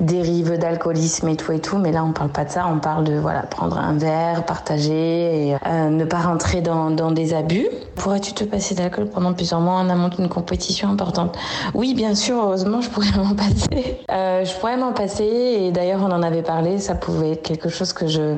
dérives 0.00 0.58
d'alcoolisme 0.58 1.28
et 1.28 1.36
tout 1.36 1.52
et 1.52 1.60
tout, 1.60 1.78
mais 1.78 1.92
là, 1.92 2.04
on 2.04 2.12
parle 2.12 2.30
pas 2.30 2.44
de 2.44 2.50
ça. 2.50 2.66
On 2.70 2.78
parle 2.78 3.04
de 3.04 3.14
voilà 3.14 3.42
prendre 3.42 3.78
un 3.78 3.94
verre, 3.94 4.44
partager 4.44 5.48
et 5.48 5.56
euh, 5.66 5.88
ne 5.88 6.04
pas 6.04 6.18
rentrer 6.18 6.60
dans, 6.60 6.90
des 7.10 7.34
abus. 7.34 7.68
Pourrais-tu 7.96 8.32
te 8.32 8.44
passer 8.44 8.74
d'alcool 8.74 9.08
pendant 9.08 9.32
plusieurs 9.32 9.60
mois 9.60 9.74
en 9.74 9.88
amont 9.88 10.08
d'une 10.08 10.28
compétition 10.28 10.90
importante? 10.90 11.36
Oui, 11.74 11.94
bien 11.94 12.14
sûr. 12.14 12.36
Heureusement, 12.42 12.80
je 12.80 12.90
pourrais 12.90 13.12
m'en 13.16 13.34
passer. 13.34 14.00
Euh, 14.10 14.44
je 14.44 14.54
pourrais 14.56 14.76
m'en 14.76 14.92
passer 14.92 15.24
et 15.24 15.72
d'ailleurs, 15.72 16.00
on 16.02 16.12
en 16.12 16.22
avait 16.22 16.42
parlé. 16.42 16.78
Ça 16.78 16.94
pouvait 16.94 17.32
être 17.32 17.42
quelque 17.42 17.68
chose 17.68 17.92
que 17.92 18.06
je, 18.06 18.36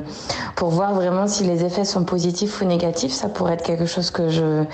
pour 0.55 0.69
voir 0.69 0.93
vraiment 0.93 1.27
si 1.27 1.43
les 1.43 1.63
effets 1.65 1.85
sont 1.85 2.03
positifs 2.03 2.61
ou 2.61 2.65
négatifs, 2.65 3.11
ça 3.11 3.29
pourrait 3.29 3.53
être 3.53 3.63
quelque 3.63 3.85
chose 3.85 4.11
que 4.13 4.29
je 4.29 4.65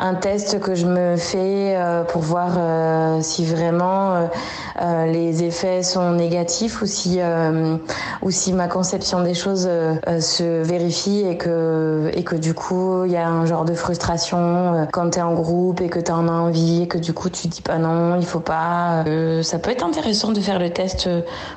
un 0.00 0.14
test 0.14 0.58
que 0.60 0.74
je 0.74 0.86
me 0.86 1.16
fais 1.16 1.76
euh, 1.76 2.04
pour 2.04 2.22
voir 2.22 2.52
euh, 2.56 3.18
si 3.20 3.44
vraiment 3.44 4.30
euh, 4.80 5.06
les 5.06 5.44
effets 5.44 5.82
sont 5.82 6.12
négatifs 6.12 6.80
ou 6.80 6.86
si 6.86 7.20
ou 8.22 8.30
si 8.30 8.52
ma 8.52 8.66
conception 8.66 9.22
des 9.22 9.34
choses 9.34 9.68
se 10.20 10.62
vérifie 10.62 11.24
et 11.26 11.36
que 11.36 12.10
et 12.14 12.24
que 12.24 12.34
du 12.34 12.54
coup 12.54 13.04
il 13.04 13.12
y 13.12 13.16
a 13.16 13.28
un 13.28 13.44
genre 13.44 13.64
de 13.64 13.74
frustration 13.74 14.88
quand 14.92 15.10
tu 15.10 15.18
es 15.18 15.22
en 15.22 15.34
groupe 15.34 15.80
et 15.82 15.88
que 15.88 15.98
tu 15.98 16.10
en 16.10 16.28
as 16.28 16.32
envie 16.32 16.82
et 16.82 16.88
que 16.88 16.98
du 16.98 17.12
coup 17.12 17.28
tu 17.28 17.48
dis 17.48 17.60
pas 17.60 17.78
non, 17.78 18.16
il 18.18 18.24
faut 18.24 18.40
pas. 18.40 19.04
ça 19.42 19.58
peut 19.58 19.70
être 19.70 19.84
intéressant 19.84 20.32
de 20.32 20.40
faire 20.40 20.58
le 20.58 20.70
test 20.70 21.10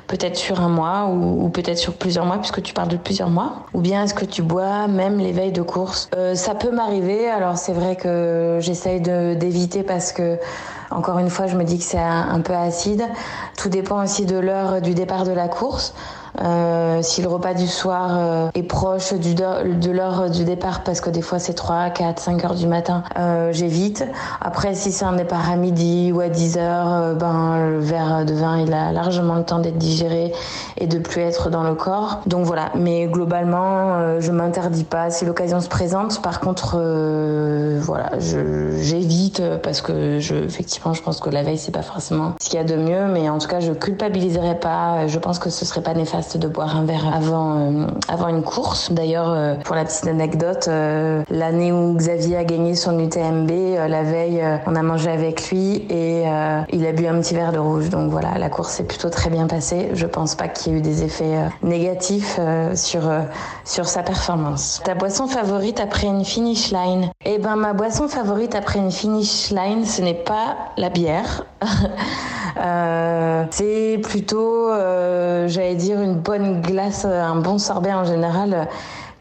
peut-être 0.06 0.36
sur 0.36 0.60
un 0.60 0.68
mois 0.68 1.06
ou, 1.06 1.48
peut-être 1.48 1.78
sur 1.78 1.94
plusieurs 1.94 2.26
mois 2.26 2.38
puisque 2.38 2.62
tu 2.62 2.74
parles 2.74 2.88
de 2.88 2.96
plusieurs 2.96 3.30
mois. 3.30 3.66
Ou 3.72 3.80
bien 3.80 4.04
est-ce 4.04 4.14
que 4.14 4.26
tu 4.26 4.42
bois 4.42 4.86
même 4.86 5.18
les 5.18 5.32
veilles 5.32 5.52
de 5.52 5.62
course? 5.62 6.10
Ça 6.34 6.54
peut 6.54 6.70
m'arriver. 6.70 7.28
Alors 7.28 7.56
c'est 7.56 7.72
vrai 7.72 7.96
que 7.96 8.33
j'essaye 8.60 9.00
d'éviter 9.00 9.82
parce 9.82 10.12
que 10.12 10.38
encore 10.90 11.18
une 11.18 11.30
fois, 11.30 11.48
je 11.48 11.56
me 11.56 11.64
dis 11.64 11.78
que 11.78 11.84
c'est 11.84 11.98
un, 11.98 12.40
peu 12.40 12.54
acide. 12.54 13.02
Tout 13.56 13.68
dépend 13.68 14.02
aussi 14.02 14.26
de 14.26 14.36
l'heure 14.36 14.80
du 14.80 14.94
départ 14.94 15.24
de 15.24 15.32
la 15.32 15.48
course. 15.48 15.92
Euh, 16.42 17.00
si 17.02 17.22
le 17.22 17.28
repas 17.28 17.54
du 17.54 17.66
soir 17.66 18.10
euh, 18.18 18.48
est 18.54 18.64
proche 18.64 19.12
du, 19.14 19.34
de 19.34 19.90
l'heure 19.90 20.30
du 20.30 20.44
départ, 20.44 20.82
parce 20.82 21.00
que 21.00 21.10
des 21.10 21.22
fois 21.22 21.38
c'est 21.38 21.54
3, 21.54 21.90
4, 21.90 22.20
5 22.20 22.44
heures 22.44 22.54
du 22.54 22.66
matin, 22.66 23.04
euh, 23.18 23.52
j'évite. 23.52 24.04
Après, 24.40 24.74
si 24.74 24.90
c'est 24.90 25.04
un 25.04 25.12
départ 25.12 25.48
à 25.48 25.56
midi 25.56 26.10
ou 26.12 26.20
à 26.20 26.28
10 26.28 26.58
heures, 26.58 27.14
ben, 27.14 27.70
le 27.70 27.78
verre 27.78 28.24
de 28.24 28.34
vin, 28.34 28.58
il 28.58 28.72
a 28.72 28.92
largement 28.92 29.36
le 29.36 29.44
temps 29.44 29.60
d'être 29.60 29.78
digéré 29.78 30.32
et 30.76 30.86
de 30.86 30.98
plus 30.98 31.20
être 31.22 31.50
dans 31.50 31.62
le 31.62 31.74
corps. 31.74 32.20
Donc 32.26 32.44
voilà, 32.44 32.70
mais 32.74 33.06
globalement, 33.06 34.20
je 34.20 34.32
m'interdis 34.32 34.84
pas 34.84 35.10
si 35.10 35.24
l'occasion 35.24 35.60
se 35.60 35.68
présente. 35.68 36.20
Par 36.22 36.40
contre, 36.40 36.76
voilà, 37.80 38.10
j'évite 38.18 39.42
parce 39.62 39.80
que 39.80 40.18
je, 40.18 40.34
effectivement, 40.34 40.94
je 40.94 41.02
pense 41.02 41.20
que 41.20 41.30
la 41.30 41.42
veille, 41.42 41.58
c'est 41.58 41.72
pas 41.72 41.82
forcément 41.82 42.34
ce 42.40 42.48
qu'il 42.48 42.58
y 42.58 42.62
a 42.62 42.64
de 42.64 42.76
mieux, 42.76 43.06
mais 43.06 43.28
en 43.28 43.38
tout 43.38 43.48
cas, 43.48 43.60
je 43.60 43.72
culpabiliserai 43.72 44.58
pas. 44.58 45.06
Je 45.06 45.18
pense 45.18 45.38
que 45.38 45.50
ce 45.50 45.64
serait 45.64 45.82
pas 45.82 45.94
néfaste 45.94 46.23
de 46.32 46.48
boire 46.48 46.76
un 46.76 46.84
verre 46.84 47.12
avant, 47.14 47.58
euh, 47.58 47.86
avant 48.08 48.28
une 48.28 48.42
course. 48.42 48.92
D'ailleurs, 48.92 49.30
euh, 49.30 49.54
pour 49.64 49.74
la 49.76 49.84
petite 49.84 50.06
anecdote, 50.06 50.66
euh, 50.68 51.22
l'année 51.30 51.72
où 51.72 51.94
Xavier 51.94 52.36
a 52.38 52.44
gagné 52.44 52.74
son 52.74 52.98
UTMB, 52.98 53.50
la 53.88 54.02
veille, 54.02 54.42
on 54.66 54.74
a 54.74 54.82
mangé 54.82 55.10
avec 55.10 55.50
lui 55.50 55.86
et 55.90 56.24
il 56.72 56.86
a 56.86 56.92
bu 56.92 57.06
un 57.06 57.20
petit 57.20 57.34
verre 57.34 57.52
de 57.52 57.58
rouge. 57.58 57.90
Donc 57.90 58.10
voilà, 58.10 58.38
la 58.38 58.48
course 58.48 58.72
s'est 58.72 58.84
plutôt 58.84 59.10
très 59.10 59.30
bien 59.30 59.46
passée. 59.46 59.90
Je 59.94 60.06
pense 60.06 60.34
pas 60.34 60.48
qu'il 60.48 60.72
y 60.72 60.76
ait 60.76 60.78
eu 60.78 60.82
des 60.82 61.04
effets 61.04 61.38
négatifs 61.62 62.38
sur, 62.74 63.02
sur 63.64 63.86
sa 63.86 64.02
performance. 64.02 64.80
Ta 64.84 64.94
boisson 64.94 65.26
favorite 65.26 65.80
après 65.80 66.06
une 66.06 66.24
finish 66.24 66.72
line? 66.72 67.10
Eh 67.24 67.38
ben, 67.38 67.56
ma 67.56 67.72
boisson 67.72 68.08
favorite 68.08 68.54
après 68.54 68.78
une 68.78 68.92
finish 68.92 69.50
line, 69.50 69.84
ce 69.84 70.02
n'est 70.02 70.14
pas 70.14 70.56
la 70.76 70.90
bière. 70.90 71.44
c'est 72.56 74.00
plutôt, 74.02 74.70
j'allais 75.46 75.74
dire, 75.74 76.00
une 76.00 76.14
bonne 76.14 76.60
glace, 76.60 77.04
un 77.04 77.36
bon 77.36 77.58
sorbet 77.58 77.92
en 77.92 78.04
général 78.04 78.68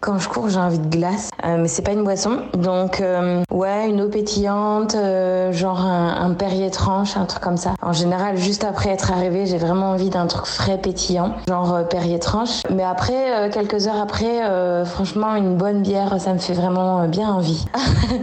Quand 0.03 0.19
je 0.19 0.27
cours, 0.27 0.49
j'ai 0.49 0.59
envie 0.59 0.79
de 0.79 0.89
glace, 0.89 1.29
euh, 1.45 1.55
mais 1.57 1.69
c'est 1.69 1.81
pas 1.81 1.93
une 1.93 2.03
boisson. 2.03 2.39
Donc, 2.55 2.99
euh, 2.99 3.41
ouais, 3.49 3.87
une 3.87 4.01
eau 4.01 4.09
pétillante, 4.09 4.95
euh, 4.95 5.53
genre 5.53 5.79
un, 5.79 6.25
un 6.25 6.33
Perrier 6.33 6.69
tranche, 6.71 7.15
un 7.15 7.23
truc 7.23 7.41
comme 7.41 7.55
ça. 7.55 7.75
En 7.81 7.93
général, 7.93 8.35
juste 8.35 8.65
après 8.65 8.89
être 8.89 9.13
arrivé, 9.13 9.45
j'ai 9.45 9.57
vraiment 9.57 9.91
envie 9.91 10.09
d'un 10.09 10.27
truc 10.27 10.45
frais 10.45 10.77
pétillant, 10.77 11.35
genre 11.47 11.73
euh, 11.73 11.83
Perrier 11.83 12.19
tranche. 12.19 12.63
Mais 12.69 12.83
après, 12.83 13.47
euh, 13.47 13.49
quelques 13.49 13.87
heures 13.87 14.01
après, 14.01 14.43
euh, 14.43 14.83
franchement, 14.83 15.37
une 15.37 15.55
bonne 15.55 15.83
bière, 15.83 16.19
ça 16.19 16.33
me 16.33 16.39
fait 16.39 16.51
vraiment 16.51 17.07
bien 17.07 17.29
envie. 17.29 17.63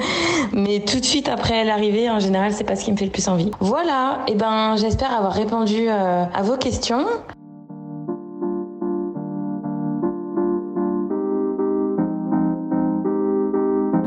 mais 0.52 0.80
tout 0.80 1.00
de 1.00 1.04
suite 1.06 1.30
après 1.30 1.64
l'arrivée, 1.64 2.10
en 2.10 2.18
général, 2.18 2.52
c'est 2.52 2.64
pas 2.64 2.76
ce 2.76 2.84
qui 2.84 2.92
me 2.92 2.98
fait 2.98 3.06
le 3.06 3.10
plus 3.10 3.26
envie. 3.26 3.52
Voilà, 3.58 4.18
et 4.26 4.34
ben, 4.34 4.76
j'espère 4.76 5.16
avoir 5.16 5.32
répondu 5.32 5.88
à 5.88 6.42
vos 6.42 6.58
questions. 6.58 7.06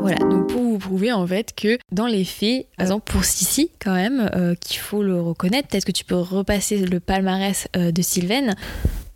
Voilà, 0.04 0.18
donc 0.18 0.48
pour 0.48 0.60
vous 0.60 0.76
prouver 0.76 1.12
en 1.12 1.26
fait 1.26 1.54
que 1.54 1.78
dans 1.90 2.06
les 2.06 2.26
faits, 2.26 2.66
par 2.76 2.84
exemple 2.84 3.10
pour 3.10 3.24
Sissi 3.24 3.70
quand 3.82 3.94
même, 3.94 4.30
euh, 4.34 4.54
qu'il 4.54 4.78
faut 4.78 5.02
le 5.02 5.18
reconnaître, 5.18 5.68
peut-être 5.68 5.86
que 5.86 5.92
tu 5.92 6.04
peux 6.04 6.14
repasser 6.14 6.76
le 6.76 7.00
palmarès 7.00 7.68
euh, 7.74 7.90
de 7.90 8.02
Sylvaine. 8.02 8.54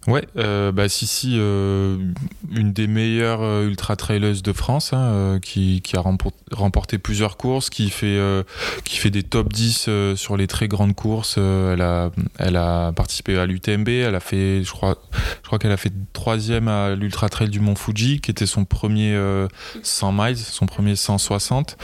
Ouais, 0.08 0.26
euh, 0.38 0.72
bah 0.72 0.88
si 0.88 1.06
si, 1.06 1.34
euh, 1.36 1.98
une 2.50 2.72
des 2.72 2.86
meilleures 2.86 3.42
euh, 3.42 3.66
ultra 3.66 3.94
traileuses 3.94 4.42
de 4.42 4.54
France, 4.54 4.94
hein, 4.94 5.02
euh, 5.02 5.38
qui, 5.38 5.82
qui 5.82 5.96
a 5.96 6.00
rempor- 6.00 6.32
remporté 6.50 6.96
plusieurs 6.96 7.36
courses, 7.36 7.68
qui 7.68 7.90
fait 7.90 8.06
euh, 8.06 8.42
qui 8.84 8.96
fait 8.96 9.10
des 9.10 9.22
top 9.22 9.52
10 9.52 9.84
euh, 9.88 10.16
sur 10.16 10.38
les 10.38 10.46
très 10.46 10.66
grandes 10.66 10.94
courses. 10.94 11.36
elle 11.36 11.82
a 11.82 12.10
elle 12.38 12.56
a 12.56 12.92
participé 12.92 13.38
à 13.38 13.44
l'UTMB, 13.44 13.88
elle 13.88 14.14
a 14.14 14.20
fait, 14.20 14.64
je 14.64 14.70
crois, 14.72 14.96
je 15.42 15.46
crois 15.46 15.58
qu'elle 15.58 15.72
a 15.72 15.76
fait 15.76 15.92
troisième 16.14 16.68
à 16.68 16.94
l'ultra 16.94 17.28
trail 17.28 17.50
du 17.50 17.60
Mont 17.60 17.74
Fuji, 17.76 18.20
qui 18.22 18.30
était 18.30 18.46
son 18.46 18.64
premier 18.64 19.12
euh, 19.14 19.46
100 19.82 20.12
miles, 20.12 20.38
son 20.38 20.64
premier 20.64 20.96
160. 20.96 21.76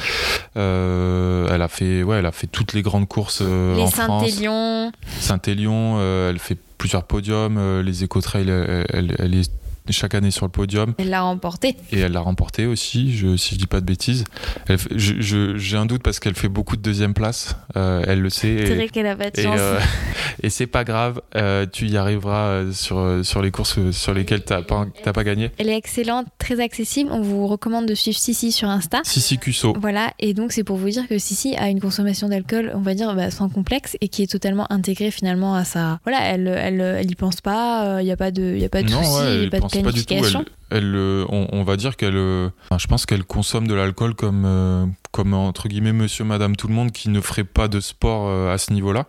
Euh, 0.56 1.46
elle 1.52 1.60
a 1.62 1.68
fait, 1.68 2.02
ouais, 2.02 2.18
elle 2.18 2.26
a 2.26 2.32
fait 2.32 2.46
toutes 2.46 2.72
les 2.72 2.80
grandes 2.82 3.06
courses 3.06 3.42
les 3.42 3.82
en 3.82 3.86
France. 3.90 4.30
Saint-Élion, 4.30 4.92
Saint-Élion, 5.20 6.00
elle 6.30 6.38
fait 6.38 6.56
plusieurs 6.78 7.04
podiums, 7.04 7.56
euh, 7.58 7.82
les 7.82 8.04
éco-trails, 8.04 8.48
elle, 8.48 8.86
elle- 8.90 9.16
elle 9.18 9.34
est 9.34 9.50
chaque 9.90 10.14
année 10.14 10.30
sur 10.30 10.46
le 10.46 10.50
podium 10.50 10.94
elle 10.98 11.10
l'a 11.10 11.22
remporté. 11.22 11.76
et 11.92 12.00
elle 12.00 12.12
l'a 12.12 12.20
remporté 12.20 12.66
aussi, 12.66 13.14
je, 13.16 13.36
si 13.36 13.54
je 13.54 13.60
dis 13.60 13.66
pas 13.66 13.80
de 13.80 13.86
bêtises. 13.86 14.24
Elle 14.68 14.78
fait- 14.78 14.96
je- 14.98 15.20
je- 15.20 15.56
J'ai 15.56 15.76
un 15.76 15.86
doute 15.86 16.02
parce 16.02 16.20
qu'elle 16.20 16.34
fait 16.34 16.48
beaucoup 16.48 16.76
de 16.76 16.82
deuxième 16.82 17.14
place, 17.14 17.56
euh, 17.76 18.02
elle 18.06 18.20
le 18.20 18.30
sait. 18.30 18.58
C'est 18.66 18.72
Et, 18.72 18.74
vrai 18.74 18.88
qu'elle 18.88 19.06
a 19.06 19.16
pas 19.16 19.30
de 19.30 19.38
et, 19.38 19.42
chance. 19.42 19.56
euh, 19.58 19.78
et 20.42 20.50
c'est 20.50 20.66
pas 20.66 20.84
grave, 20.84 21.20
euh, 21.36 21.66
tu 21.70 21.86
y 21.86 21.96
arriveras 21.96 22.46
euh, 22.48 22.72
sur, 22.72 23.20
sur 23.24 23.42
les 23.42 23.50
courses 23.50 23.78
sur 23.92 24.14
lesquelles 24.14 24.42
t'as 24.44 24.62
pas, 24.62 24.86
t'as 25.02 25.12
pas 25.12 25.24
gagné. 25.24 25.50
Elle 25.58 25.68
est 25.68 25.76
excellente, 25.76 26.26
très 26.38 26.60
accessible. 26.60 27.10
On 27.12 27.20
vous 27.20 27.46
recommande 27.46 27.86
de 27.86 27.94
suivre 27.94 28.18
Sissi 28.18 28.52
sur 28.52 28.68
Insta. 28.68 29.00
Sissi 29.04 29.38
Cusso. 29.38 29.74
Voilà, 29.80 30.12
et 30.18 30.34
donc 30.34 30.52
c'est 30.52 30.64
pour 30.64 30.76
vous 30.76 30.88
dire 30.90 31.06
que 31.08 31.18
Sissi 31.18 31.54
a 31.56 31.68
une 31.68 31.80
consommation 31.80 32.28
d'alcool, 32.28 32.72
on 32.74 32.80
va 32.80 32.94
dire, 32.94 33.14
bah, 33.14 33.30
sans 33.30 33.48
complexe 33.48 33.96
et 34.00 34.08
qui 34.08 34.22
est 34.22 34.30
totalement 34.30 34.70
intégrée 34.72 35.10
finalement 35.10 35.54
à 35.54 35.64
sa. 35.64 35.98
Voilà, 36.04 36.20
elle, 36.22 36.48
elle, 36.48 36.80
elle 36.80 37.10
y 37.10 37.14
pense 37.14 37.40
pas, 37.40 37.98
il 38.00 38.04
n'y 38.04 38.12
a 38.12 38.16
pas 38.16 38.30
de, 38.30 38.56
y 38.56 38.64
a 38.64 38.68
pas 38.68 38.82
de 38.82 38.90
non, 38.90 39.02
soucis, 39.02 39.22
ouais, 39.22 39.44
y 39.44 39.46
a 39.46 39.50
pas 39.50 39.60
de 39.60 39.62
pense 39.82 39.92
pas 39.92 39.92
du 39.92 40.06
tout. 40.06 40.44
Elle, 40.74 40.94
euh, 40.96 41.24
on, 41.28 41.46
on 41.52 41.62
va 41.62 41.76
dire 41.76 41.96
qu'elle, 41.96 42.16
euh, 42.16 42.48
enfin, 42.64 42.78
je 42.78 42.86
pense 42.88 43.06
qu'elle 43.06 43.22
consomme 43.24 43.68
de 43.68 43.74
l'alcool 43.74 44.14
comme, 44.14 44.42
euh, 44.44 44.84
comme 45.12 45.32
entre 45.32 45.68
guillemets 45.68 45.92
Monsieur, 45.92 46.24
Madame, 46.24 46.56
tout 46.56 46.66
le 46.66 46.74
monde 46.74 46.90
qui 46.90 47.10
ne 47.10 47.20
ferait 47.20 47.44
pas 47.44 47.68
de 47.68 47.78
sport 47.78 48.26
euh, 48.28 48.52
à 48.52 48.58
ce 48.58 48.72
niveau-là. 48.72 49.06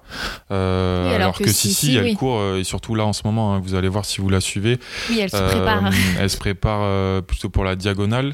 Euh, 0.51 1.07
Oui, 1.07 1.15
alors 1.15 1.25
alors, 1.25 1.37
que 1.39 1.49
si, 1.49 1.73
si, 1.73 1.95
elle 1.95 2.03
oui. 2.03 2.13
court 2.15 2.39
et 2.55 2.63
surtout 2.63 2.93
là 2.93 3.03
en 3.05 3.13
ce 3.13 3.23
moment, 3.25 3.55
hein, 3.55 3.61
vous 3.63 3.73
allez 3.73 3.87
voir 3.89 4.05
si 4.05 4.21
vous 4.21 4.29
la 4.29 4.41
suivez. 4.41 4.79
Oui, 5.09 5.19
elle 5.19 5.29
se 5.31 5.37
prépare. 5.37 5.89
elle 6.19 6.29
se 6.29 6.37
prépare 6.37 7.23
plutôt 7.23 7.49
pour 7.49 7.63
la 7.63 7.75
diagonale 7.75 8.33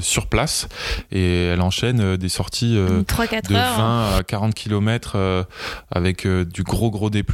sur 0.00 0.26
place 0.26 0.68
et 1.10 1.46
elle 1.46 1.62
enchaîne 1.62 2.16
des 2.16 2.28
sorties. 2.28 2.76
3-4 2.76 3.48
de 3.48 3.54
heures. 3.54 3.78
20 3.78 4.16
à 4.18 4.22
40 4.22 4.54
km 4.54 5.46
avec 5.90 6.26
du 6.26 6.62
gros 6.62 6.90
gros 6.90 7.08
D+. 7.08 7.24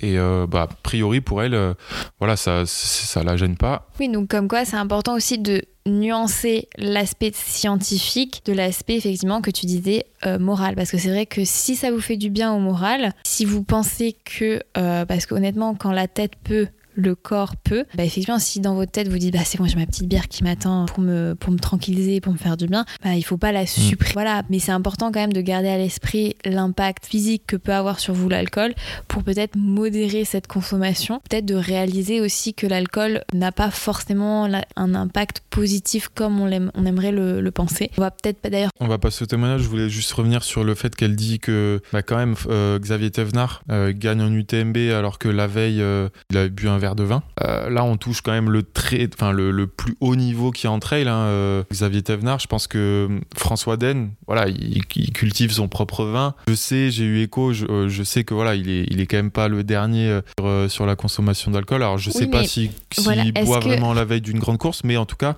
Et 0.00 0.18
euh, 0.18 0.46
bah, 0.46 0.62
a 0.62 0.66
priori 0.82 1.20
pour 1.20 1.42
elle, 1.42 1.74
voilà, 2.18 2.36
ça, 2.36 2.62
ça 2.64 3.22
la 3.22 3.36
gêne 3.36 3.56
pas. 3.56 3.86
Oui, 4.00 4.08
donc 4.08 4.28
comme 4.28 4.48
quoi 4.48 4.64
c'est 4.64 4.76
important 4.78 5.14
aussi 5.14 5.38
de 5.38 5.62
nuancer 5.86 6.68
l'aspect 6.76 7.32
scientifique 7.34 8.42
de 8.44 8.52
l'aspect 8.52 8.96
effectivement 8.96 9.40
que 9.40 9.50
tu 9.50 9.66
disais 9.66 10.04
euh, 10.26 10.38
moral. 10.38 10.74
Parce 10.74 10.90
que 10.90 10.98
c'est 10.98 11.08
vrai 11.08 11.26
que 11.26 11.44
si 11.44 11.76
ça 11.76 11.90
vous 11.90 12.00
fait 12.00 12.16
du 12.16 12.30
bien 12.30 12.52
au 12.52 12.58
moral 12.58 13.12
si 13.24 13.44
vous 13.44 13.62
pensez 13.62 14.16
que 14.24 14.60
euh, 14.76 15.04
parce 15.06 15.26
qu'honnêtement 15.26 15.74
quand 15.74 15.92
la 15.92 16.08
tête 16.08 16.32
peut 16.44 16.68
le 16.98 17.14
corps 17.14 17.56
peut, 17.56 17.84
bah 17.94 18.04
effectivement, 18.04 18.38
si 18.38 18.60
dans 18.60 18.74
votre 18.74 18.90
tête 18.90 19.08
vous 19.08 19.18
dites 19.18 19.32
bah 19.32 19.44
c'est 19.44 19.58
bon, 19.58 19.66
j'ai 19.66 19.76
ma 19.76 19.86
petite 19.86 20.08
bière 20.08 20.28
qui 20.28 20.42
m'attend 20.42 20.86
pour 20.86 21.00
me, 21.00 21.34
pour 21.34 21.52
me 21.52 21.58
tranquilliser, 21.58 22.20
pour 22.20 22.32
me 22.32 22.38
faire 22.38 22.56
du 22.56 22.66
bien, 22.66 22.84
bah 23.04 23.14
il 23.14 23.22
faut 23.22 23.36
pas 23.36 23.52
la 23.52 23.66
supprimer. 23.66 24.12
Voilà, 24.14 24.42
mais 24.50 24.58
c'est 24.58 24.72
important 24.72 25.12
quand 25.12 25.20
même 25.20 25.32
de 25.32 25.40
garder 25.40 25.68
à 25.68 25.78
l'esprit 25.78 26.34
l'impact 26.44 27.06
physique 27.06 27.44
que 27.46 27.56
peut 27.56 27.72
avoir 27.72 28.00
sur 28.00 28.14
vous 28.14 28.28
l'alcool 28.28 28.74
pour 29.06 29.22
peut-être 29.22 29.56
modérer 29.56 30.24
cette 30.24 30.48
consommation, 30.48 31.20
peut-être 31.28 31.46
de 31.46 31.54
réaliser 31.54 32.20
aussi 32.20 32.52
que 32.52 32.66
l'alcool 32.66 33.22
n'a 33.32 33.52
pas 33.52 33.70
forcément 33.70 34.48
un 34.76 34.94
impact 34.94 35.42
positif 35.50 36.08
comme 36.08 36.40
on, 36.40 36.50
aimerait 36.84 37.12
le, 37.12 37.40
le 37.40 37.50
penser. 37.50 37.90
On 37.96 38.00
va 38.00 38.10
peut-être 38.10 38.40
pas 38.40 38.50
d'ailleurs. 38.50 38.70
On 38.80 38.88
va 38.88 38.98
passer 38.98 39.22
au 39.22 39.26
témoignage. 39.26 39.62
Je 39.62 39.68
voulais 39.68 39.88
juste 39.88 40.12
revenir 40.12 40.42
sur 40.42 40.64
le 40.64 40.74
fait 40.74 40.94
qu'elle 40.96 41.16
dit 41.16 41.38
que 41.38 41.80
bah, 41.92 42.02
quand 42.02 42.16
même 42.16 42.34
euh, 42.48 42.78
Xavier 42.78 43.10
Thévenard 43.10 43.62
euh, 43.70 43.92
gagne 43.94 44.22
en 44.22 44.32
UTMB 44.32 44.76
alors 44.96 45.18
que 45.18 45.28
la 45.28 45.46
veille 45.46 45.82
euh, 45.82 46.08
il 46.30 46.38
avait 46.38 46.48
bu 46.48 46.68
un 46.68 46.78
verre 46.78 46.87
de 46.94 47.04
vin. 47.04 47.22
Euh, 47.44 47.68
là, 47.70 47.84
on 47.84 47.96
touche 47.96 48.20
quand 48.20 48.32
même 48.32 48.50
le 48.50 48.62
très, 48.62 49.08
enfin 49.14 49.32
le, 49.32 49.50
le 49.50 49.66
plus 49.66 49.94
haut 50.00 50.16
niveau 50.16 50.50
qui 50.50 50.66
est 50.66 50.70
en 50.70 50.78
trail. 50.78 51.08
hein, 51.08 51.16
euh, 51.16 51.62
Xavier 51.72 52.02
Thévenard, 52.02 52.38
je 52.38 52.46
pense 52.46 52.66
que 52.66 53.08
euh, 53.10 53.20
François 53.36 53.76
Den, 53.76 54.10
voilà, 54.26 54.48
il, 54.48 54.82
il 54.96 55.12
cultive 55.12 55.52
son 55.52 55.68
propre 55.68 56.04
vin. 56.04 56.34
Je 56.48 56.54
sais, 56.54 56.90
j'ai 56.90 57.04
eu 57.04 57.22
écho. 57.22 57.52
Je, 57.52 57.88
je 57.88 58.02
sais 58.02 58.24
que 58.24 58.34
voilà, 58.34 58.54
il 58.54 58.68
est, 58.70 58.84
il 58.90 59.00
est 59.00 59.06
quand 59.06 59.16
même 59.18 59.30
pas 59.30 59.48
le 59.48 59.64
dernier 59.64 60.20
sur, 60.38 60.70
sur 60.70 60.86
la 60.86 60.96
consommation 60.96 61.50
d'alcool. 61.50 61.82
Alors, 61.82 61.98
je 61.98 62.10
Oui, 62.10 62.16
sais 62.16 62.26
pas 62.26 62.40
mais 62.42 62.46
si 62.46 62.70
s'il 62.92 63.04
voilà, 63.04 63.24
boit 63.44 63.58
que- 63.60 63.64
vraiment 63.64 63.92
la 63.94 64.04
veille 64.04 64.20
d'une 64.20 64.38
grande 64.38 64.58
course, 64.58 64.82
mais 64.84 64.96
en 64.96 65.06
tout 65.06 65.16
cas. 65.16 65.36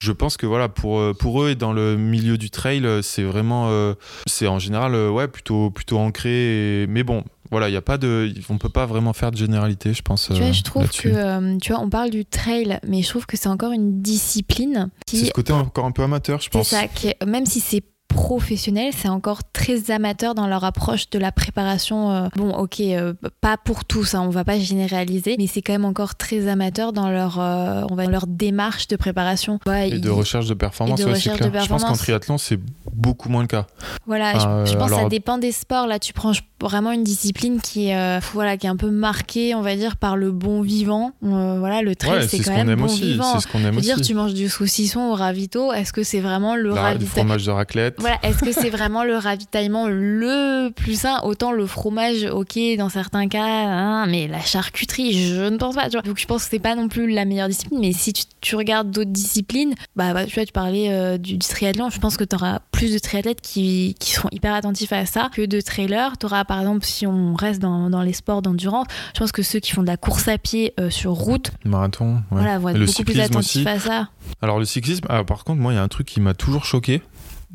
Je 0.00 0.12
pense 0.12 0.36
que 0.36 0.46
voilà 0.46 0.68
pour 0.68 1.02
pour 1.18 1.42
eux 1.42 1.50
et 1.50 1.54
dans 1.56 1.72
le 1.72 1.96
milieu 1.96 2.38
du 2.38 2.50
trail, 2.50 2.86
c'est 3.02 3.24
vraiment 3.24 3.66
euh, 3.70 3.94
c'est 4.28 4.46
en 4.46 4.60
général 4.60 4.94
ouais 4.94 5.26
plutôt 5.26 5.70
plutôt 5.70 5.98
ancré. 5.98 6.82
et- 6.82 6.86
Mais 6.86 7.02
bon, 7.02 7.24
voilà, 7.50 7.68
il 7.68 7.72
y 7.72 7.76
a 7.76 7.82
pas 7.82 7.98
de 7.98 8.32
on 8.48 8.58
peut 8.58 8.68
pas 8.68 8.86
vraiment 8.86 9.12
faire 9.12 9.30
de 9.30 9.36
généralité, 9.36 9.94
je 9.94 10.02
pense. 10.02 10.26
Tu 10.28 10.34
vois, 10.34 10.46
euh, 10.46 10.52
je 10.52 10.62
trouve 10.62 10.88
que, 10.88 11.08
euh, 11.08 11.56
tu 11.58 11.72
vois, 11.72 11.80
on 11.82 11.88
parle 11.90 12.10
du 12.10 12.24
trail, 12.24 12.78
mais 12.86 13.02
je 13.02 13.08
trouve 13.08 13.26
que 13.26 13.36
c'est 13.36 13.48
encore 13.48 13.72
une 13.72 14.02
discipline 14.02 14.90
c'est 15.08 15.16
qui, 15.18 15.26
ce 15.26 15.30
côté 15.32 15.52
encore 15.52 15.84
un 15.86 15.92
peu 15.92 16.02
amateur, 16.02 16.38
je 16.40 16.44
c'est 16.44 16.50
pense. 16.50 16.68
ça, 16.68 16.86
qui 16.88 17.08
est- 17.08 17.24
même 17.26 17.46
si 17.46 17.60
c'est 17.60 17.82
professionnel, 18.22 18.92
c'est 18.96 19.08
encore 19.08 19.40
très 19.52 19.90
amateur 19.90 20.34
dans 20.34 20.46
leur 20.46 20.64
approche 20.64 21.08
de 21.10 21.18
la 21.18 21.32
préparation. 21.32 22.10
euh, 22.10 22.28
bon, 22.36 22.50
ok, 22.52 22.80
euh, 22.80 23.14
pas 23.40 23.56
pour 23.56 23.84
tous, 23.84 24.14
hein, 24.14 24.22
on 24.26 24.30
va 24.30 24.44
pas 24.44 24.58
généraliser, 24.58 25.36
mais 25.38 25.46
c'est 25.46 25.62
quand 25.62 25.72
même 25.72 25.84
encore 25.84 26.14
très 26.16 26.48
amateur 26.48 26.92
dans 26.92 27.08
leur, 27.10 27.38
euh, 27.40 27.82
on 27.90 27.94
va 27.94 28.02
dire 28.02 28.10
leur 28.12 28.26
démarche 28.26 28.88
de 28.88 28.96
préparation. 28.96 29.58
Ouais, 29.66 29.90
Et 29.90 29.98
de 29.98 30.10
recherche 30.10 30.46
de 30.46 30.54
performance, 30.54 30.98
et 31.00 31.04
de 31.04 31.08
ouais, 31.08 31.14
de. 31.14 31.58
Je 31.60 31.68
pense 31.68 31.84
qu'en 31.84 31.92
triathlon, 31.94 32.38
c'est 32.38 32.58
beaucoup 32.92 33.28
moins 33.28 33.42
le 33.42 33.46
cas. 33.48 33.66
Voilà, 34.06 34.34
je, 34.64 34.72
je 34.72 34.76
pense 34.76 34.90
que 34.90 34.96
ça 34.96 35.08
dépend 35.08 35.38
des 35.38 35.52
sports. 35.52 35.86
Là, 35.86 35.98
tu 35.98 36.12
prends 36.12 36.32
vraiment 36.60 36.90
une 36.92 37.04
discipline 37.04 37.60
qui, 37.60 37.88
est, 37.88 38.18
voilà, 38.32 38.56
qui 38.56 38.66
est 38.66 38.70
un 38.70 38.76
peu 38.76 38.90
marquée, 38.90 39.54
on 39.54 39.62
va 39.62 39.76
dire, 39.76 39.96
par 39.96 40.16
le 40.16 40.32
bon 40.32 40.60
vivant. 40.62 41.12
Voilà, 41.22 41.82
le 41.82 41.94
trail, 41.94 42.18
Ouais, 42.18 42.22
c'est 42.22 42.38
c'est 42.38 42.42
ce 42.42 42.48
quand 42.50 42.56
même 42.56 42.70
aime 42.70 42.78
bon 42.80 42.84
aussi. 42.86 43.02
vivant. 43.02 43.34
C'est 43.34 43.40
ce 43.46 43.46
qu'on 43.52 43.58
aime 43.60 43.72
veux 43.74 43.78
aussi. 43.78 43.86
dire, 43.94 44.00
tu 44.00 44.14
manges 44.14 44.34
du 44.34 44.48
saucisson 44.48 45.00
au 45.00 45.14
ravito, 45.14 45.72
est-ce 45.72 45.92
que 45.92 46.02
c'est 46.02 46.20
vraiment 46.20 46.56
le 46.56 46.74
La- 46.74 46.94
du 46.96 47.06
fromage 47.06 47.44
de 47.46 47.50
raclette. 47.50 48.00
Voilà, 48.08 48.20
est-ce 48.22 48.38
que 48.42 48.52
c'est 48.52 48.70
vraiment 48.70 49.04
le 49.04 49.16
ravitaillement 49.18 49.86
le 49.86 50.70
plus 50.70 51.00
sain? 51.00 51.20
Autant 51.24 51.52
le 51.52 51.66
fromage, 51.66 52.24
ok, 52.24 52.58
dans 52.78 52.88
certains 52.88 53.28
cas, 53.28 53.44
hein, 53.44 54.06
mais 54.06 54.26
la 54.28 54.40
charcuterie, 54.40 55.28
je 55.28 55.42
ne 55.42 55.58
pense 55.58 55.74
pas. 55.74 55.90
Tu 55.90 55.92
vois. 55.92 56.00
Donc 56.00 56.16
je 56.18 56.24
pense 56.26 56.44
que 56.44 56.50
c'est 56.50 56.58
pas 56.58 56.74
non 56.74 56.88
plus 56.88 57.10
la 57.10 57.26
meilleure 57.26 57.48
discipline, 57.48 57.80
mais 57.80 57.92
si 57.92 58.14
tu, 58.14 58.22
tu 58.40 58.56
regardes 58.56 58.90
d'autres 58.90 59.10
disciplines, 59.10 59.74
bah, 59.94 60.14
bah, 60.14 60.24
tu 60.24 60.34
vois, 60.36 60.46
tu 60.46 60.52
parlais 60.52 60.90
euh, 60.90 61.18
du, 61.18 61.34
du 61.36 61.46
triathlon, 61.46 61.90
je 61.90 61.98
pense 61.98 62.16
que 62.16 62.24
tu 62.24 62.34
auras 62.34 62.60
plus 62.72 62.94
de 62.94 62.98
triathlètes 62.98 63.42
qui, 63.42 63.94
qui 64.00 64.12
seront 64.12 64.30
hyper 64.32 64.54
attentifs 64.54 64.92
à 64.94 65.04
ça 65.04 65.28
que 65.34 65.44
de 65.44 65.60
trailers. 65.60 66.16
Tu 66.16 66.24
auras 66.24 66.46
par 66.46 66.60
exemple, 66.60 66.86
si 66.86 67.06
on 67.06 67.34
reste 67.34 67.60
dans, 67.60 67.90
dans 67.90 68.00
les 68.00 68.14
sports 68.14 68.40
d'endurance, 68.40 68.86
je 69.14 69.18
pense 69.20 69.32
que 69.32 69.42
ceux 69.42 69.58
qui 69.60 69.72
font 69.72 69.82
de 69.82 69.86
la 69.86 69.98
course 69.98 70.28
à 70.28 70.38
pied 70.38 70.72
euh, 70.80 70.88
sur 70.88 71.12
route, 71.12 71.50
Marathon. 71.66 72.14
ouais. 72.14 72.22
voilà, 72.30 72.58
vont 72.58 72.70
être 72.70 72.78
Le 72.78 72.86
beaucoup 72.86 73.04
plus 73.04 73.20
attentifs 73.20 73.66
aussi. 73.66 73.68
à 73.68 73.78
ça. 73.78 74.08
Alors 74.40 74.58
le 74.58 74.64
cyclisme, 74.64 75.04
ah, 75.10 75.24
par 75.24 75.44
contre, 75.44 75.60
moi, 75.60 75.74
il 75.74 75.76
y 75.76 75.78
a 75.78 75.82
un 75.82 75.88
truc 75.88 76.06
qui 76.06 76.22
m'a 76.22 76.32
toujours 76.32 76.64
choqué, 76.64 77.02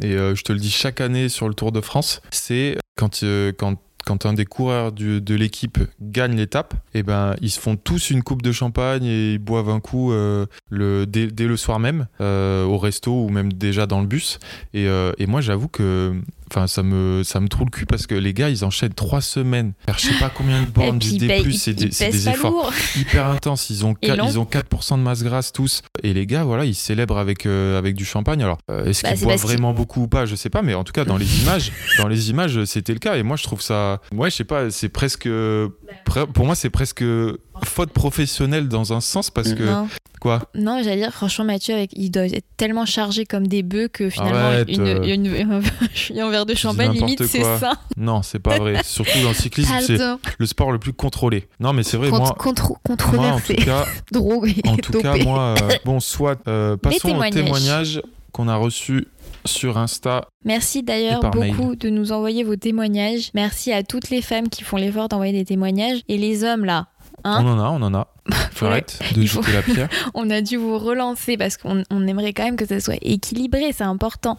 et 0.01 0.13
euh, 0.13 0.35
je 0.35 0.43
te 0.43 0.51
le 0.51 0.59
dis 0.59 0.71
chaque 0.71 1.01
année 1.01 1.29
sur 1.29 1.47
le 1.47 1.53
Tour 1.53 1.71
de 1.71 1.81
France, 1.81 2.21
c'est 2.31 2.77
quand, 2.95 3.23
euh, 3.23 3.51
quand, 3.55 3.77
quand 4.05 4.25
un 4.25 4.33
des 4.33 4.45
coureurs 4.45 4.91
de 4.91 5.35
l'équipe 5.35 5.79
gagne 6.01 6.35
l'étape, 6.35 6.73
et 6.93 7.03
ben 7.03 7.35
ils 7.41 7.49
se 7.49 7.59
font 7.59 7.75
tous 7.75 8.09
une 8.09 8.23
coupe 8.23 8.41
de 8.41 8.51
champagne 8.51 9.05
et 9.05 9.33
ils 9.33 9.39
boivent 9.39 9.69
un 9.69 9.79
coup 9.79 10.11
euh, 10.11 10.45
le, 10.69 11.05
dès, 11.05 11.47
le 11.47 11.57
soir 11.57 11.79
même, 11.79 12.07
euh, 12.21 12.63
au 12.65 12.77
resto 12.77 13.25
ou 13.25 13.29
même 13.29 13.53
déjà 13.53 13.85
dans 13.85 14.01
le 14.01 14.07
bus. 14.07 14.39
Euh, 14.75 15.13
et 15.17 15.25
moi, 15.25 15.41
j'avoue 15.41 15.67
que 15.67 16.13
enfin 16.53 16.67
ça 16.67 16.83
me 16.83 17.23
ça 17.23 17.39
me 17.39 17.47
trouve 17.47 17.65
le 17.65 17.71
cul 17.71 17.85
parce 17.85 18.05
que 18.05 18.15
les 18.15 18.33
gars 18.33 18.49
ils 18.49 18.63
enchaînent 18.63 18.93
trois 18.93 19.21
semaines. 19.21 19.73
Faire 19.85 19.97
je 19.97 20.07
sais 20.07 20.19
pas 20.19 20.29
combien 20.29 20.61
de 20.61 20.67
bornes 20.67 20.99
du 20.99 21.17
D+, 21.17 21.43
c'est 21.53 21.73
des, 21.73 21.89
des 21.89 22.29
efforts 22.29 22.71
hyper 22.95 23.27
intenses. 23.27 23.69
Ils 23.69 23.85
ont 23.85 23.95
4, 23.95 24.25
ils 24.29 24.39
ont 24.39 24.45
4% 24.45 24.97
de 24.97 25.03
masse 25.03 25.23
grasse 25.23 25.51
tous. 25.51 25.81
Et 26.03 26.13
les 26.13 26.27
gars 26.27 26.43
voilà 26.43 26.65
ils 26.65 26.75
célèbrent 26.75 27.17
avec 27.17 27.45
euh, 27.45 27.77
avec 27.77 27.95
du 27.95 28.05
champagne. 28.05 28.43
Alors 28.43 28.59
euh, 28.69 28.85
est-ce 28.85 29.03
bah, 29.03 29.13
qu'ils 29.13 29.23
boivent 29.23 29.39
vraiment 29.39 29.73
beaucoup 29.73 30.03
ou 30.03 30.07
pas? 30.07 30.25
Je 30.25 30.35
sais 30.35 30.49
pas, 30.49 30.61
mais 30.61 30.73
en 30.73 30.83
tout 30.83 30.93
cas 30.93 31.05
dans 31.05 31.17
les 31.17 31.41
images 31.41 31.71
dans 31.97 32.07
les 32.07 32.29
images 32.29 32.63
c'était 32.65 32.93
le 32.93 32.99
cas. 32.99 33.15
Et 33.15 33.23
moi 33.23 33.37
je 33.37 33.43
trouve 33.43 33.61
ça 33.61 34.01
ouais 34.13 34.29
je 34.29 34.35
sais 34.35 34.43
pas 34.43 34.69
c'est 34.69 34.89
presque 34.89 35.27
pour 36.33 36.45
moi 36.45 36.55
c'est 36.55 36.69
presque 36.69 37.03
faute 37.63 37.91
professionnelle 37.91 38.67
dans 38.67 38.93
un 38.93 39.01
sens 39.01 39.29
parce 39.29 39.53
que 39.53 39.63
Quoi 40.23 40.39
Non, 40.55 40.81
j'allais 40.81 41.01
dire, 41.01 41.11
franchement, 41.11 41.43
Mathieu, 41.43 41.75
avec, 41.75 41.91
il 41.97 42.09
doit 42.09 42.23
être 42.23 42.45
tellement 42.55 42.85
chargé 42.85 43.25
comme 43.25 43.45
des 43.45 43.61
bœufs 43.61 43.89
que 43.89 44.09
finalement, 44.09 44.63
une, 44.69 45.27
euh. 45.27 45.61
un 46.17 46.29
verre 46.29 46.45
de 46.45 46.55
champagne, 46.55 46.93
limite, 46.93 47.25
c'est 47.25 47.43
ça. 47.43 47.73
Non, 47.97 48.21
c'est 48.21 48.39
pas 48.39 48.57
vrai. 48.57 48.79
Surtout 48.85 49.19
dans 49.21 49.29
le 49.29 49.35
cyclisme, 49.35 49.73
c'est 49.81 49.97
le 50.37 50.45
sport 50.45 50.71
le 50.71 50.79
plus 50.79 50.93
contrôlé. 50.93 51.49
Non, 51.59 51.73
mais 51.73 51.83
c'est 51.83 51.97
vrai, 51.97 52.09
moi. 52.09 52.33
Contre, 52.39 52.71
controversé. 52.85 53.57
Moi, 53.65 53.85
en 53.85 54.13
tout 54.13 54.23
cas, 54.23 54.69
en 54.69 54.77
tout 54.77 55.01
cas 55.01 55.17
moi, 55.17 55.55
euh, 55.61 55.69
bon, 55.83 55.99
soit. 55.99 56.39
Euh, 56.47 56.77
passons 56.77 57.09
témoignages. 57.09 57.35
au 57.35 57.43
témoignage 57.43 58.01
qu'on 58.31 58.47
a 58.47 58.55
reçu 58.55 59.07
sur 59.45 59.77
Insta. 59.77 60.27
Merci 60.45 60.83
d'ailleurs 60.83 61.21
beaucoup 61.31 61.75
de 61.75 61.89
nous 61.89 62.11
envoyer 62.11 62.43
vos 62.43 62.55
témoignages. 62.55 63.29
Merci 63.33 63.71
à 63.71 63.83
toutes 63.83 64.09
les 64.09 64.21
femmes 64.21 64.49
qui 64.49 64.63
font 64.63 64.77
l'effort 64.77 65.09
d'envoyer 65.09 65.33
des 65.33 65.45
témoignages. 65.45 66.01
Et 66.07 66.17
les 66.17 66.43
hommes 66.43 66.65
là, 66.65 66.87
Hein 67.23 67.43
on 67.43 67.47
en 67.47 67.59
a, 67.59 67.69
on 67.69 67.81
en 67.81 67.93
a. 67.93 68.07
Faut 68.51 68.65
arrête 68.65 68.99
de 69.15 69.21
jeter 69.23 69.51
la 69.51 69.61
pierre. 69.73 69.89
on 70.13 70.29
a 70.29 70.41
dû 70.41 70.57
vous 70.57 70.77
relancer 70.77 71.37
parce 71.37 71.57
qu'on 71.57 71.83
aimerait 72.07 72.33
quand 72.33 72.43
même 72.43 72.55
que 72.55 72.65
ça 72.65 72.79
soit 72.79 72.97
équilibré, 73.01 73.71
c'est 73.73 73.83
important. 73.83 74.37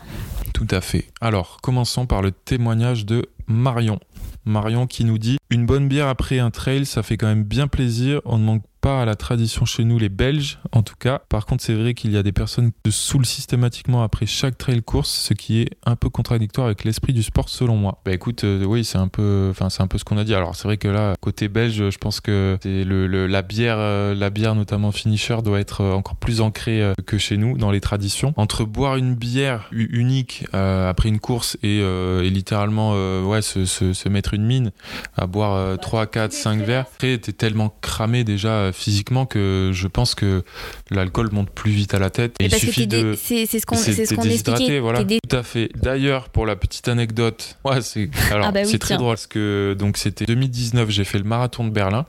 Tout 0.53 0.68
à 0.70 0.80
fait. 0.80 1.07
Alors, 1.20 1.59
commençons 1.62 2.07
par 2.07 2.22
le 2.22 2.30
témoignage 2.30 3.07
de 3.07 3.28
Marion. 3.47 3.99
Marion 4.45 4.87
qui 4.87 5.05
nous 5.05 5.18
dit 5.18 5.39
Une 5.51 5.66
bonne 5.66 5.89
bière 5.89 6.09
après 6.09 6.39
un 6.39 6.51
trail, 6.51 6.87
ça 6.87 7.03
fait 7.03 7.16
quand 7.16 7.26
même 7.26 7.45
bien 7.45 7.66
plaisir. 7.66 8.20
On 8.24 8.39
ne 8.39 8.45
manque 8.45 8.62
pas 8.85 9.01
à 9.01 9.07
la 9.07 9.14
tradition 9.14 9.64
chez 9.64 9.82
nous, 9.82 9.99
les 9.99 10.11
Belges 10.11 10.59
en 10.72 10.82
tout 10.82 10.97
cas. 10.99 11.22
Par 11.30 11.47
contre, 11.47 11.64
c'est 11.64 11.72
vrai 11.72 11.95
qu'il 11.95 12.12
y 12.12 12.18
a 12.18 12.22
des 12.22 12.32
personnes 12.32 12.70
qui 12.85 12.93
se 12.93 12.99
saoulent 12.99 13.24
systématiquement 13.24 14.03
après 14.03 14.26
chaque 14.26 14.59
trail 14.59 14.82
course, 14.82 15.09
ce 15.09 15.32
qui 15.32 15.62
est 15.62 15.70
un 15.87 15.97
peu 15.97 16.11
contradictoire 16.11 16.66
avec 16.66 16.85
l'esprit 16.85 17.14
du 17.14 17.22
sport 17.22 17.49
selon 17.49 17.76
moi. 17.76 18.03
Bah 18.05 18.12
écoute, 18.12 18.45
euh, 18.45 18.62
oui, 18.64 18.85
c'est 18.85 18.99
un 18.99 19.09
peu, 19.09 19.49
enfin 19.51 19.70
c'est 19.70 19.82
un 19.82 19.87
peu 19.87 19.97
ce 19.97 20.05
qu'on 20.05 20.18
a 20.18 20.24
dit. 20.24 20.35
Alors 20.35 20.55
c'est 20.55 20.68
vrai 20.68 20.76
que 20.76 20.89
là, 20.89 21.14
côté 21.22 21.49
belge, 21.49 21.89
je 21.89 21.97
pense 21.97 22.20
que 22.20 22.59
le, 22.62 23.26
la 23.26 23.41
bière, 23.41 23.76
euh, 23.78 24.14
la 24.14 24.28
bière 24.28 24.55
notamment 24.55 24.93
finisher 24.93 25.39
doit 25.43 25.61
être 25.61 25.80
euh, 25.80 25.95
encore 25.95 26.16
plus 26.16 26.43
ancrée 26.43 26.93
que 27.07 27.16
chez 27.16 27.39
nous 27.39 27.57
dans 27.57 27.70
les 27.70 27.80
traditions. 27.80 28.35
Entre 28.37 28.66
boire 28.66 28.97
une 28.97 29.14
bière 29.14 29.66
unique 29.72 30.45
après 30.53 31.09
une 31.09 31.20
course 31.20 31.57
et, 31.62 31.82
littéralement 32.28 32.93
ouais 33.22 33.41
se, 33.41 33.64
se, 33.64 34.09
mettre 34.11 34.35
une 34.35 34.45
mine 34.45 34.72
à 35.16 35.26
boire 35.26 35.78
3, 35.78 36.07
4, 36.07 36.32
5 36.32 36.61
verres, 36.61 36.85
après 36.95 37.16
t'es 37.16 37.32
tellement 37.32 37.74
cramé 37.80 38.24
déjà 38.24 38.72
physiquement 38.75 39.27
que 39.27 39.70
je 39.72 39.89
pense 39.89 40.14
que 40.14 40.43
l'alcool 40.91 41.31
monte 41.33 41.51
plus 41.51 41.70
vite 41.70 41.95
à 41.95 41.99
la 41.99 42.11
tête. 42.11 42.37
Et 42.41 42.47
il 42.47 42.55
suffit 42.55 42.87
de. 42.87 43.14
C'est 43.16 43.47
ce 43.47 43.66
qu'on 43.66 43.77
ce 43.77 43.91
expliquait. 43.91 44.79
Voilà. 44.81 45.05
Tout 45.05 45.37
à 45.37 45.43
fait. 45.43 45.70
D'ailleurs, 45.75 46.29
pour 46.29 46.47
la 46.47 46.57
petite 46.57 46.89
anecdote, 46.89 47.59
ouais, 47.64 47.81
c'est 47.83 48.11
alors 48.31 48.49
ah 48.49 48.53
bah 48.53 48.64
c'est 48.64 48.79
très 48.79 48.97
drôle 48.97 49.14
parce 49.14 49.27
que 49.27 49.75
donc 49.79 49.97
c'était 49.97 50.25
2019, 50.25 50.91
j'ai 50.91 51.05
fait 51.05 51.18
le 51.18 51.25
marathon 51.25 51.64
de 51.64 51.70
Berlin. 51.70 52.07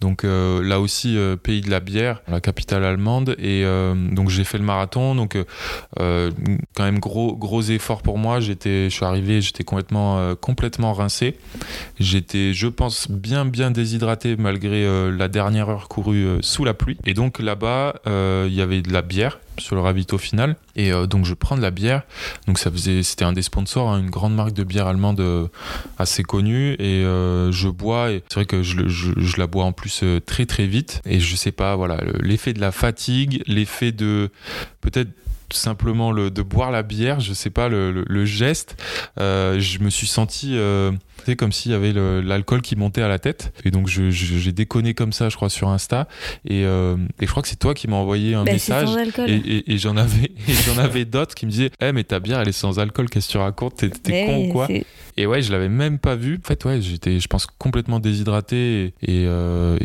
Donc 0.00 0.24
euh, 0.24 0.62
là 0.62 0.80
aussi 0.80 1.16
euh, 1.16 1.36
pays 1.36 1.60
de 1.60 1.70
la 1.70 1.80
bière, 1.80 2.22
la 2.28 2.40
capitale 2.40 2.84
allemande 2.84 3.36
et 3.38 3.62
euh, 3.64 3.94
donc 3.94 4.28
j'ai 4.28 4.44
fait 4.44 4.58
le 4.58 4.64
marathon 4.64 5.14
donc 5.14 5.38
quand 5.96 6.84
même 6.84 6.98
gros 6.98 7.34
gros 7.36 7.62
effort 7.62 8.02
pour 8.02 8.18
moi, 8.18 8.40
j'étais 8.40 8.90
je 8.90 8.94
suis 8.94 9.04
arrivé, 9.04 9.40
j'étais 9.40 9.64
complètement 9.64 10.34
complètement 10.36 10.92
rincé. 10.92 11.36
J'étais 11.98 12.52
je 12.52 12.66
pense 12.66 13.10
bien 13.10 13.44
bien 13.44 13.70
déshydraté 13.70 14.36
malgré 14.36 14.84
la 15.10 15.28
dernière 15.28 15.68
heure 15.68 15.88
euh, 16.02 16.38
sous 16.42 16.64
la 16.64 16.74
pluie. 16.74 16.96
Et 17.04 17.14
donc 17.14 17.38
là-bas, 17.38 18.00
euh, 18.06 18.46
il 18.48 18.54
y 18.54 18.60
avait 18.60 18.82
de 18.82 18.92
la 18.92 19.02
bière 19.02 19.38
sur 19.58 19.76
le 19.76 19.82
ravito 19.82 20.18
final. 20.18 20.56
Et 20.76 20.92
euh, 20.92 21.06
donc 21.06 21.24
je 21.24 21.34
prends 21.34 21.56
de 21.56 21.62
la 21.62 21.70
bière. 21.70 22.02
Donc 22.46 22.58
ça 22.58 22.70
faisait, 22.70 23.02
c'était 23.02 23.24
un 23.24 23.32
des 23.32 23.42
sponsors, 23.42 23.90
hein, 23.90 24.00
une 24.00 24.10
grande 24.10 24.34
marque 24.34 24.52
de 24.52 24.64
bière 24.64 24.86
allemande 24.86 25.22
assez 25.98 26.22
connue. 26.22 26.74
Et 26.78 27.02
je 27.02 27.68
bois. 27.68 28.10
Et 28.10 28.22
c'est 28.28 28.34
vrai 28.34 28.46
que 28.46 28.62
je, 28.62 28.88
je, 28.88 29.38
la 29.38 29.46
bois 29.46 29.64
en 29.64 29.72
plus 29.72 30.04
très 30.26 30.46
très 30.46 30.66
vite. 30.66 31.00
Et 31.04 31.20
je 31.20 31.36
sais 31.36 31.52
pas, 31.52 31.76
voilà, 31.76 31.98
l'effet 32.20 32.52
de 32.52 32.60
la 32.60 32.72
fatigue, 32.72 33.42
l'effet 33.46 33.92
de 33.92 34.30
peut-être 34.80 35.10
simplement 35.52 36.12
le, 36.12 36.30
de 36.30 36.42
boire 36.42 36.70
la 36.70 36.82
bière, 36.82 37.20
je 37.20 37.32
sais 37.32 37.50
pas, 37.50 37.68
le, 37.68 38.04
le, 38.06 38.24
geste, 38.24 38.76
euh, 39.20 39.58
je 39.60 39.78
me 39.80 39.90
suis 39.90 40.06
senti 40.06 40.56
euh, 40.56 40.92
comme 41.38 41.52
s'il 41.52 41.72
y 41.72 41.74
avait 41.74 41.92
l'alcool 41.92 42.62
qui 42.62 42.76
montait 42.76 43.02
à 43.02 43.08
la 43.08 43.18
tête. 43.18 43.52
Et 43.64 43.70
donc 43.70 43.88
j'ai 43.88 44.52
déconné 44.52 44.94
comme 44.94 45.12
ça, 45.12 45.28
je 45.28 45.36
crois, 45.36 45.48
sur 45.50 45.68
Insta. 45.68 46.08
Et, 46.44 46.64
euh, 46.64 46.96
et 47.20 47.26
je 47.26 47.30
crois 47.30 47.42
que 47.42 47.48
c'est 47.48 47.58
toi 47.58 47.74
qui 47.74 47.88
m'as 47.88 47.96
envoyé 47.96 48.34
un 48.34 48.44
bah, 48.44 48.52
message. 48.52 48.90
Et, 49.26 49.72
et, 49.72 49.78
j'en 49.78 49.96
avais, 49.96 50.32
j'en 50.66 50.78
avais 50.78 51.04
d'autres 51.04 51.34
qui 51.34 51.46
me 51.46 51.50
disaient 51.50 51.70
Eh, 51.80 51.92
mais 51.92 52.04
ta 52.04 52.20
bière, 52.20 52.40
elle 52.40 52.48
est 52.48 52.52
sans 52.52 52.78
alcool, 52.78 53.08
qu'est-ce 53.08 53.28
que 53.28 53.32
tu 53.32 53.38
racontes? 53.38 53.76
T'es 53.76 54.26
con 54.26 54.46
ou 54.46 54.52
quoi? 54.52 54.68
Et 55.16 55.26
ouais, 55.26 55.42
je 55.42 55.52
l'avais 55.52 55.68
même 55.68 55.98
pas 55.98 56.16
vu. 56.16 56.40
En 56.42 56.46
fait, 56.46 56.64
ouais, 56.64 56.80
j'étais, 56.80 57.20
je 57.20 57.28
pense, 57.28 57.46
complètement 57.46 58.00
déshydraté 58.00 58.94
et, 59.02 59.24
euh, 59.26 59.78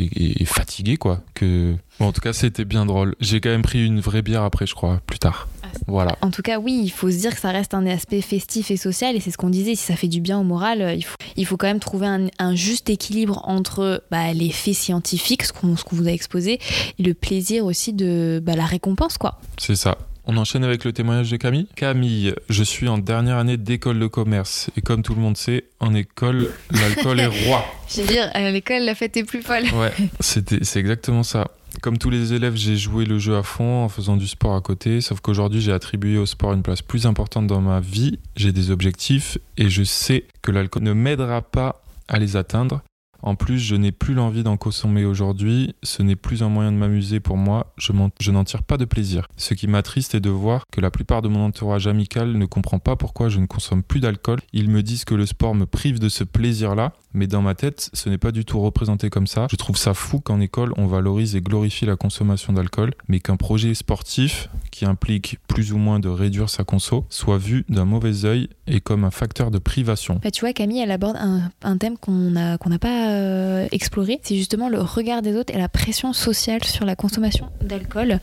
fatigué, 0.46 0.98
quoi. 0.98 1.22
Que 1.36 1.76
en 2.00 2.14
tout 2.14 2.22
cas, 2.22 2.34
c'était 2.34 2.66
bien 2.66 2.86
drôle. 2.86 3.16
J'ai 3.20 3.42
quand 3.42 3.50
même 3.50 3.62
pris 3.62 3.86
une 3.86 4.00
vraie 4.00 4.22
bière 4.22 4.44
après, 4.44 4.66
je 4.66 4.74
crois, 4.74 5.02
plus 5.06 5.20
tard. 5.20 5.50
Ah, 5.64 5.68
voilà. 5.88 6.18
En 6.22 6.32
tout 6.32 6.42
cas, 6.42 6.58
oui, 6.58 6.80
il 6.82 6.90
faut 6.90 7.12
se 7.12 7.18
dire 7.18 7.36
que 7.36 7.42
ça 7.42 7.52
reste 7.52 7.74
un 7.74 7.86
aspect 7.86 8.22
festif 8.22 8.72
et 8.72 8.78
social, 8.78 9.16
et 9.16 9.20
c'est 9.20 9.32
ce 9.32 9.38
qu'on 9.38 9.50
disait. 9.50 9.76
Si 9.76 9.86
ça 9.86 9.96
fait 9.96 10.08
du 10.08 10.22
bien 10.22 10.40
au 10.40 10.44
moral, 10.44 10.82
euh, 10.82 10.94
il 10.94 11.04
faut, 11.04 11.18
il 11.36 11.46
faut 11.46 11.58
quand 11.58 11.68
même 11.68 11.80
trouver 11.80 12.08
un, 12.40 12.56
juste 12.56 12.90
équilibre 12.90 13.42
entre 13.44 14.04
bah, 14.10 14.34
les 14.34 14.50
faits 14.50 14.76
scientifiques, 14.76 15.44
ce 15.44 15.54
qu'on 15.54 15.76
vous 15.92 16.08
a 16.08 16.12
exposé, 16.12 16.60
et 16.98 17.04
le 17.04 17.14
plaisir 17.14 17.66
aussi 17.66 17.94
de 17.94 18.42
bah, 18.42 18.56
la 18.56 18.66
récompense, 18.66 19.18
quoi. 19.18 19.40
C'est 19.58 19.76
ça. 19.76 19.98
On 20.32 20.38
enchaîne 20.38 20.64
avec 20.64 20.84
le 20.84 20.94
témoignage 20.94 21.32
de 21.32 21.38
Camille. 21.38 21.66
Camille, 21.76 22.36
je 22.50 22.62
suis 22.62 22.88
en 22.88 23.00
dernière 23.00 23.38
année 23.38 23.58
d'école 23.58 23.98
de 23.98 24.06
commerce. 24.06 24.70
Et 24.78 24.82
comme 24.82 25.02
tout 25.02 25.16
le 25.16 25.22
monde 25.22 25.36
sait, 25.36 25.64
en 25.80 25.96
école, 25.96 26.52
l'alcool 26.70 27.20
est 27.20 27.48
roi. 27.48 27.66
Je 27.90 28.02
veux 28.02 28.08
dire, 28.08 28.30
à 28.36 28.52
l'école, 28.52 28.84
la 28.84 28.94
fête 28.94 29.18
est 29.18 29.24
plus 29.24 29.42
folle. 29.42 29.64
Ouais, 29.74 29.92
c'est 30.20 30.52
exactement 30.78 31.24
ça. 31.24 31.48
Comme 31.82 31.98
tous 31.98 32.12
les 32.12 32.34
élèves, 32.34 32.56
j'ai 32.56 32.78
joué 32.78 33.06
le 33.06 33.18
jeu 33.18 33.38
à 33.38 33.42
fond 33.42 33.86
en 33.86 33.90
faisant 33.90 34.18
du 34.18 34.28
sport 34.28 34.56
à 34.56 34.62
côté, 34.62 35.02
sauf 35.02 35.20
qu'aujourd'hui 35.20 35.62
j'ai 35.62 35.72
attribué 35.72 36.20
au 36.20 36.28
sport 36.28 36.54
une 36.54 36.62
place 36.62 36.84
plus 36.84 37.08
importante 37.08 37.48
dans 37.48 37.62
ma 37.62 37.80
vie, 37.80 38.20
j'ai 38.36 38.52
des 38.52 38.70
objectifs 38.70 39.40
et 39.58 39.70
je 39.70 39.82
sais 39.82 40.26
que 40.44 40.52
l'alcool 40.52 40.84
ne 40.84 40.94
m'aidera 40.94 41.42
pas 41.42 41.82
à 42.08 42.20
les 42.20 42.36
atteindre. 42.36 42.82
En 43.22 43.36
plus, 43.36 43.60
je 43.60 43.76
n'ai 43.76 43.92
plus 43.92 44.14
l'envie 44.14 44.44
d'en 44.44 44.58
consommer 44.58 45.06
aujourd'hui, 45.06 45.76
ce 45.84 46.02
n'est 46.02 46.16
plus 46.16 46.44
un 46.44 46.50
moyen 46.50 46.72
de 46.72 46.78
m'amuser 46.78 47.20
pour 47.20 47.38
moi, 47.38 47.74
je, 47.78 47.92
n'en 48.32 48.44
tire 48.44 48.64
pas 48.64 48.78
de 48.78 48.86
plaisir. 48.86 49.28
Ce 49.38 49.54
qui 49.54 49.68
m'attriste 49.68 50.16
est 50.16 50.20
de 50.20 50.30
voir 50.30 50.64
que 50.72 50.82
la 50.82 50.92
plupart 50.92 51.22
de 51.22 51.28
mon 51.28 51.46
entourage 51.46 51.88
amical 51.88 52.34
ne 52.34 52.46
comprend 52.46 52.80
pas 52.80 52.96
pourquoi 52.96 53.30
je 53.30 53.40
ne 53.40 53.46
consomme 53.46 53.84
plus 53.84 54.00
d'alcool. 54.00 54.40
Ils 54.54 54.70
me 54.70 54.84
disent 54.84 55.06
que 55.06 55.16
le 55.16 55.26
sport 55.26 55.56
me 55.56 55.66
prive 55.66 56.00
de 56.00 56.10
ce 56.10 56.24
plaisir-là, 56.24 56.94
mais 57.14 57.28
dans 57.28 57.42
ma 57.42 57.56
tête, 57.56 57.90
ce 57.94 58.10
n'est 58.10 58.18
pas 58.18 58.32
du 58.32 58.46
tout 58.46 58.60
représenté 58.60 59.10
comme 59.10 59.28
ça. 59.28 59.48
Je 59.50 59.56
trouve 59.56 59.78
ça 59.78 59.94
fou 59.94 60.20
qu'en 60.20 60.40
école, 60.40 60.74
on 60.78 60.88
valorise 60.88 61.36
et 61.36 61.42
glorifie 61.42 61.86
la 61.86 61.96
consommation 61.96 62.54
d'alcool, 62.54 62.92
mais 63.08 63.20
qu'un 63.20 63.36
projet 63.36 63.74
sportif 63.74 64.50
qui 64.72 64.86
implique 64.86 65.38
plus 65.48 65.74
ou 65.74 65.78
moins 65.78 66.00
de 66.00 66.10
réduire 66.10 66.50
sa 66.50 66.64
conso 66.64 67.06
soit 67.10 67.38
vu 67.38 67.66
d'un 67.70 67.86
mauvais 67.86 68.26
œil 68.26 68.50
et 68.68 68.80
comme 68.82 69.04
un 69.04 69.12
facteur 69.12 69.52
de 69.52 69.58
privation. 69.58 70.20
Bah, 70.24 70.32
tu 70.32 70.42
vois, 70.42 70.54
Camille, 70.54 70.80
elle 70.80 70.92
aborde 70.92 71.18
un, 71.18 71.78
thème 71.78 71.98
qu'on 71.98 72.12
n'a 72.32 72.58
pas 72.80 73.09
euh, 73.10 73.68
exploré, 73.72 74.20
c'est 74.24 74.36
justement 74.36 74.70
le 74.70 74.80
regard 74.80 75.22
des 75.22 75.36
autres 75.36 75.54
et 75.54 75.58
la 75.58 75.70
pression 75.70 76.14
sociale 76.14 76.64
sur 76.64 76.86
la 76.86 76.96
consommation 76.96 77.50
d'alcool. 77.62 78.20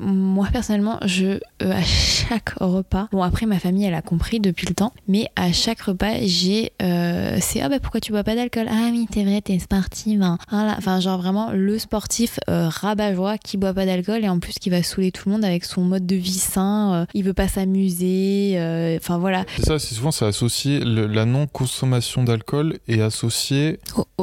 Moi, 0.00 0.48
personnellement, 0.52 0.98
je, 1.04 1.38
euh, 1.62 1.72
à 1.72 1.82
chaque 1.82 2.50
repas, 2.60 3.08
bon, 3.12 3.22
après, 3.22 3.46
ma 3.46 3.58
famille, 3.58 3.84
elle 3.84 3.94
a 3.94 4.02
compris 4.02 4.40
depuis 4.40 4.66
le 4.66 4.74
temps, 4.74 4.92
mais 5.08 5.28
à 5.36 5.52
chaque 5.52 5.80
repas, 5.82 6.14
j'ai, 6.22 6.72
euh, 6.82 7.38
c'est, 7.40 7.60
ah 7.60 7.68
bah 7.68 7.78
pourquoi 7.80 8.00
tu 8.00 8.12
bois 8.12 8.24
pas 8.24 8.34
d'alcool? 8.34 8.66
Ah 8.68 8.88
oui, 8.90 9.06
t'es 9.10 9.24
vrai, 9.24 9.40
t'es 9.40 9.58
sportive. 9.58 10.22
Hein. 10.22 10.38
Voilà. 10.50 10.74
Enfin, 10.78 11.00
genre 11.00 11.20
vraiment 11.20 11.50
le 11.52 11.78
sportif 11.78 12.38
euh, 12.48 12.68
rabat-joie 12.68 13.38
qui 13.38 13.56
boit 13.56 13.74
pas 13.74 13.86
d'alcool 13.86 14.24
et 14.24 14.28
en 14.28 14.38
plus 14.38 14.54
qui 14.54 14.70
va 14.70 14.82
saouler 14.82 15.12
tout 15.12 15.28
le 15.28 15.32
monde 15.32 15.44
avec 15.44 15.64
son 15.64 15.82
mode 15.82 16.06
de 16.06 16.16
vie 16.16 16.32
sain. 16.32 16.94
Euh, 16.94 17.06
il 17.14 17.24
veut 17.24 17.34
pas 17.34 17.48
s'amuser. 17.48 18.56
Enfin 18.96 19.18
voilà. 19.18 19.44
C'est 19.56 19.66
ça, 19.66 19.78
c'est 19.78 19.94
souvent 19.94 20.10
c'est 20.10 20.26
associé. 20.26 20.80
la 20.80 21.24
non-consommation 21.24 22.24
d'alcool 22.24 22.78
est 22.88 23.00
associée 23.00 23.80
au, 24.18 24.21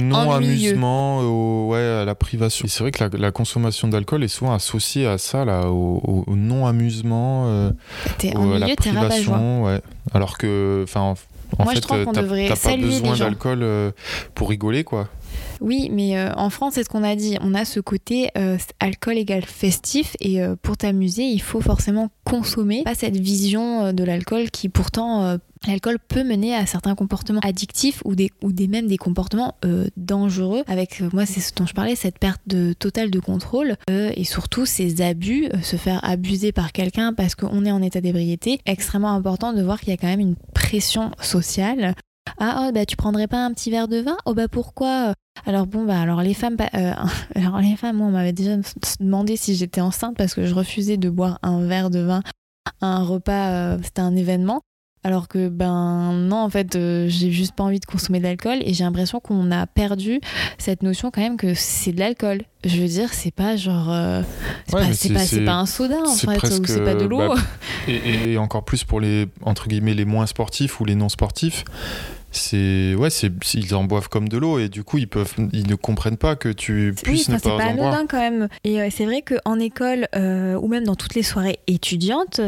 non-amusement, 0.00 1.68
ouais, 1.68 1.78
à 1.78 2.04
la 2.04 2.14
privation. 2.14 2.66
C'est 2.68 2.82
vrai 2.82 2.90
que 2.90 3.16
la, 3.16 3.30
consommation 3.30 3.88
d'alcool 3.88 4.24
est 4.24 4.28
souvent 4.28 4.54
associée 4.54 5.06
à 5.06 5.18
ça, 5.18 5.44
là, 5.44 5.68
au, 5.68 6.24
non-amusement, 6.28 7.46
à 7.48 8.58
la 8.58 8.76
privation. 8.76 9.64
Ouais. 9.64 9.80
Alors 10.12 10.38
que, 10.38 10.82
enfin, 10.84 11.14
en 11.58 11.64
Moi, 11.64 11.74
fait, 11.74 11.80
t'as 11.80 12.04
pas 12.56 12.76
besoin 12.76 13.16
d'alcool 13.16 13.60
euh, 13.62 13.90
pour 14.34 14.48
rigoler, 14.48 14.84
quoi. 14.84 15.08
Oui, 15.60 15.88
mais 15.92 16.18
euh, 16.18 16.32
en 16.36 16.50
France, 16.50 16.74
c'est 16.74 16.84
ce 16.84 16.88
qu'on 16.88 17.04
a 17.04 17.16
dit. 17.16 17.36
On 17.40 17.54
a 17.54 17.64
ce 17.64 17.80
côté 17.80 18.30
euh, 18.36 18.58
alcool 18.80 19.18
égale 19.18 19.44
festif 19.44 20.16
et 20.20 20.42
euh, 20.42 20.56
pour 20.60 20.76
t'amuser, 20.76 21.24
il 21.24 21.40
faut 21.40 21.60
forcément 21.60 22.10
consommer. 22.24 22.82
Pas 22.84 22.94
cette 22.94 23.16
vision 23.16 23.86
euh, 23.86 23.92
de 23.92 24.04
l'alcool 24.04 24.50
qui 24.50 24.68
pourtant 24.68 25.38
L'alcool 25.66 25.98
peut 25.98 26.24
mener 26.24 26.54
à 26.54 26.66
certains 26.66 26.94
comportements 26.94 27.40
addictifs 27.42 28.02
ou 28.04 28.14
des, 28.14 28.30
ou 28.42 28.52
des 28.52 28.68
même 28.68 28.86
des 28.86 28.98
comportements 28.98 29.56
dangereux. 29.96 30.62
Avec 30.66 31.00
moi, 31.12 31.26
c'est 31.26 31.40
ce 31.40 31.54
dont 31.54 31.66
je 31.66 31.74
parlais, 31.74 31.96
cette 31.96 32.18
perte 32.18 32.40
de, 32.46 32.74
totale 32.74 33.10
de 33.10 33.20
contrôle 33.20 33.76
euh, 33.90 34.10
et 34.14 34.24
surtout 34.24 34.66
ces 34.66 35.00
abus, 35.00 35.48
se 35.62 35.76
faire 35.76 36.00
abuser 36.04 36.52
par 36.52 36.72
quelqu'un 36.72 37.12
parce 37.14 37.34
qu'on 37.34 37.64
est 37.64 37.72
en 37.72 37.82
état 37.82 38.00
d'ébriété. 38.00 38.60
Extrêmement 38.66 39.12
important 39.12 39.52
de 39.52 39.62
voir 39.62 39.80
qu'il 39.80 39.88
y 39.88 39.92
a 39.92 39.96
quand 39.96 40.06
même 40.06 40.20
une 40.20 40.36
pression 40.54 41.12
sociale. 41.20 41.94
Ah, 42.38 42.66
oh, 42.66 42.72
bah 42.72 42.86
tu 42.86 42.96
prendrais 42.96 43.26
pas 43.28 43.44
un 43.44 43.52
petit 43.52 43.70
verre 43.70 43.88
de 43.88 43.98
vin? 43.98 44.16
Oh 44.26 44.34
bah 44.34 44.48
pourquoi? 44.48 45.14
Alors 45.46 45.66
bon 45.66 45.84
bah 45.84 46.00
alors 46.00 46.22
les 46.22 46.34
femmes 46.34 46.56
euh, 46.74 46.92
on 47.36 48.10
m'avait 48.10 48.32
déjà 48.32 48.56
demandé 49.00 49.36
si 49.36 49.54
j'étais 49.54 49.80
enceinte 49.80 50.16
parce 50.16 50.34
que 50.34 50.46
je 50.46 50.54
refusais 50.54 50.96
de 50.96 51.10
boire 51.10 51.38
un 51.42 51.66
verre 51.66 51.90
de 51.90 51.98
vin 52.00 52.22
à 52.80 52.86
un 52.86 53.04
repas 53.04 53.50
euh, 53.50 53.78
c'était 53.82 54.00
un 54.00 54.16
événement 54.16 54.62
alors 55.04 55.28
que 55.28 55.48
ben 55.48 56.12
non 56.14 56.38
en 56.38 56.50
fait 56.50 56.74
euh, 56.76 57.06
j'ai 57.08 57.30
juste 57.30 57.52
pas 57.54 57.62
envie 57.64 57.78
de 57.78 57.84
consommer 57.84 58.18
de 58.18 58.24
l'alcool 58.24 58.58
et 58.64 58.72
j'ai 58.74 58.84
l'impression 58.84 59.20
qu'on 59.20 59.50
a 59.52 59.66
perdu 59.66 60.20
cette 60.58 60.82
notion 60.82 61.10
quand 61.10 61.20
même 61.20 61.36
que 61.36 61.54
c'est 61.54 61.92
de 61.92 62.00
l'alcool. 62.00 62.40
Je 62.64 62.80
veux 62.80 62.88
dire 62.88 63.12
c'est 63.12 63.30
pas 63.34 63.56
genre 63.56 63.90
euh, 63.92 64.22
c'est 64.66 64.74
Ouais, 64.74 65.14
pas, 65.14 65.20
pas, 65.20 65.44
pas 65.44 65.52
un 65.58 65.66
soda 65.66 65.96
en 66.06 66.14
fait 66.14 66.26
presque, 66.38 66.62
ou 66.62 66.66
c'est 66.66 66.82
pas 66.84 66.94
de 66.94 67.04
l'eau. 67.04 67.18
bah, 67.18 67.34
Et, 67.86 68.32
et 68.32 68.38
encore 68.38 68.64
plus 68.64 68.82
pour 68.84 69.00
les 69.00 69.26
entre 69.42 69.68
guillemets 69.68 69.94
les 69.94 70.06
moins 70.06 70.26
sportifs 70.26 70.80
ou 70.80 70.84
les 70.86 70.94
non 70.94 71.08
sportifs, 71.10 71.64
c'est 72.36 72.94
ouais, 72.94 73.10
c'est 73.10 73.30
ils 73.54 73.74
en 73.74 73.84
boivent 73.84 74.08
comme 74.08 74.28
de 74.28 74.36
l'eau 74.38 74.58
et 74.58 74.68
du 74.68 74.84
coup 74.84 74.98
ils 74.98 75.08
peuvent 75.08 75.32
ils 75.52 75.66
ne 75.66 75.74
comprennent 75.74 76.16
pas 76.16 76.36
que 76.36 76.48
tu 76.48 76.88
Oui, 76.90 77.02
puisses 77.02 77.28
ne 77.28 77.36
enfin, 77.36 77.42
c'est 77.44 77.56
pas 77.56 77.64
pas 77.64 77.70
en 77.70 77.74
boire. 77.74 78.02
quand 78.08 78.18
même. 78.20 78.48
Et 78.64 78.80
euh, 78.80 78.88
c'est 78.90 79.04
vrai 79.06 79.22
qu'en 79.22 79.58
école 79.58 80.08
euh, 80.16 80.54
ou 80.56 80.68
même 80.68 80.84
dans 80.84 80.94
toutes 80.96 81.14
les 81.14 81.22
soirées 81.22 81.58
étudiantes, 81.66 82.40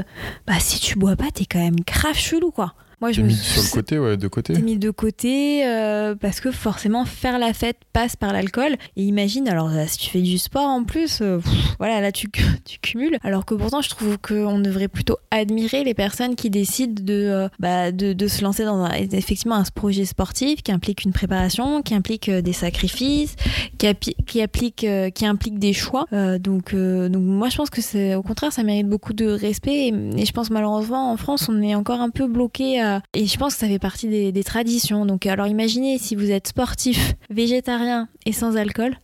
bah 0.47 0.55
si 0.59 0.81
tu 0.81 0.99
bois 0.99 1.17
pas, 1.17 1.31
t'es 1.33 1.45
quand 1.47 1.59
même 1.61 1.81
grave 1.87 2.17
chelou 2.17 2.51
quoi. 2.51 2.75
Moi 3.01 3.13
je 3.13 3.21
me 3.21 3.27
mis 3.27 3.35
suis 3.35 3.61
sur 3.61 3.63
le 3.63 3.83
côté, 3.83 3.99
ouais, 3.99 4.17
de 4.17 4.29
côté. 4.29 4.55
Mis 4.55 4.79
de 4.79 4.91
côté 4.91 5.67
euh, 5.67 6.15
parce 6.15 6.41
que 6.41 6.51
forcément 6.51 7.05
faire 7.05 7.39
la 7.39 7.53
fête 7.53 7.79
passe 7.93 8.17
par 8.17 8.33
l'alcool. 8.33 8.77
Et 8.97 9.03
imagine 9.03 9.49
alors 9.49 9.69
euh, 9.69 9.85
si 9.87 9.99
tu 9.99 10.11
fais 10.11 10.23
du 10.23 10.39
sport 10.39 10.69
en 10.69 10.85
plus 10.85 11.21
euh, 11.21 11.39
pff, 11.39 11.77
voilà 11.79 12.01
là 12.01 12.11
tu, 12.13 12.29
tu 12.65 12.79
cumules. 12.81 13.19
Alors 13.23 13.45
que 13.45 13.55
pourtant 13.55 13.83
je 13.83 13.91
trouve 13.91 14.19
qu'on 14.19 14.59
devrait 14.59 14.89
plutôt 14.89 15.19
admirer 15.31 15.85
les 15.85 15.95
personnes 15.95 16.37
qui 16.37 16.51
décident 16.51 17.03
de, 17.03 17.13
euh, 17.13 17.49
bah, 17.59 17.93
de, 17.93 18.13
de 18.13 18.29
se 18.29 18.43
lancer 18.43 18.65
dans 18.65 18.79
un, 18.79 18.93
effectivement 18.93 19.57
un 19.57 19.65
projet 19.75 20.05
sportif 20.05 20.63
qui 20.63 20.73
implique 20.73 21.05
une 21.05 21.13
préparation 21.13 21.83
qui 21.83 21.95
implique 21.95 22.29
euh, 22.29 22.41
des 22.41 22.53
sacrifices 22.53 23.37
qui, 23.79 23.87
qui, 24.27 24.41
applique, 24.41 24.87
qui 25.15 25.27
implique 25.27 25.59
des 25.59 25.73
choix. 25.73 26.07
Euh, 26.13 26.39
donc, 26.39 26.75
euh, 26.75 27.09
donc 27.09 27.23
moi 27.23 27.49
je 27.49 27.57
pense 27.57 27.71
que 27.71 27.81
c'est 27.81 28.15
au 28.15 28.23
contraire 28.23 28.53
ça 28.53 28.63
mérite 28.63 28.89
beaucoup 28.89 29.13
de 29.13 29.27
respect. 29.27 29.89
Et, 29.89 29.95
et 30.17 30.27
je 30.27 30.33
pense 30.33 30.51
malheureusement 30.51 31.13
en 31.13 31.17
France 31.17 31.49
on 31.49 31.61
est 31.63 31.75
encore 31.75 32.01
un 32.01 32.11
peu 32.11 32.27
bloqué 32.27 32.81
et 33.15 33.27
je 33.27 33.37
pense 33.39 33.55
que 33.55 33.61
ça 33.61 33.69
fait 33.69 33.79
partie 33.79 34.09
des, 34.09 34.33
des 34.33 34.45
traditions 34.45 35.07
donc 35.07 35.27
alors 35.27 35.47
imaginez 35.47 35.99
si 35.99 36.15
vous 36.17 36.31
êtes 36.31 36.49
sportif 36.49 37.15
végétarien 37.31 38.09
et 38.27 38.33
sans 38.33 38.57
alcool 38.57 38.97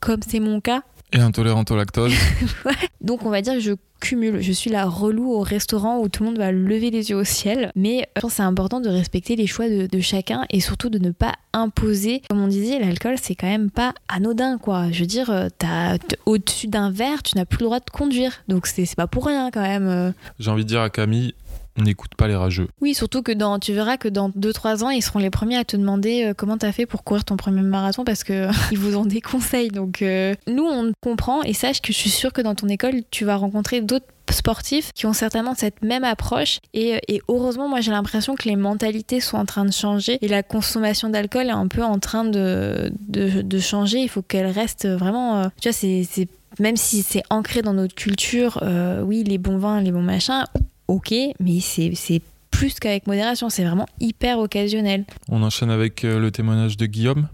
comme 0.00 0.20
c'est 0.26 0.40
mon 0.40 0.60
cas 0.60 0.82
Et 1.12 1.18
intolérante 1.18 1.70
au 1.70 1.76
lactose. 1.76 2.12
donc 3.02 3.24
on 3.26 3.30
va 3.30 3.42
dire 3.42 3.54
que 3.54 3.60
je 3.60 3.72
cumule, 4.00 4.40
je 4.40 4.52
suis 4.52 4.70
la 4.70 4.86
relou 4.86 5.30
au 5.30 5.40
restaurant 5.40 5.98
où 5.98 6.08
tout 6.08 6.22
le 6.22 6.30
monde 6.30 6.38
va 6.38 6.52
lever 6.52 6.90
les 6.90 7.10
yeux 7.10 7.16
au 7.16 7.24
ciel. 7.24 7.70
Mais 7.76 8.08
je 8.16 8.22
pense 8.22 8.30
que 8.30 8.36
c'est 8.38 8.42
important 8.42 8.80
de 8.80 8.88
respecter 8.88 9.36
les 9.36 9.46
choix 9.46 9.68
de, 9.68 9.86
de 9.86 10.00
chacun 10.00 10.46
et 10.48 10.60
surtout 10.60 10.88
de 10.88 10.98
ne 10.98 11.10
pas 11.10 11.34
imposer. 11.52 12.22
Comme 12.30 12.40
on 12.42 12.46
disait, 12.48 12.78
l'alcool 12.78 13.16
c'est 13.20 13.34
quand 13.34 13.46
même 13.46 13.70
pas 13.70 13.92
anodin 14.08 14.56
quoi. 14.56 14.90
Je 14.90 15.00
veux 15.00 15.06
dire, 15.06 15.28
euh, 15.30 15.48
t'as- 15.58 15.98
au-dessus 16.24 16.66
d'un 16.68 16.90
verre, 16.90 17.22
tu 17.22 17.36
n'as 17.36 17.44
plus 17.44 17.58
le 17.60 17.64
droit 17.66 17.80
de 17.80 17.90
conduire. 17.92 18.32
Donc 18.48 18.66
c'est 18.66 18.86
c'est 18.86 18.96
pas 18.96 19.06
pour 19.06 19.26
rien 19.26 19.50
quand 19.50 19.60
même. 19.60 19.86
euh. 19.86 20.12
J'ai 20.38 20.50
envie 20.50 20.64
de 20.64 20.68
dire 20.68 20.80
à 20.80 20.88
Camille, 20.88 21.34
n'écoute 21.80 22.14
pas 22.16 22.28
les 22.28 22.36
rageux. 22.36 22.68
Oui, 22.80 22.94
surtout 22.94 23.22
que 23.22 23.32
dans, 23.32 23.58
tu 23.58 23.72
verras 23.72 23.96
que 23.96 24.08
dans 24.08 24.30
2-3 24.30 24.84
ans, 24.84 24.90
ils 24.90 25.02
seront 25.02 25.18
les 25.18 25.30
premiers 25.30 25.56
à 25.56 25.64
te 25.64 25.76
demander 25.76 26.24
euh, 26.24 26.34
comment 26.36 26.58
t'as 26.58 26.72
fait 26.72 26.86
pour 26.86 27.04
courir 27.04 27.24
ton 27.24 27.36
premier 27.36 27.62
marathon 27.62 28.04
parce 28.04 28.24
que 28.24 28.48
ils 28.72 28.78
vous 28.78 28.96
ont 28.96 29.04
des 29.06 29.20
conseils. 29.20 29.68
Donc 29.68 30.02
euh, 30.02 30.34
nous, 30.46 30.64
on 30.64 30.92
comprend 31.00 31.42
et 31.42 31.52
sache 31.52 31.80
que 31.80 31.92
je 31.92 31.98
suis 31.98 32.10
sûre 32.10 32.32
que 32.32 32.42
dans 32.42 32.54
ton 32.54 32.68
école, 32.68 33.02
tu 33.10 33.24
vas 33.24 33.36
rencontrer 33.36 33.80
d'autres 33.80 34.06
sportifs 34.32 34.92
qui 34.92 35.06
ont 35.06 35.12
certainement 35.12 35.54
cette 35.54 35.82
même 35.82 36.04
approche 36.04 36.60
et, 36.74 37.00
et 37.08 37.20
heureusement 37.28 37.68
moi 37.68 37.80
j'ai 37.80 37.90
l'impression 37.90 38.34
que 38.34 38.48
les 38.48 38.56
mentalités 38.56 39.20
sont 39.20 39.36
en 39.36 39.44
train 39.44 39.64
de 39.64 39.72
changer 39.72 40.18
et 40.22 40.28
la 40.28 40.42
consommation 40.42 41.08
d'alcool 41.08 41.46
est 41.46 41.50
un 41.50 41.68
peu 41.68 41.82
en 41.82 41.98
train 41.98 42.24
de, 42.24 42.92
de, 43.08 43.58
changer 43.58 43.98
il 43.98 44.08
faut 44.08 44.22
qu'elle 44.22 44.46
reste 44.46 44.86
vraiment 44.86 45.42
euh, 45.42 45.48
tu 45.60 45.68
vois 45.68 45.72
c'est 45.72 46.28
même 46.58 46.76
si 46.76 47.02
c'est 47.02 47.22
ancré 47.30 47.62
dans 47.62 47.74
notre 47.74 47.94
culture 47.94 48.58
euh, 48.62 49.02
oui 49.02 49.24
les 49.24 49.38
bons 49.38 49.58
vins 49.58 49.80
les 49.80 49.92
bons 49.92 50.02
machins 50.02 50.44
ok 50.90 51.14
mais 51.38 51.60
c'est 51.60 52.22
plus 52.50 52.80
qu'avec 52.80 53.06
modération 53.06 53.48
c'est 53.48 53.64
vraiment 53.64 53.86
hyper 54.00 54.40
occasionnel 54.40 55.04
On 55.28 55.40
enchaîne 55.42 55.70
avec 55.70 56.04
euh, 56.04 56.18
le 56.18 56.32
témoignage 56.32 56.76
de 56.76 56.86
Guillaume. 56.86 57.28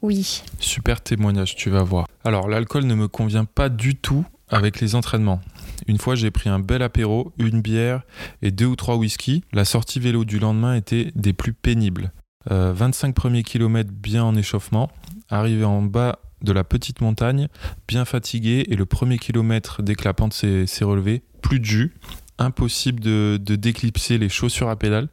oui 0.00 0.42
Super 0.60 1.02
témoignage, 1.02 1.56
tu 1.56 1.68
vas 1.68 1.82
voir. 1.82 2.06
Alors, 2.24 2.48
l'alcool 2.48 2.84
ne 2.84 2.94
me 2.94 3.06
convient 3.06 3.44
pas 3.44 3.68
du 3.68 3.96
tout 3.96 4.24
avec 4.48 4.80
les 4.80 4.94
entraînements. 4.94 5.40
Une 5.86 5.98
fois, 5.98 6.14
j'ai 6.14 6.30
pris 6.30 6.48
un 6.48 6.58
bel 6.58 6.80
apéro, 6.80 7.32
une 7.38 7.60
bière 7.60 8.02
et 8.40 8.50
deux 8.50 8.64
ou 8.64 8.76
trois 8.76 8.96
whisky. 8.96 9.44
La 9.52 9.66
sortie 9.66 10.00
vélo 10.00 10.24
du 10.24 10.38
lendemain 10.38 10.74
était 10.74 11.12
des 11.14 11.34
plus 11.34 11.52
pénibles. 11.52 12.12
Euh, 12.50 12.72
25 12.74 13.14
premiers 13.14 13.42
kilomètres 13.42 13.92
bien 13.92 14.24
en 14.24 14.34
échauffement. 14.36 14.90
Arrivé 15.28 15.64
en 15.64 15.82
bas 15.82 16.20
de 16.42 16.52
la 16.52 16.64
petite 16.64 17.00
montagne, 17.02 17.48
bien 17.88 18.04
fatigué, 18.04 18.64
et 18.68 18.76
le 18.76 18.86
premier 18.86 19.18
kilomètre, 19.18 19.82
dès 19.82 19.94
que 19.96 20.04
la 20.04 20.14
pente 20.14 20.32
s'est 20.32 20.84
relevée, 20.84 21.22
plus 21.42 21.60
de 21.60 21.64
jus. 21.64 21.94
Impossible 22.38 23.00
de, 23.00 23.38
de 23.40 23.56
déclipser 23.56 24.18
les 24.18 24.28
chaussures 24.28 24.68
à 24.68 24.76
pédale. 24.76 25.08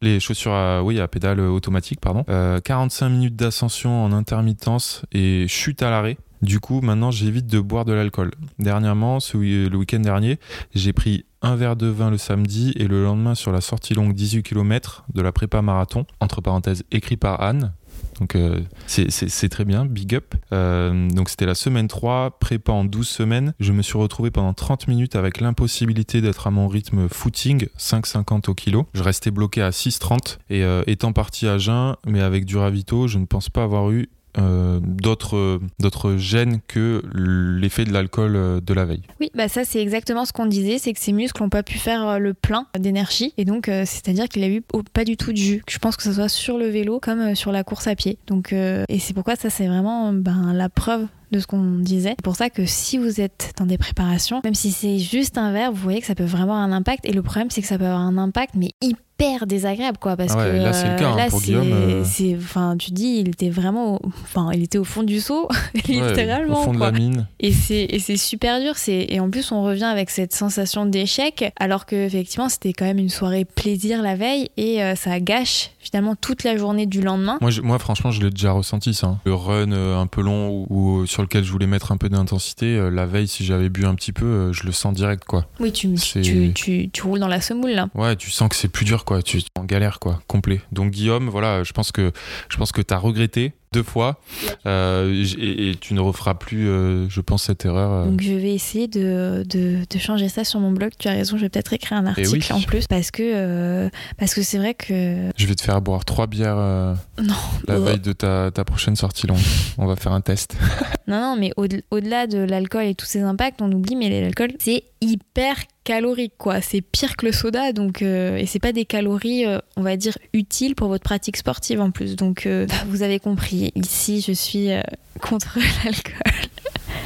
Les 0.00 0.20
chaussures 0.20 0.52
à, 0.52 0.82
oui, 0.82 1.00
à 1.00 1.08
pédale 1.08 1.40
automatique, 1.40 2.00
pardon. 2.00 2.24
Euh, 2.28 2.60
45 2.60 3.08
minutes 3.08 3.36
d'ascension 3.36 4.04
en 4.04 4.12
intermittence 4.12 5.02
et 5.12 5.46
chute 5.48 5.82
à 5.82 5.90
l'arrêt. 5.90 6.18
Du 6.40 6.60
coup, 6.60 6.80
maintenant, 6.80 7.10
j'évite 7.10 7.46
de 7.46 7.58
boire 7.58 7.84
de 7.84 7.92
l'alcool. 7.92 8.30
Dernièrement, 8.60 9.18
le 9.34 9.74
week-end 9.76 9.98
dernier, 9.98 10.38
j'ai 10.72 10.92
pris 10.92 11.24
un 11.42 11.56
verre 11.56 11.76
de 11.76 11.88
vin 11.88 12.10
le 12.10 12.18
samedi 12.18 12.72
et 12.76 12.86
le 12.86 13.02
lendemain 13.02 13.34
sur 13.34 13.50
la 13.50 13.60
sortie 13.60 13.94
longue 13.94 14.12
18 14.12 14.42
km 14.42 15.04
de 15.14 15.22
la 15.22 15.32
prépa 15.32 15.62
marathon, 15.62 16.06
entre 16.20 16.40
parenthèses 16.40 16.84
écrit 16.92 17.16
par 17.16 17.42
Anne. 17.42 17.72
Donc 18.20 18.34
euh, 18.34 18.60
c'est- 18.86 19.48
très 19.48 19.64
bien, 19.64 19.84
big 19.86 20.14
up. 20.14 20.34
Euh, 20.52 21.08
donc 21.10 21.28
c'était 21.28 21.46
la 21.46 21.54
semaine 21.54 21.88
3, 21.88 22.38
prépa 22.38 22.72
en 22.72 22.84
12 22.84 23.08
semaines. 23.08 23.54
Je 23.60 23.72
me 23.72 23.82
suis 23.82 23.96
retrouvé 23.98 24.30
pendant 24.30 24.52
30 24.54 24.88
minutes 24.88 25.16
avec 25.16 25.40
l'impossibilité 25.40 26.20
d'être 26.20 26.46
à 26.46 26.50
mon 26.50 26.68
rythme 26.68 27.08
footing, 27.08 27.66
5,50 27.78 28.48
au 28.50 28.54
kilo. 28.54 28.86
Je 28.94 29.02
restais 29.02 29.30
bloqué 29.30 29.62
à 29.62 29.70
6,30 29.70 30.38
et 30.50 30.62
euh, 30.64 30.82
étant 30.86 31.12
parti 31.12 31.46
à 31.46 31.58
jeun, 31.58 31.94
mais 32.06 32.20
avec 32.20 32.44
du 32.44 32.56
ravito, 32.56 33.06
je 33.08 33.18
ne 33.18 33.24
pense 33.26 33.48
pas 33.48 33.62
avoir 33.62 33.90
eu 33.90 34.08
euh, 34.36 34.78
d'autres 34.82 36.16
gènes 36.16 36.60
que 36.68 37.02
l'effet 37.14 37.84
de 37.84 37.92
l'alcool 37.92 38.36
euh, 38.36 38.60
de 38.60 38.74
la 38.74 38.84
veille. 38.84 39.02
Oui, 39.20 39.30
bah 39.34 39.48
ça 39.48 39.64
c'est 39.64 39.80
exactement 39.80 40.24
ce 40.24 40.32
qu'on 40.32 40.46
disait, 40.46 40.78
c'est 40.78 40.92
que 40.92 41.00
ses 41.00 41.12
muscles 41.12 41.42
n'ont 41.42 41.48
pas 41.48 41.62
pu 41.62 41.78
faire 41.78 42.06
euh, 42.06 42.18
le 42.18 42.34
plein 42.34 42.66
d'énergie 42.78 43.32
et 43.38 43.44
donc 43.44 43.66
c'est-à-dire 43.66 44.28
qu'il 44.28 44.44
a 44.44 44.48
eu 44.48 44.62
pas 44.92 45.04
du 45.04 45.16
tout 45.16 45.32
de 45.32 45.36
jus. 45.36 45.62
Je 45.68 45.78
pense 45.78 45.96
que 45.96 46.02
ce 46.02 46.12
soit 46.12 46.28
sur 46.28 46.58
le 46.58 46.66
vélo 46.66 47.00
comme 47.00 47.34
sur 47.34 47.52
la 47.52 47.64
course 47.64 47.86
à 47.86 47.94
pied. 47.94 48.18
Donc 48.26 48.52
et 48.52 48.98
c'est 48.98 49.14
pourquoi 49.14 49.36
ça 49.36 49.50
c'est 49.50 49.66
vraiment 49.66 50.12
ben, 50.12 50.52
la 50.52 50.68
preuve 50.68 51.06
de 51.32 51.38
ce 51.40 51.46
qu'on 51.46 51.78
disait. 51.78 52.10
C'est 52.18 52.22
pour 52.24 52.36
ça 52.36 52.50
que 52.50 52.64
si 52.66 52.98
vous 52.98 53.20
êtes 53.20 53.52
dans 53.58 53.66
des 53.66 53.78
préparations, 53.78 54.40
même 54.44 54.54
si 54.54 54.70
c'est 54.72 54.98
juste 54.98 55.38
un 55.38 55.52
verre, 55.52 55.72
vous 55.72 55.82
voyez 55.82 56.00
que 56.00 56.06
ça 56.06 56.14
peut 56.14 56.24
vraiment 56.24 56.54
avoir 56.54 56.58
un 56.58 56.72
impact. 56.72 57.04
Et 57.06 57.12
le 57.12 57.22
problème, 57.22 57.48
c'est 57.50 57.60
que 57.62 57.66
ça 57.68 57.78
peut 57.78 57.84
avoir 57.86 58.00
un 58.00 58.16
impact, 58.18 58.54
mais 58.54 58.70
hyper 58.80 59.46
désagréable, 59.46 59.98
quoi. 59.98 60.16
Parce 60.16 60.32
Ah 60.34 60.38
ouais, 60.38 60.50
que 60.52 60.56
là, 60.56 60.72
c'est 60.72 60.90
le 60.92 60.96
cas, 60.98 61.10
hein, 61.10 61.26
pour 61.28 61.40
Guillaume, 61.40 61.72
euh. 61.72 62.04
c'est, 62.04 62.36
enfin, 62.36 62.76
tu 62.78 62.92
dis, 62.92 63.18
il 63.20 63.28
était 63.30 63.50
vraiment, 63.50 63.96
au- 63.96 64.00
enfin, 64.22 64.50
il 64.54 64.62
était 64.62 64.78
au 64.78 64.84
fond 64.84 65.02
du 65.02 65.20
seau, 65.20 65.48
littéralement. 65.88 66.54
Ouais, 66.54 66.60
au 66.60 66.64
fond 66.64 66.72
de 66.72 66.78
quoi. 66.78 66.90
la 66.92 66.98
mine. 66.98 67.26
Et 67.40 67.52
c'est 67.52 67.84
et 67.90 67.98
c'est 67.98 68.16
super 68.16 68.60
dur. 68.60 68.76
C'est 68.76 69.06
et 69.08 69.20
en 69.20 69.30
plus 69.30 69.52
on 69.52 69.62
revient 69.62 69.84
avec 69.84 70.10
cette 70.10 70.34
sensation 70.34 70.86
d'échec, 70.86 71.52
alors 71.58 71.86
que 71.86 71.96
effectivement 71.96 72.48
c'était 72.48 72.72
quand 72.72 72.84
même 72.84 72.98
une 72.98 73.08
soirée 73.08 73.44
plaisir 73.44 74.02
la 74.02 74.14
veille 74.16 74.48
et 74.56 74.82
euh, 74.82 74.94
ça 74.94 75.20
gâche 75.20 75.70
finalement 75.80 76.14
toute 76.16 76.44
la 76.44 76.56
journée 76.56 76.86
du 76.86 77.00
lendemain. 77.00 77.38
Moi, 77.40 77.50
je- 77.50 77.60
moi, 77.62 77.78
franchement, 77.78 78.10
je 78.10 78.20
l'ai 78.22 78.30
déjà 78.30 78.52
ressenti 78.52 78.94
ça. 78.94 79.06
hein. 79.08 79.18
Le 79.24 79.34
run 79.34 79.72
euh, 79.72 79.96
un 79.98 80.06
peu 80.06 80.20
long 80.20 80.66
ou, 80.68 81.06
sur 81.18 81.24
lequel 81.24 81.42
je 81.42 81.50
voulais 81.50 81.66
mettre 81.66 81.90
un 81.90 81.96
peu 81.96 82.08
d'intensité, 82.08 82.76
euh, 82.76 82.90
la 82.90 83.04
veille, 83.04 83.26
si 83.26 83.44
j'avais 83.44 83.70
bu 83.70 83.84
un 83.84 83.96
petit 83.96 84.12
peu, 84.12 84.24
euh, 84.24 84.52
je 84.52 84.64
le 84.64 84.70
sens 84.70 84.94
direct, 84.94 85.24
quoi. 85.24 85.46
Oui, 85.58 85.72
tu 85.72 85.92
tu, 85.94 86.52
tu, 86.54 86.90
tu 86.92 87.02
roules 87.02 87.18
dans 87.18 87.26
la 87.26 87.40
semoule 87.40 87.72
là. 87.72 87.88
Ouais, 87.96 88.14
tu 88.14 88.30
sens 88.30 88.48
que 88.48 88.54
c'est 88.54 88.68
plus 88.68 88.84
dur, 88.84 89.04
quoi. 89.04 89.20
Tu 89.20 89.38
es 89.38 89.40
en 89.58 89.64
galère, 89.64 89.98
quoi, 89.98 90.20
complet. 90.28 90.60
Donc 90.70 90.92
Guillaume, 90.92 91.28
voilà, 91.28 91.64
je 91.64 91.72
pense 91.72 91.90
que 91.90 92.12
je 92.48 92.56
pense 92.56 92.70
que 92.70 92.82
t'as 92.82 92.98
regretté 92.98 93.52
deux 93.72 93.82
fois 93.82 94.20
euh, 94.66 95.24
et, 95.38 95.74
tu 95.80 95.94
ne 95.94 96.00
referas 96.00 96.34
plus, 96.34 96.68
euh, 96.68 97.08
je 97.08 97.20
pense, 97.20 97.44
cette 97.44 97.64
erreur. 97.64 97.92
Euh. 97.92 98.04
Donc 98.06 98.22
je 98.22 98.32
vais 98.32 98.54
essayer 98.54 98.88
de, 98.88 99.44
de, 99.48 99.80
de, 99.88 99.98
changer 99.98 100.28
ça 100.28 100.44
sur 100.44 100.60
mon 100.60 100.70
blog. 100.70 100.92
Tu 100.98 101.08
as 101.08 101.12
raison, 101.12 101.36
je 101.36 101.42
vais 101.42 101.48
peut-être 101.48 101.72
écrire 101.72 101.98
un 101.98 102.04
eh 102.16 102.20
article 102.20 102.52
en 102.52 102.60
plus 102.60 102.86
parce 102.86 103.10
que 103.10 103.90
parce 104.16 104.34
que 104.34 104.42
c'est 104.42 104.58
vrai 104.58 104.74
que. 104.74 105.30
Je 105.36 105.46
vais 105.46 105.54
te 105.54 105.62
faire 105.62 105.80
boire 105.80 106.04
trois 106.04 106.26
bières 106.26 106.56
non, 106.56 107.34
la 107.66 107.78
veille 107.78 108.00
de 108.00 108.12
ta, 108.12 108.50
ta, 108.50 108.64
prochaine 108.64 108.96
sortie 108.96 109.26
longue. 109.26 109.38
on 109.76 109.86
va 109.86 109.96
faire 109.96 110.12
un 110.12 110.20
test. 110.20 110.56
non, 111.08 111.20
non, 111.20 111.36
mais 111.36 111.52
au-delà 111.56 112.26
de 112.26 112.38
l'alcool 112.38 112.84
et 112.84 112.94
tous 112.94 113.06
ses 113.06 113.22
impacts, 113.22 113.60
on 113.62 113.72
oublie, 113.72 113.96
mais 113.96 114.08
l'alcool, 114.20 114.50
c'est 114.58 114.84
hyper 115.00 115.56
calorique 115.84 116.34
quoi. 116.36 116.60
C'est 116.60 116.82
pire 116.82 117.16
que 117.16 117.24
le 117.24 117.32
soda 117.32 117.72
donc 117.72 118.02
et 118.02 118.44
c'est 118.46 118.58
pas 118.58 118.72
des 118.72 118.84
calories 118.84 119.46
on 119.76 119.82
va 119.82 119.96
dire 119.96 120.18
utiles 120.34 120.74
pour 120.74 120.88
votre 120.88 121.04
pratique 121.04 121.38
sportive 121.38 121.80
en 121.80 121.90
plus. 121.90 122.14
Donc 122.14 122.46
vous 122.88 123.02
avez 123.02 123.18
compris. 123.18 123.72
Ici 123.74 124.20
je 124.20 124.32
suis 124.32 124.70
euh, 124.70 124.82
contre 125.20 125.58
l'alcool. 125.84 126.50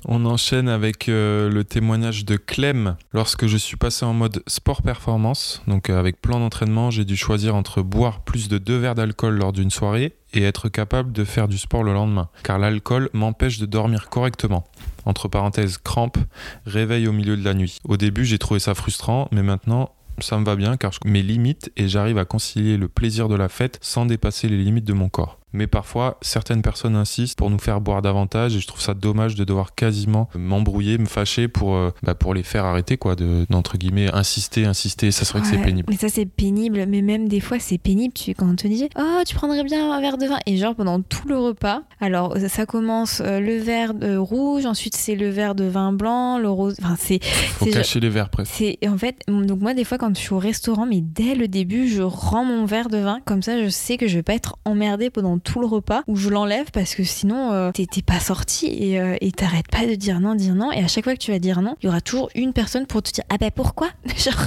On 0.05 0.25
enchaîne 0.25 0.69
avec 0.69 1.09
euh, 1.09 1.49
le 1.49 1.63
témoignage 1.63 2.25
de 2.25 2.37
Clem. 2.37 2.97
Lorsque 3.13 3.47
je 3.47 3.57
suis 3.57 3.77
passé 3.77 4.05
en 4.05 4.13
mode 4.13 4.43
sport 4.49 4.83
performance, 4.83 5.63
donc 5.69 5.91
euh, 5.91 5.99
avec 5.99 6.21
plan 6.21 6.41
d'entraînement, 6.41 6.91
j'ai 6.91 7.05
dû 7.05 7.17
choisir 7.17 7.55
entre 7.55 7.83
boire 7.83 8.21
plus 8.21 8.49
de 8.49 8.59
deux 8.59 8.77
verres 8.77 8.97
d'alcool 8.97 9.37
lors 9.37 9.53
d'une 9.53 9.71
soirée 9.71 10.17
et 10.33 10.43
être 10.43 10.69
capable 10.69 11.13
de 11.13 11.25
faire 11.25 11.47
du 11.47 11.57
sport 11.57 11.85
le 11.85 11.93
lendemain, 11.93 12.29
car 12.43 12.59
l'alcool 12.59 13.11
m'empêche 13.13 13.59
de 13.59 13.67
dormir 13.67 14.09
correctement. 14.09 14.65
Entre 15.05 15.29
parenthèses, 15.29 15.79
crampes, 15.79 16.19
réveil 16.67 17.07
au 17.07 17.13
milieu 17.13 17.37
de 17.37 17.45
la 17.45 17.55
nuit. 17.55 17.79
Au 17.85 17.97
début, 17.97 18.25
j'ai 18.25 18.39
trouvé 18.39 18.59
ça 18.59 18.75
frustrant, 18.75 19.29
mais 19.31 19.43
maintenant, 19.43 19.91
ça 20.19 20.39
me 20.39 20.45
va 20.45 20.57
bien 20.57 20.77
car 20.77 20.93
je 20.93 20.99
mes 21.07 21.23
limites 21.23 21.71
et 21.77 21.89
j'arrive 21.89 22.19
à 22.19 22.25
concilier 22.25 22.77
le 22.77 22.89
plaisir 22.89 23.29
de 23.29 23.35
la 23.35 23.49
fête 23.49 23.79
sans 23.81 24.07
dépasser 24.07 24.49
les 24.49 24.59
limites 24.59 24.85
de 24.85 24.93
mon 24.93 25.09
corps 25.09 25.42
mais 25.53 25.67
parfois 25.67 26.19
certaines 26.23 26.63
personnes 26.63 26.97
insistent 26.97 27.39
pour 27.39 27.51
nous 27.51 27.59
faire 27.59 27.81
boire 27.81 28.03
davantage 28.03 28.57
et 28.57 28.61
je 28.61 28.67
trouve 28.67 28.81
ça 28.81 28.95
dommage 28.95 29.35
de 29.35 29.45
devoir 29.45 29.75
quasiment 29.75 30.29
m'embrouiller, 30.35 30.99
me 30.99 31.07
fâcher 31.07 31.49
pour, 31.49 31.75
euh, 31.75 31.91
bah, 32.03 32.15
pour 32.15 32.35
les 32.35 32.43
faire 32.43 32.65
arrêter, 32.65 32.97
quoi, 32.97 33.15
de, 33.15 33.47
d'entre 33.51 33.77
guillemets 33.77 34.13
insister, 34.13 34.65
insister. 34.65 35.11
Ça 35.11 35.25
serait 35.25 35.41
que 35.41 35.47
c'est 35.47 35.59
pénible. 35.59 35.89
Mais 35.91 35.97
ça 35.97 36.09
c'est 36.09 36.27
pénible, 36.27 36.85
mais 36.87 37.03
même 37.03 37.29
des 37.29 37.41
fois 37.41 37.59
c'est 37.59 37.79
pénible 37.79 38.15
tu, 38.15 38.35
quand 38.35 38.49
on 38.49 38.57
te 38.57 38.67
dit 38.67 38.89
Oh, 38.99 39.21
tu 39.27 39.35
prendrais 39.35 39.65
bien 39.65 39.93
un 39.93 40.01
verre 40.01 40.19
de 40.19 40.27
vin. 40.27 40.39
Et 40.47 40.57
genre 40.57 40.75
pendant 40.75 41.01
tout 41.01 41.29
le 41.29 41.39
repas, 41.39 41.83
alors 42.01 42.37
ça 42.49 42.67
commence 42.67 43.21
euh, 43.25 43.41
le 43.41 43.59
verre 43.59 43.95
de 43.95 44.17
rouge, 44.17 44.67
ensuite 44.67 44.97
c'est 44.97 45.15
le 45.15 45.29
verre 45.29 45.55
de 45.55 45.65
vin 45.65 45.93
blanc, 45.93 46.39
le 46.39 46.49
rose. 46.49 46.77
Enfin, 46.83 46.97
c'est. 46.99 47.23
Faut 47.25 47.67
cacher 47.67 48.01
les 48.01 48.09
verres 48.09 48.31
presque. 48.31 48.53
C'est, 48.55 48.79
en 48.87 48.99
fait, 48.99 49.21
donc 49.29 49.61
moi 49.61 49.75
des 49.75 49.85
fois 49.85 49.99
quand 49.99 50.15
je 50.15 50.21
suis 50.21 50.35
au 50.35 50.39
restaurant, 50.39 50.87
mais 50.87 51.01
dès 51.01 51.35
le 51.35 51.49
début, 51.49 51.89
je 51.89 52.03
rends 52.03 52.45
mon 52.45 52.65
verre 52.65 52.89
de 52.89 52.99
vin, 52.99 53.21
comme 53.25 53.43
ça 53.43 53.63
je 53.63 53.69
sais 53.69 53.97
que 53.97 54.07
je 54.09 54.17
vais 54.17 54.23
pas 54.23 54.35
être 54.35 54.57
emmerdée 54.65 55.11
pendant 55.11 55.39
tout 55.43 55.61
le 55.61 55.67
repas 55.67 56.03
où 56.07 56.17
je 56.17 56.29
l'enlève 56.29 56.71
parce 56.73 56.95
que 56.95 57.05
sinon 57.05 57.53
euh, 57.53 57.71
t'es 57.73 57.87
pas 58.03 58.21
sorti 58.21 58.67
et 58.67 59.01
euh, 59.01 59.17
t'arrêtes 59.37 59.69
pas 59.69 59.87
de 59.87 59.95
dire 59.95 60.21
non, 60.21 60.35
dire 60.35 60.55
non. 60.55 60.73
Et 60.73 60.83
à 60.83 60.89
chaque 60.89 61.05
fois 61.05 61.15
que 61.15 61.19
tu 61.19 61.33
vas 61.33 61.39
dire 61.39 61.61
non, 61.63 61.77
il 61.83 61.87
y 61.87 61.89
aura 61.89 62.01
toujours 62.01 62.31
une 62.35 62.53
personne 62.53 62.87
pour 62.87 63.03
te 63.03 63.11
dire 63.11 63.25
ah 63.29 63.37
ben 63.39 63.51
pourquoi? 63.55 63.89
Genre 64.17 64.47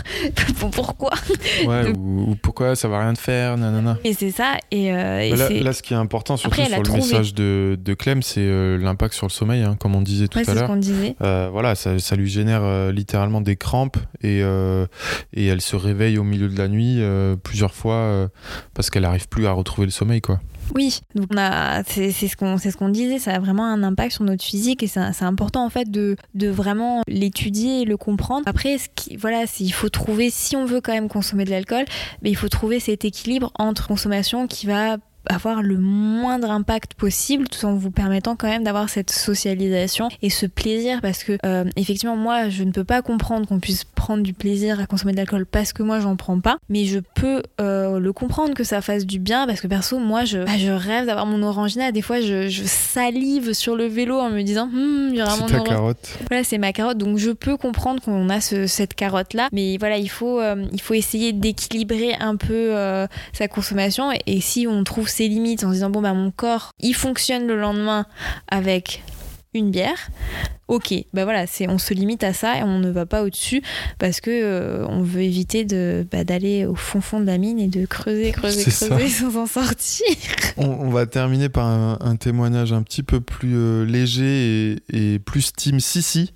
pourquoi? 0.72 1.12
Ouais, 1.66 1.92
ou, 1.98 2.36
pourquoi 2.42 2.76
ça 2.76 2.88
va 2.88 3.00
rien 3.00 3.14
te 3.14 3.20
faire, 3.20 3.58
nanana. 3.58 3.98
Et 4.04 4.14
c'est 4.14 4.32
ça. 4.32 4.58
Et, 4.72 4.94
euh, 4.94 5.36
là, 5.36 5.74
ce 5.74 5.82
qui 5.82 5.94
est 5.94 5.98
important, 5.98 6.38
surtout 6.38 6.62
sur 6.62 6.84
le 6.84 6.92
message 6.92 7.34
de, 7.34 7.78
de 7.80 7.94
Clem, 7.94 8.22
c'est 8.22 8.46
l'impact 8.78 9.14
sur 9.14 9.28
le 9.28 9.32
sommeil, 9.32 9.64
hein, 9.64 9.76
comme 9.80 9.96
on 9.96 10.02
disait 10.02 10.28
tout 10.28 10.40
à 10.40 10.54
l'heure. 10.54 11.52
voilà, 11.52 11.76
ça, 11.76 12.00
ça, 12.00 12.16
lui 12.16 12.30
génère 12.30 12.92
littéralement 12.92 13.42
des 13.42 13.56
crampes 13.56 13.98
et, 14.22 14.40
et 15.34 15.46
elle 15.46 15.62
se 15.62 15.76
réveille 15.76 16.18
au 16.18 16.24
milieu 16.24 16.48
de 16.48 16.58
la 16.58 16.68
nuit 16.68 17.02
plusieurs 17.44 17.74
fois 17.74 18.30
parce 18.74 18.90
qu'elle 18.90 19.06
arrive 19.06 19.28
plus 19.28 19.48
à 19.48 19.52
retrouver 19.52 19.86
le 19.86 19.92
sommeil, 19.92 20.22
quoi. 20.22 20.40
Oui, 20.74 21.02
donc 21.14 21.28
c'est 21.88 22.12
ce 22.12 22.36
qu'on 22.36 22.58
ce 22.58 22.76
qu'on 22.76 22.90
disait, 22.90 23.20
ça 23.20 23.34
a 23.34 23.40
vraiment 23.40 23.66
un 23.66 23.84
impact 23.84 24.14
sur 24.14 24.24
notre 24.24 24.44
physique 24.44 24.82
et 24.84 24.88
c'est 24.88 25.24
important 25.24 25.66
en 25.66 25.70
fait 25.70 25.92
de, 25.92 26.16
de 26.34 26.48
vraiment 26.48 27.02
l'étudier 27.08 27.82
et 27.82 27.86
le 27.86 27.98
comprendre. 27.98 28.44
Après, 28.48 28.78
voilà, 29.18 29.46
il 29.60 29.72
faut 29.72 29.90
trouver, 29.90 30.30
si 30.30 30.56
on 30.56 30.66
veut 30.66 30.82
quand 30.82 30.94
même 30.94 31.10
consommer 31.10 31.46
de 31.46 31.52
l'alcool, 31.52 31.86
mais 32.22 32.30
il 32.30 32.36
faut 32.36 32.50
trouver 32.50 32.80
cet 32.80 33.06
équilibre 33.06 33.52
entre 33.60 33.88
consommation 33.88 34.48
qui 34.48 34.66
va 34.66 34.98
avoir 35.28 35.62
le 35.62 35.78
moindre 35.78 36.50
impact 36.50 36.94
possible 36.94 37.48
tout 37.48 37.66
en 37.66 37.76
vous 37.76 37.92
permettant 37.92 38.36
quand 38.36 38.48
même 38.48 38.64
d'avoir 38.64 38.90
cette 38.90 39.12
socialisation 39.12 40.10
et 40.22 40.30
ce 40.30 40.46
plaisir 40.46 41.00
parce 41.02 41.24
que 41.24 41.38
euh, 41.46 41.66
effectivement 41.76 42.16
moi 42.16 42.50
je 42.50 42.64
ne 42.64 42.72
peux 42.72 42.84
pas 42.84 43.02
comprendre 43.02 43.48
qu'on 43.48 43.60
puisse 43.60 43.84
prendre 43.84 44.24
du 44.24 44.34
plaisir 44.34 44.80
à 44.80 44.86
consommer 44.86 45.12
de 45.14 45.18
l'alcool 45.18 45.46
parce 45.46 45.74
que 45.74 45.84
moi 45.84 46.00
j'en 46.00 46.16
prends 46.16 46.40
pas 46.40 46.58
mais 46.70 46.86
je 46.86 47.00
peux 47.00 47.44
euh, 47.62 48.00
le 48.00 48.14
comprendre 48.14 48.54
que 48.54 48.64
ça 48.64 48.82
fasse 48.82 49.06
du 49.06 49.20
bien 49.20 49.48
parce 49.48 49.62
que 49.62 49.68
perso 49.68 50.00
moi 50.00 50.26
je, 50.26 50.40
bah, 50.40 50.58
je 50.58 50.72
rêve 50.72 51.06
d'avoir 51.06 51.26
mon 51.26 51.44
orangina. 51.44 51.92
Des 51.92 52.02
fois 52.02 52.22
je, 52.22 52.48
je, 52.48 52.64
salive 52.66 53.54
sur 53.54 53.76
le 53.76 53.86
vélo 53.86 54.20
en 54.20 54.30
me 54.30 54.42
disant 54.42 54.64
hum, 54.64 55.10
il 55.12 55.18
y 55.18 55.22
aura 55.22 55.38
mon 55.38 55.46
ta 55.48 55.60
carotte. 55.60 56.18
Voilà 56.30 56.44
c'est 56.44 56.58
ma 56.58 56.74
carotte. 56.74 56.98
Donc 56.98 57.18
je 57.18 57.32
peux 57.32 57.58
comprendre 57.58 58.02
qu'on 58.02 58.30
a 58.30 58.42
ce, 58.42 58.68
cette 58.68 58.94
carotte 58.94 59.34
là 59.34 59.50
mais 59.52 59.78
voilà 59.78 59.98
il 59.98 60.10
faut 60.10 60.40
euh, 60.40 60.66
il 60.72 60.82
faut 60.82 60.94
essayer 60.94 61.34
d'équilibrer 61.34 62.16
un 62.20 62.36
peu 62.36 62.74
sa 63.34 63.48
consommation. 63.48 64.12
Et, 64.12 64.22
et 64.28 64.42
si 64.42 64.68
on 64.68 64.84
trouve 64.84 65.08
ses 65.16 65.28
limites 65.30 65.64
en 65.64 65.70
se 65.70 65.76
disant 65.76 65.90
bon 65.90 66.02
bah 66.02 66.14
mon 66.14 66.32
corps 66.32 66.72
il 66.80 66.94
fonctionne 66.94 67.48
le 67.48 67.60
lendemain 67.60 68.06
avec 68.50 69.04
une 69.54 69.72
bière. 69.72 70.10
Ok, 70.68 70.94
bah 71.14 71.24
voilà, 71.24 71.48
c'est 71.48 71.70
on 71.70 71.78
se 71.78 71.94
limite 71.94 72.24
à 72.24 72.34
ça 72.34 72.58
et 72.58 72.64
on 72.64 72.80
ne 72.80 72.90
va 72.90 73.06
pas 73.06 73.24
au-dessus 73.24 73.62
parce 74.00 74.20
que 74.20 74.32
euh, 74.32 74.86
on 74.88 75.04
veut 75.04 75.22
éviter 75.22 75.64
de 75.64 76.06
bah, 76.12 76.24
d'aller 76.24 76.66
au 76.66 76.76
fond 76.76 77.02
fond 77.02 77.20
de 77.20 77.26
la 77.26 77.38
mine 77.38 77.60
et 77.60 77.68
de 77.68 77.86
creuser, 77.86 78.32
creuser, 78.32 78.70
creuser 78.70 79.10
sans 79.10 79.38
en 79.38 79.46
sortir. 79.46 80.08
On, 80.58 80.90
va 80.90 81.06
terminer 81.06 81.50
par 81.50 81.68
un, 81.68 82.16
témoignage 82.16 82.74
un 82.74 82.82
petit 82.82 83.04
peu 83.04 83.22
plus 83.22 83.56
euh, 83.56 83.86
léger 83.86 84.74
et, 84.90 85.14
et, 85.14 85.20
plus 85.20 85.54
Team 85.54 85.80
Sissi 85.80 86.34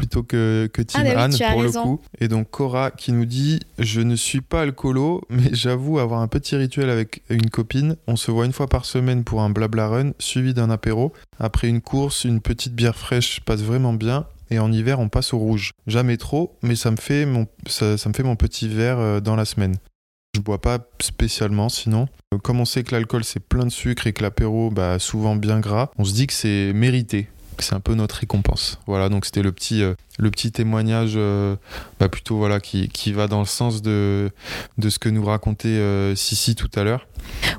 plutôt 0.00 0.22
que, 0.22 0.66
que 0.72 0.80
Team 0.80 1.02
ah, 1.14 1.24
Anne 1.24 1.36
pour 1.52 1.62
le 1.62 1.70
coup. 1.70 2.00
Et 2.20 2.28
donc 2.28 2.50
Cora 2.50 2.90
qui 2.90 3.12
nous 3.12 3.26
dit 3.26 3.60
Je 3.78 4.00
ne 4.00 4.16
suis 4.16 4.40
pas 4.40 4.62
alcoolo, 4.62 5.20
mais 5.28 5.50
j'avoue 5.52 5.98
avoir 5.98 6.22
un 6.22 6.28
petit 6.28 6.56
rituel 6.56 6.88
avec 6.88 7.22
une 7.28 7.50
copine. 7.50 7.96
On 8.06 8.16
se 8.16 8.30
voit 8.30 8.46
une 8.46 8.54
fois 8.54 8.66
par 8.66 8.86
semaine 8.86 9.24
pour 9.24 9.42
un 9.42 9.50
blabla 9.50 9.88
run, 9.88 10.12
suivi 10.18 10.54
d'un 10.54 10.70
apéro. 10.70 11.12
Après 11.38 11.68
une 11.68 11.82
course, 11.82 12.24
une 12.24 12.40
petite 12.40 12.74
bière 12.74 12.96
fraîche 12.96 13.40
passe 13.40 13.60
vraiment 13.60 13.92
bien. 13.92 14.24
Et 14.50 14.58
en 14.58 14.72
hiver, 14.72 14.98
on 15.00 15.10
passe 15.10 15.34
au 15.34 15.38
rouge. 15.38 15.72
Jamais 15.86 16.16
trop, 16.16 16.56
mais 16.62 16.76
ça 16.76 16.90
me 16.90 16.96
fait 16.96 17.26
mon, 17.26 17.46
ça, 17.66 17.94
me 18.08 18.14
fait 18.14 18.22
mon 18.22 18.36
petit 18.36 18.68
verre 18.68 18.98
euh, 18.98 19.20
dans 19.20 19.36
la 19.36 19.44
semaine. 19.44 19.76
Je 20.34 20.40
bois 20.40 20.62
pas 20.62 20.78
spécialement 21.00 21.68
sinon. 21.68 22.08
Comme 22.42 22.60
on 22.60 22.64
sait 22.64 22.84
que 22.84 22.92
l'alcool 22.92 23.24
c'est 23.24 23.40
plein 23.40 23.66
de 23.66 23.70
sucre 23.70 24.06
et 24.06 24.14
que 24.14 24.22
l'apéro 24.22 24.70
bah 24.70 24.98
souvent 24.98 25.36
bien 25.36 25.60
gras, 25.60 25.90
on 25.98 26.04
se 26.04 26.14
dit 26.14 26.26
que 26.26 26.32
c'est 26.32 26.72
mérité 26.72 27.28
c'est 27.62 27.74
un 27.74 27.80
peu 27.80 27.94
notre 27.94 28.16
récompense. 28.16 28.78
Voilà, 28.86 29.08
donc 29.08 29.24
c'était 29.24 29.42
le 29.42 29.52
petit, 29.52 29.82
euh, 29.82 29.94
le 30.18 30.30
petit 30.30 30.52
témoignage 30.52 31.12
euh, 31.16 31.56
bah 31.98 32.08
plutôt 32.08 32.36
voilà, 32.36 32.60
qui, 32.60 32.88
qui, 32.88 33.12
va 33.12 33.26
dans 33.26 33.40
le 33.40 33.46
sens 33.46 33.82
de, 33.82 34.30
de 34.78 34.90
ce 34.90 34.98
que 34.98 35.08
nous 35.08 35.24
racontait 35.24 35.68
euh, 35.68 36.14
Sissi 36.14 36.54
tout 36.54 36.70
à 36.74 36.84
l'heure. 36.84 37.06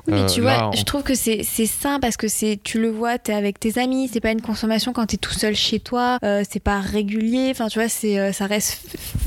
Oui, 0.08 0.14
mais 0.14 0.26
tu 0.26 0.40
vois, 0.40 0.70
je 0.74 0.82
trouve 0.82 1.02
que 1.02 1.14
c'est 1.14 1.44
sain 1.44 2.00
parce 2.00 2.16
que 2.16 2.26
c'est 2.26 2.58
tu 2.62 2.80
le 2.80 2.90
vois, 2.90 3.18
tu 3.18 3.30
es 3.30 3.34
avec 3.34 3.60
tes 3.60 3.78
amis, 3.78 4.10
c'est 4.12 4.20
pas 4.20 4.32
une 4.32 4.42
consommation 4.42 4.92
quand 4.92 5.06
tu 5.06 5.14
es 5.14 5.18
tout 5.18 5.32
seul 5.32 5.54
chez 5.54 5.78
toi, 5.78 6.18
c'est 6.48 6.62
pas 6.62 6.80
régulier, 6.80 7.48
enfin 7.50 7.68
tu 7.68 7.78
vois, 7.78 7.88
c'est 7.88 8.32
ça 8.32 8.46
reste 8.46 8.80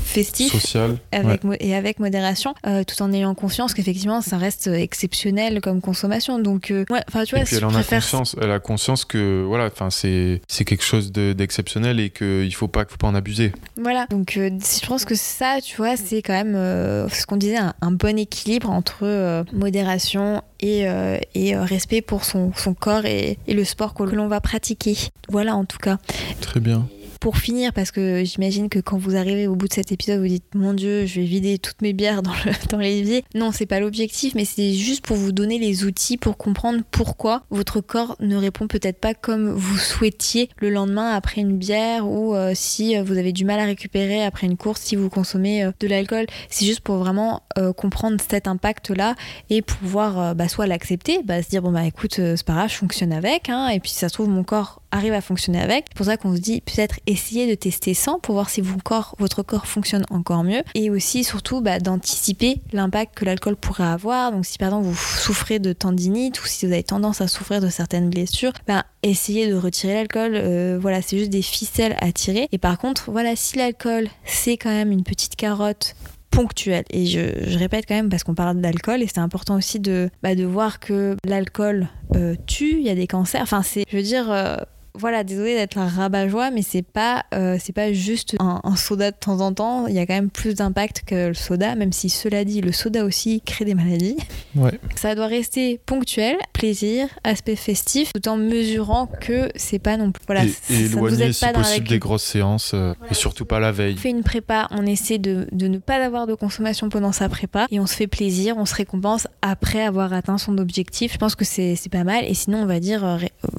festif 0.04 0.52
social 0.52 0.98
avec 1.10 1.40
et 1.60 1.74
avec 1.74 2.00
modération 2.00 2.54
tout 2.62 3.02
en 3.02 3.12
ayant 3.14 3.34
conscience 3.34 3.72
qu'effectivement 3.72 4.20
ça 4.20 4.36
reste 4.36 4.66
exceptionnel 4.66 5.62
comme 5.62 5.80
consommation. 5.80 6.38
Donc 6.38 6.70
enfin 7.08 7.24
tu 7.24 7.34
vois, 7.34 7.42
et 7.42 7.44
puis 7.44 7.56
elle 7.56 7.64
en 7.64 7.74
a 7.74 7.82
conscience, 7.82 8.36
elle 8.38 8.50
a 8.50 8.60
conscience 8.60 9.06
que 9.06 9.42
voilà, 9.42 9.66
enfin 9.66 9.88
c'est 9.90 10.42
quelque 10.66 10.84
chose 10.84 11.12
d'exceptionnel 11.12 11.98
et 12.00 12.10
qu'il 12.10 12.54
faut 12.54 12.68
pas 12.68 12.84
faut 12.86 12.98
pas 12.98 13.06
en 13.06 13.14
abuser. 13.14 13.52
Voilà, 13.80 14.06
donc 14.10 14.36
euh, 14.36 14.50
je 14.50 14.86
pense 14.86 15.06
que 15.06 15.14
ça, 15.14 15.58
tu 15.62 15.76
vois, 15.76 15.96
c'est 15.96 16.20
quand 16.20 16.34
même 16.34 16.54
euh, 16.54 17.08
ce 17.08 17.24
qu'on 17.24 17.36
disait, 17.38 17.56
un, 17.56 17.90
bon 17.90 18.18
équilibre 18.18 18.68
entre 18.70 19.04
euh, 19.04 19.44
modération 19.52 20.42
et, 20.60 20.86
et 21.34 21.56
respect 21.56 22.02
pour 22.02 22.24
son, 22.24 22.52
son 22.54 22.74
corps 22.74 23.04
et, 23.04 23.38
et, 23.46 23.54
le 23.54 23.64
sport 23.64 23.94
que 23.94 24.02
l'on 24.02 24.26
va 24.26 24.40
pratiquer. 24.40 24.96
Voilà 25.28 25.54
en 25.54 25.64
tout 25.64 25.78
cas. 25.78 25.98
Très 26.40 26.60
bien 26.60 26.86
pour 27.18 27.38
finir, 27.38 27.72
parce 27.72 27.90
que 27.90 28.24
j'imagine 28.24 28.68
que 28.68 28.78
quand 28.78 28.98
vous 28.98 29.16
arrivez 29.16 29.46
au 29.46 29.56
bout 29.56 29.68
de 29.68 29.74
cet 29.74 29.92
épisode, 29.92 30.20
vous 30.20 30.28
dites 30.28 30.54
Mon 30.54 30.72
Dieu, 30.72 31.06
je 31.06 31.20
vais 31.20 31.26
vider 31.26 31.58
toutes 31.58 31.82
mes 31.82 31.92
bières 31.92 32.22
dans, 32.22 32.32
le, 32.44 32.52
dans 32.70 32.78
l'évier. 32.78 33.24
Non, 33.34 33.52
c'est 33.52 33.66
pas 33.66 33.80
l'objectif, 33.80 34.34
mais 34.34 34.44
c'est 34.44 34.72
juste 34.72 35.04
pour 35.04 35.16
vous 35.16 35.32
donner 35.32 35.58
les 35.58 35.84
outils 35.84 36.16
pour 36.16 36.36
comprendre 36.36 36.80
pourquoi 36.90 37.44
votre 37.50 37.80
corps 37.80 38.16
ne 38.20 38.36
répond 38.36 38.66
peut-être 38.66 39.00
pas 39.00 39.14
comme 39.14 39.50
vous 39.50 39.78
souhaitiez 39.78 40.50
le 40.58 40.70
lendemain 40.70 41.12
après 41.12 41.40
une 41.40 41.56
bière 41.56 42.08
ou 42.08 42.34
euh, 42.34 42.52
si 42.54 42.98
vous 43.00 43.18
avez 43.18 43.32
du 43.32 43.44
mal 43.44 43.60
à 43.60 43.64
récupérer 43.64 44.24
après 44.24 44.46
une 44.46 44.56
course, 44.56 44.80
si 44.80 44.96
vous 44.96 45.10
consommez 45.10 45.64
euh, 45.64 45.72
de 45.80 45.88
l'alcool. 45.88 46.26
C'est 46.48 46.64
juste 46.64 46.80
pour 46.80 46.96
vraiment 46.96 47.42
euh, 47.58 47.72
comprendre 47.72 48.16
cet 48.28 48.48
impact-là 48.48 49.14
et 49.50 49.62
pouvoir 49.62 50.34
bah, 50.34 50.48
soit 50.48 50.66
l'accepter, 50.66 51.20
bah, 51.24 51.42
se 51.42 51.48
dire 51.48 51.62
Bon, 51.62 51.72
bah 51.72 51.84
écoute, 51.84 52.14
c'est 52.14 52.44
pas 52.44 52.54
grave, 52.54 52.70
je 52.70 52.76
fonctionne 52.76 53.12
avec, 53.12 53.48
hein, 53.48 53.68
et 53.68 53.80
puis 53.80 53.90
si 53.90 53.98
ça 53.98 54.08
se 54.08 54.14
trouve, 54.14 54.28
mon 54.28 54.44
corps 54.44 54.82
arrive 54.90 55.12
à 55.12 55.20
fonctionner 55.20 55.60
avec. 55.60 55.86
C'est 55.88 55.96
pour 55.96 56.06
ça 56.06 56.16
qu'on 56.16 56.34
se 56.34 56.40
dit 56.40 56.60
peut-être 56.60 57.00
essayer 57.06 57.48
de 57.48 57.54
tester 57.54 57.94
sans 57.94 58.18
pour 58.18 58.34
voir 58.34 58.50
si 58.50 58.60
votre 58.60 59.42
corps 59.42 59.66
fonctionne 59.66 60.04
encore 60.10 60.44
mieux. 60.44 60.62
Et 60.74 60.90
aussi, 60.90 61.24
surtout, 61.24 61.60
bah, 61.60 61.78
d'anticiper 61.78 62.60
l'impact 62.72 63.14
que 63.16 63.24
l'alcool 63.24 63.56
pourrait 63.56 63.84
avoir. 63.84 64.32
Donc, 64.32 64.46
si 64.46 64.58
par 64.58 64.68
exemple 64.68 64.86
vous 64.86 64.96
souffrez 64.96 65.58
de 65.58 65.72
tendinite 65.72 66.42
ou 66.42 66.46
si 66.46 66.66
vous 66.66 66.72
avez 66.72 66.82
tendance 66.82 67.20
à 67.20 67.28
souffrir 67.28 67.60
de 67.60 67.68
certaines 67.68 68.10
blessures, 68.10 68.52
bah, 68.66 68.84
essayez 69.02 69.48
de 69.48 69.54
retirer 69.54 69.94
l'alcool. 69.94 70.32
Euh, 70.34 70.78
voilà, 70.80 71.02
c'est 71.02 71.18
juste 71.18 71.30
des 71.30 71.42
ficelles 71.42 71.96
à 72.00 72.12
tirer. 72.12 72.48
Et 72.52 72.58
par 72.58 72.78
contre, 72.78 73.10
voilà, 73.10 73.36
si 73.36 73.56
l'alcool, 73.56 74.08
c'est 74.24 74.56
quand 74.56 74.70
même 74.70 74.92
une 74.92 75.04
petite 75.04 75.36
carotte 75.36 75.94
ponctuelle. 76.36 76.84
Et 76.90 77.06
je, 77.06 77.56
répète 77.56 77.86
quand 77.88 77.94
même 77.94 78.10
parce 78.10 78.22
qu'on 78.22 78.34
parle 78.34 78.60
d'alcool 78.60 79.02
et 79.02 79.06
c'est 79.06 79.18
important 79.18 79.56
aussi 79.56 79.80
de, 79.80 80.10
bah, 80.22 80.34
de 80.34 80.44
voir 80.44 80.80
que 80.80 81.16
l'alcool 81.24 81.88
euh, 82.14 82.34
tue, 82.46 82.76
il 82.78 82.82
y 82.82 82.90
a 82.90 82.94
des 82.94 83.06
cancers. 83.06 83.40
Enfin, 83.40 83.62
c'est, 83.62 83.84
je 83.88 83.96
veux 83.96 84.02
dire, 84.02 84.30
euh, 84.30 84.56
voilà, 84.98 85.24
désolé 85.24 85.54
d'être 85.54 85.78
un 85.78 85.88
rabat-joie, 85.88 86.50
mais 86.50 86.62
c'est 86.62 86.82
pas, 86.82 87.24
euh, 87.34 87.56
c'est 87.60 87.72
pas 87.72 87.92
juste 87.92 88.36
un, 88.38 88.60
soda 88.76 89.10
de 89.10 89.16
temps 89.16 89.40
en 89.40 89.52
temps. 89.52 89.86
Il 89.86 89.94
y 89.94 89.98
a 89.98 90.06
quand 90.06 90.14
même 90.14 90.30
plus 90.30 90.54
d'impact 90.54 91.02
que 91.06 91.28
le 91.28 91.34
soda, 91.34 91.74
même 91.74 91.92
si 91.92 92.08
cela 92.08 92.44
dit, 92.44 92.60
le 92.60 92.72
soda 92.72 93.04
aussi 93.04 93.40
crée 93.40 93.64
des 93.64 93.74
maladies. 93.74 94.16
Ouais. 94.54 94.78
Ça 94.94 95.14
doit 95.14 95.26
rester 95.26 95.80
ponctuel, 95.84 96.36
plaisir, 96.52 97.08
aspect 97.24 97.56
festif, 97.56 98.10
tout 98.14 98.28
en 98.28 98.36
mesurant 98.36 99.06
que 99.06 99.48
c'est 99.54 99.78
pas 99.78 99.96
non 99.96 100.12
plus. 100.12 100.24
Voilà, 100.26 100.44
et, 100.44 100.54
et 100.70 100.84
éloigner 100.86 101.32
si 101.32 101.46
possible 101.52 101.88
des 101.88 101.98
grosses 101.98 102.24
séances 102.24 102.72
euh, 102.74 102.94
et 103.10 103.14
surtout 103.14 103.44
pas 103.44 103.60
la 103.60 103.72
veille. 103.72 103.94
On 103.98 104.00
fait 104.00 104.10
une 104.10 104.22
prépa, 104.22 104.68
on 104.70 104.86
essaie 104.86 105.18
de, 105.18 105.46
de 105.52 105.68
ne 105.68 105.78
pas 105.78 105.96
avoir 106.04 106.26
de 106.26 106.34
consommation 106.34 106.88
pendant 106.88 107.12
sa 107.12 107.28
prépa 107.28 107.66
et 107.70 107.80
on 107.80 107.86
se 107.86 107.94
fait 107.94 108.06
plaisir, 108.06 108.56
on 108.56 108.64
se 108.64 108.74
récompense 108.74 109.28
après 109.42 109.82
avoir 109.82 110.12
atteint 110.12 110.38
son 110.38 110.58
objectif. 110.58 111.12
Je 111.12 111.18
pense 111.18 111.34
que 111.34 111.44
c'est 111.44 111.76
pas 111.90 112.04
mal. 112.04 112.24
Et 112.24 112.34
sinon, 112.34 112.58
on 112.58 112.66
va 112.66 112.80
dire, 112.80 113.04
euh, 113.04 113.18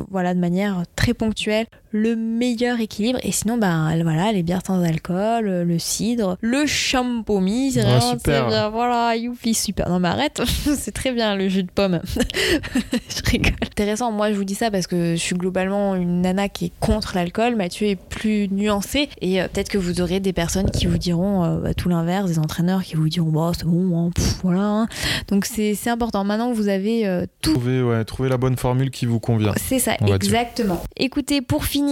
voilà, 0.10 0.34
de 0.34 0.40
manière 0.40 0.84
très 0.96 1.14
ponctuelle 1.14 1.26
ponctuel 1.28 1.67
le 1.92 2.16
meilleur 2.16 2.80
équilibre. 2.80 3.20
Et 3.24 3.32
sinon, 3.32 3.58
ben 3.58 3.92
voilà, 4.04 4.32
les 4.32 4.44
bières 4.44 4.62
sans 4.66 4.84
alcool, 4.84 5.46
le 5.46 5.80
cidre, 5.80 6.38
le 6.42 6.66
champomis, 6.66 7.72
c'est 7.72 7.82
vraiment 7.82 8.12
super. 8.12 8.48
bien. 8.48 8.70
Voilà, 8.70 9.16
youpi, 9.16 9.54
super. 9.54 9.90
Non, 9.90 10.00
mais 10.00 10.10
arrête, 10.10 10.42
c'est 10.78 10.94
très 10.94 11.12
bien 11.12 11.36
le 11.36 11.48
jus 11.50 11.64
de 11.64 11.72
pomme. 11.72 12.02
je 12.16 13.32
rigole. 13.32 13.54
Intéressant, 13.62 14.12
moi 14.12 14.32
je 14.32 14.38
vous 14.38 14.44
dis 14.44 14.56
ça 14.56 14.72
parce 14.72 14.88
que 14.88 15.12
je 15.12 15.22
suis 15.22 15.36
globalement 15.36 15.96
une 15.96 16.22
nana 16.22 16.50
qui 16.50 16.66
est 16.66 16.72
contre 16.80 17.16
l'alcool. 17.16 17.56
Mathieu 17.56 17.88
est 17.88 17.96
plus 17.96 18.48
nuancé 18.50 19.10
et 19.22 19.42
euh, 19.42 19.48
peut-être 19.48 19.70
que 19.70 19.78
vous 19.78 20.02
aurez 20.02 20.20
des 20.20 20.34
personnes 20.34 20.72
qui 20.72 20.88
vous 20.88 20.98
diront 20.98 21.44
euh, 21.44 21.58
bah, 21.60 21.74
tout 21.74 21.90
l'inverse, 21.90 22.30
des 22.30 22.40
entraîneurs 22.40 22.84
qui 22.84 22.96
vous 22.96 23.10
diront 23.10 23.30
bah 23.30 23.52
c'est 23.56 23.66
bon, 23.66 24.08
hein, 24.08 24.10
voilà. 24.44 24.62
Hein. 24.62 24.88
Donc 25.28 25.46
c'est 25.46 25.76
important. 25.88 26.24
Maintenant 26.24 26.52
vous 26.52 26.68
avez 26.68 27.08
euh, 27.08 27.26
tout. 27.42 27.54
Trouver, 27.54 27.82
ouais, 27.82 28.04
trouver 28.06 28.30
la 28.30 28.38
bonne 28.38 28.58
formule 28.58 28.92
qui 28.92 29.06
vous 29.06 29.20
convient. 29.20 29.54
C'est 29.58 29.80
ça, 29.80 29.96
exactement. 30.06 30.82
Écoutez, 30.98 31.42
pour 31.42 31.66
finir, 31.66 31.87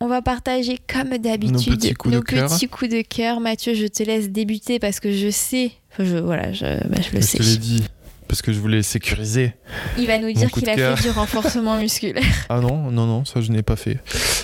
on 0.00 0.08
va 0.08 0.22
partager 0.22 0.78
comme 0.92 1.16
d'habitude 1.18 1.70
nos 2.06 2.22
petits 2.22 2.68
coups 2.68 2.90
de 2.90 3.02
cœur. 3.02 3.40
Mathieu, 3.40 3.74
je 3.74 3.86
te 3.86 4.02
laisse 4.02 4.30
débuter 4.30 4.78
parce 4.78 5.00
que 5.00 5.12
je 5.12 5.30
sais, 5.30 5.72
je, 5.98 6.16
voilà, 6.18 6.52
je, 6.52 6.64
bah, 6.88 6.98
je 7.00 7.16
le 7.16 7.22
sais. 7.22 7.38
Je 7.38 7.42
te 7.42 7.48
l'ai 7.48 7.56
dit 7.56 7.84
parce 8.28 8.42
que 8.42 8.52
je 8.52 8.58
voulais 8.58 8.82
sécuriser. 8.82 9.54
Il 9.98 10.06
va 10.06 10.18
nous 10.18 10.32
dire 10.32 10.50
qu'il 10.50 10.68
a 10.68 10.96
fait 10.96 11.02
du 11.02 11.10
renforcement 11.10 11.78
musculaire. 11.78 12.24
Ah 12.48 12.60
non, 12.60 12.90
non, 12.90 13.06
non, 13.06 13.24
ça 13.24 13.40
je 13.40 13.50
n'ai 13.50 13.62
pas 13.62 13.76
fait. 13.76 13.98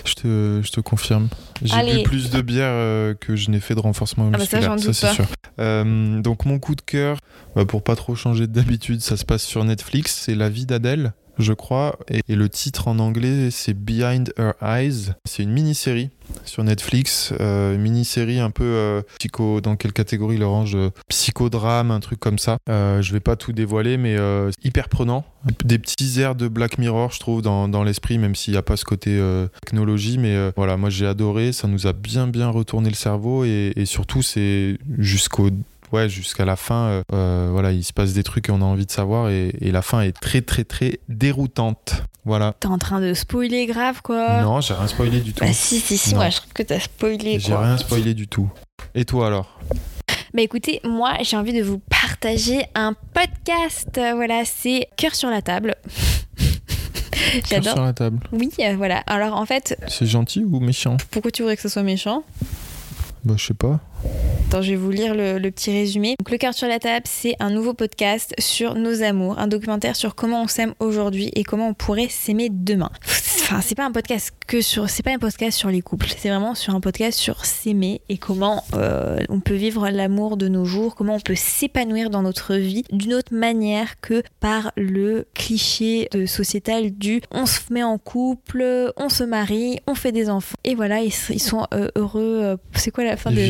Je 0.04 0.14
te, 0.14 0.60
je 0.62 0.70
te 0.70 0.80
confirme. 0.80 1.28
J'ai 1.62 1.98
bu 1.98 2.02
plus 2.02 2.30
de 2.30 2.40
bière 2.40 2.68
euh, 2.68 3.14
que 3.14 3.36
je 3.36 3.50
n'ai 3.50 3.60
fait 3.60 3.74
de 3.74 3.80
renforcement 3.80 4.24
musculaire. 4.26 4.72
Ah 4.72 4.76
bah 4.76 4.82
ça, 4.82 4.92
c'est 4.92 5.14
sûr. 5.14 5.26
Euh, 5.58 6.20
donc 6.20 6.46
mon 6.46 6.58
coup 6.58 6.74
de 6.74 6.80
cœur, 6.80 7.18
bah, 7.54 7.64
pour 7.64 7.82
pas 7.82 7.96
trop 7.96 8.14
changer 8.14 8.46
d'habitude, 8.46 9.00
ça 9.00 9.16
se 9.16 9.24
passe 9.24 9.44
sur 9.44 9.64
Netflix. 9.64 10.22
C'est 10.24 10.34
La 10.34 10.48
vie 10.48 10.66
d'Adèle 10.66 11.12
je 11.38 11.52
crois. 11.52 11.98
Et, 12.08 12.22
le 12.34 12.48
titre 12.48 12.88
en 12.88 12.98
anglais, 12.98 13.50
c'est 13.50 13.74
Behind 13.74 14.32
Her 14.38 14.54
Eyes. 14.62 15.12
C'est 15.24 15.42
une 15.42 15.52
mini-série 15.52 16.10
sur 16.44 16.64
Netflix, 16.64 17.34
euh, 17.40 17.76
mini-série 17.76 18.40
un 18.40 18.50
peu 18.50 18.64
euh, 18.64 19.02
psycho, 19.18 19.60
dans 19.60 19.76
quelle 19.76 19.92
catégorie 19.92 20.38
le 20.38 20.46
range 20.46 20.76
Psychodrame, 21.08 21.90
un 21.90 22.00
truc 22.00 22.20
comme 22.20 22.38
ça. 22.38 22.56
Euh, 22.68 23.02
je 23.02 23.12
vais 23.12 23.20
pas 23.20 23.36
tout 23.36 23.52
dévoiler, 23.52 23.96
mais 23.96 24.16
euh, 24.16 24.50
hyper 24.64 24.88
prenant. 24.88 25.24
Des 25.64 25.78
petits 25.78 26.20
airs 26.20 26.34
de 26.34 26.48
Black 26.48 26.78
Mirror, 26.78 27.10
je 27.12 27.20
trouve, 27.20 27.42
dans, 27.42 27.68
dans 27.68 27.82
l'esprit, 27.82 28.18
même 28.18 28.34
s'il 28.34 28.52
n'y 28.52 28.58
a 28.58 28.62
pas 28.62 28.76
ce 28.76 28.84
côté 28.84 29.20
technologie. 29.60 30.16
Mais 30.16 30.52
voilà, 30.56 30.76
moi 30.76 30.88
j'ai 30.88 31.06
adoré, 31.06 31.52
ça 31.52 31.66
nous 31.66 31.86
a 31.86 31.92
bien 31.92 32.28
bien 32.28 32.48
retourné 32.48 32.88
le 32.88 32.94
cerveau 32.94 33.44
et, 33.44 33.72
et 33.74 33.84
surtout 33.84 34.22
c'est 34.22 34.78
jusqu'au 34.98 35.50
ouais, 35.92 36.08
jusqu'à 36.08 36.44
la 36.44 36.56
fin, 36.56 36.86
euh, 36.86 37.02
euh, 37.12 37.48
voilà, 37.52 37.72
il 37.72 37.84
se 37.84 37.92
passe 37.92 38.12
des 38.12 38.22
trucs 38.22 38.48
et 38.48 38.52
on 38.52 38.60
a 38.60 38.64
envie 38.64 38.86
de 38.86 38.90
savoir 38.90 39.30
et, 39.30 39.52
la 39.60 39.82
fin 39.82 40.02
est 40.02 40.12
très 40.12 40.42
très 40.42 40.64
très 40.64 40.98
déroutante. 41.08 42.02
Voilà. 42.24 42.54
T'es 42.60 42.68
en 42.68 42.78
train 42.78 43.00
de 43.00 43.14
spoiler 43.14 43.66
grave 43.66 44.02
quoi 44.02 44.42
Non, 44.42 44.60
j'ai 44.60 44.74
rien 44.74 44.86
spoilé 44.86 45.20
du 45.20 45.32
tout. 45.32 45.44
Bah 45.44 45.52
si 45.52 45.80
si 45.80 45.96
si, 45.96 46.14
moi 46.14 46.28
je 46.30 46.36
trouve 46.36 46.52
que 46.52 46.62
t'as 46.62 46.80
spoilé 46.80 47.38
J'ai 47.38 47.54
rien 47.54 47.78
spoilé 47.78 48.14
du 48.14 48.28
tout. 48.28 48.50
Et 48.94 49.04
toi 49.04 49.26
alors? 49.28 49.58
Bah 50.34 50.42
écoutez, 50.42 50.80
moi 50.84 51.14
j'ai 51.22 51.36
envie 51.36 51.52
de 51.52 51.62
vous 51.62 51.78
partager 51.78 52.64
un 52.74 52.94
podcast. 53.14 54.00
Voilà, 54.14 54.44
c'est 54.44 54.88
Cœur 54.96 55.14
sur 55.14 55.30
la 55.30 55.42
table. 55.42 55.74
J'adore. 57.48 57.64
Cœur 57.64 57.74
sur 57.74 57.84
la 57.84 57.92
table. 57.92 58.20
Oui, 58.32 58.50
euh, 58.60 58.74
voilà. 58.76 58.98
Alors 59.06 59.36
en 59.36 59.46
fait. 59.46 59.78
C'est 59.88 60.06
gentil 60.06 60.44
ou 60.44 60.60
méchant? 60.60 60.96
Pourquoi 61.10 61.30
tu 61.30 61.42
voudrais 61.42 61.56
que 61.56 61.62
ce 61.62 61.68
soit 61.68 61.82
méchant? 61.82 62.24
Bah 63.24 63.34
je 63.36 63.46
sais 63.46 63.54
pas. 63.54 63.80
Attends, 64.52 64.62
je 64.62 64.70
vais 64.70 64.76
vous 64.76 64.90
lire 64.90 65.14
le, 65.14 65.38
petit 65.50 65.70
résumé. 65.70 66.14
Donc, 66.18 66.30
le 66.30 66.36
cœur 66.36 66.52
sur 66.52 66.68
la 66.68 66.78
table, 66.78 67.06
c'est 67.08 67.36
un 67.40 67.48
nouveau 67.48 67.72
podcast 67.72 68.34
sur 68.38 68.74
nos 68.74 69.02
amours, 69.02 69.38
un 69.38 69.46
documentaire 69.46 69.96
sur 69.96 70.14
comment 70.14 70.42
on 70.42 70.46
s'aime 70.46 70.74
aujourd'hui 70.78 71.30
et 71.34 71.42
comment 71.42 71.68
on 71.68 71.74
pourrait 71.74 72.08
s'aimer 72.10 72.48
demain. 72.50 72.90
Enfin, 73.42 73.60
c'est 73.60 73.74
pas 73.74 73.84
un 73.84 73.92
podcast 73.92 74.32
que 74.46 74.60
sur, 74.60 74.88
c'est 74.88 75.02
pas 75.02 75.12
un 75.12 75.18
podcast 75.18 75.58
sur 75.58 75.68
les 75.68 75.82
couples, 75.82 76.06
c'est 76.16 76.28
vraiment 76.28 76.54
sur 76.54 76.74
un 76.74 76.80
podcast 76.80 77.18
sur 77.18 77.44
s'aimer 77.44 78.00
et 78.08 78.16
comment 78.16 78.62
euh, 78.74 79.18
on 79.28 79.40
peut 79.40 79.54
vivre 79.54 79.88
l'amour 79.90 80.36
de 80.36 80.48
nos 80.48 80.64
jours, 80.64 80.94
comment 80.94 81.16
on 81.16 81.20
peut 81.20 81.34
s'épanouir 81.34 82.08
dans 82.08 82.22
notre 82.22 82.54
vie 82.54 82.84
d'une 82.92 83.14
autre 83.14 83.34
manière 83.34 84.00
que 84.00 84.22
par 84.40 84.72
le 84.76 85.26
cliché 85.34 86.08
de 86.12 86.24
sociétal 86.24 86.92
du 86.92 87.20
on 87.30 87.44
se 87.44 87.60
met 87.70 87.82
en 87.82 87.98
couple, 87.98 88.92
on 88.96 89.08
se 89.08 89.24
marie, 89.24 89.80
on 89.86 89.94
fait 89.94 90.12
des 90.12 90.30
enfants 90.30 90.56
et 90.64 90.74
voilà, 90.74 91.00
ils, 91.02 91.12
sont 91.12 91.66
euh, 91.74 91.88
heureux. 91.96 92.40
Euh, 92.42 92.56
c'est 92.74 92.90
quoi 92.90 93.04
la 93.04 93.16
fin 93.16 93.30
ils 93.32 93.36
de 93.36 93.42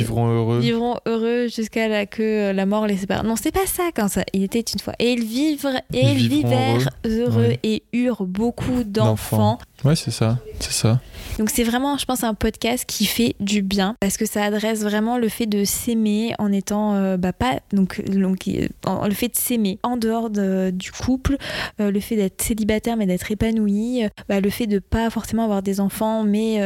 heureux. 0.42 0.60
Vivront 0.60 0.96
heureux 1.06 1.48
jusqu'à 1.48 1.88
la 1.88 2.06
que 2.06 2.52
la 2.52 2.66
mort 2.66 2.86
les 2.86 2.96
sépare. 2.96 3.24
Non, 3.24 3.36
c'est 3.36 3.52
pas 3.52 3.66
ça 3.66 3.84
quand 3.94 4.08
ça. 4.08 4.22
Il 4.32 4.42
était 4.42 4.60
une 4.60 4.80
fois. 4.80 4.94
Et 4.98 5.12
ils 5.12 5.24
vivent 5.24 5.66
et 5.92 6.00
ils, 6.00 6.28
vivèrent 6.28 6.90
heureux, 7.04 7.54
et 7.62 7.82
eurent 7.92 8.24
beaucoup 8.24 8.84
d'enfants. 8.84 9.58
Ouais, 9.84 9.96
c'est 9.96 10.10
ça, 10.10 10.38
c'est 10.60 10.72
ça. 10.72 11.00
Donc 11.38 11.48
c'est 11.50 11.64
vraiment, 11.64 11.96
je 11.96 12.04
pense, 12.04 12.24
un 12.24 12.34
podcast 12.34 12.84
qui 12.86 13.06
fait 13.06 13.34
du 13.40 13.62
bien 13.62 13.96
parce 14.00 14.16
que 14.16 14.26
ça 14.26 14.44
adresse 14.44 14.82
vraiment 14.82 15.16
le 15.16 15.28
fait 15.28 15.46
de 15.46 15.64
s'aimer 15.64 16.34
en 16.38 16.52
étant, 16.52 16.94
euh, 16.94 17.16
bah 17.16 17.32
pas, 17.32 17.60
donc, 17.72 18.02
donc 18.04 18.46
le 18.46 19.14
fait 19.14 19.28
de 19.28 19.36
s'aimer 19.36 19.78
en 19.82 19.96
dehors 19.96 20.30
du 20.30 20.92
couple, 20.92 21.36
euh, 21.80 21.90
le 21.90 22.00
fait 22.00 22.16
d'être 22.16 22.42
célibataire 22.42 22.96
mais 22.96 23.06
d'être 23.06 23.30
épanoui, 23.30 24.04
euh, 24.04 24.08
bah, 24.28 24.40
le 24.40 24.50
fait 24.50 24.66
de 24.66 24.78
pas 24.78 25.08
forcément 25.10 25.44
avoir 25.44 25.62
des 25.62 25.80
enfants 25.80 26.22
mais 26.24 26.60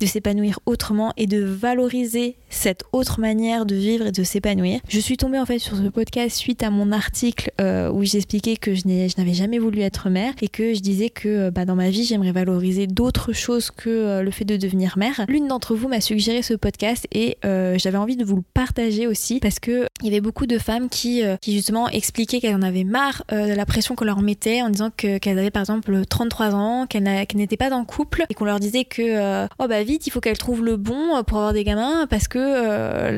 de 0.00 0.06
s'épanouir 0.06 0.58
autrement 0.66 1.12
et 1.16 1.26
de 1.26 1.42
valoriser 1.42 2.36
cette 2.50 2.84
autre 2.92 3.20
manière 3.20 3.66
de 3.66 3.74
vivre 3.74 4.06
et 4.06 4.12
de 4.12 4.24
s'épanouir. 4.24 4.80
Je 4.88 4.98
suis 4.98 5.16
tombée 5.16 5.38
en 5.38 5.46
fait 5.46 5.58
sur 5.58 5.76
ce 5.76 5.88
podcast 5.88 6.36
suite 6.36 6.62
à 6.62 6.70
mon 6.70 6.92
article 6.92 7.52
où 7.60 8.04
j'expliquais 8.04 8.56
que 8.56 8.74
je 8.74 8.86
n'avais 8.86 9.34
jamais 9.34 9.58
voulu 9.58 9.80
être 9.80 10.10
mère 10.10 10.32
et 10.42 10.48
que 10.48 10.74
je 10.74 10.80
disais 10.80 11.10
que 11.10 11.50
bah, 11.50 11.64
dans 11.64 11.76
ma 11.76 11.90
vie 11.90 12.04
j'aimerais 12.04 12.32
valoriser 12.32 12.86
d'autres 12.86 13.32
choses 13.32 13.70
que 13.70 14.07
euh, 14.08 14.22
le 14.22 14.30
fait 14.30 14.44
de 14.44 14.56
devenir 14.56 14.98
mère. 14.98 15.24
L'une 15.28 15.48
d'entre 15.48 15.74
vous 15.74 15.88
m'a 15.88 16.00
suggéré 16.00 16.42
ce 16.42 16.54
podcast 16.54 17.06
et 17.12 17.38
euh, 17.44 17.76
j'avais 17.78 17.98
envie 17.98 18.16
de 18.16 18.24
vous 18.24 18.36
le 18.36 18.42
partager 18.54 19.06
aussi 19.06 19.40
parce 19.40 19.58
que 19.60 19.86
il 20.02 20.06
y 20.06 20.08
avait 20.08 20.20
beaucoup 20.20 20.46
de 20.46 20.58
femmes 20.58 20.88
qui, 20.88 21.24
euh, 21.24 21.36
justement 21.46 21.88
expliquaient 21.88 22.40
qu'elles 22.40 22.54
en 22.54 22.62
avaient 22.62 22.84
marre 22.84 23.24
de 23.30 23.54
la 23.54 23.66
pression 23.66 23.94
qu'on 23.94 24.04
leur 24.04 24.22
mettait 24.22 24.62
en 24.62 24.70
disant 24.70 24.90
qu'elles 24.90 25.38
avaient 25.38 25.50
par 25.50 25.62
exemple 25.62 26.04
33 26.04 26.54
ans, 26.54 26.86
qu'elles 26.86 27.02
n'étaient 27.34 27.56
pas 27.56 27.70
dans 27.70 27.84
couple 27.84 28.24
et 28.28 28.34
qu'on 28.34 28.44
leur 28.44 28.60
disait 28.60 28.84
que 28.84 29.46
oh 29.58 29.66
bah 29.68 29.82
vite 29.82 30.06
il 30.06 30.10
faut 30.10 30.20
qu'elles 30.20 30.38
trouvent 30.38 30.64
le 30.64 30.76
bon 30.76 31.22
pour 31.24 31.38
avoir 31.38 31.52
des 31.52 31.64
gamins 31.64 32.06
parce 32.08 32.28
que 32.28 33.10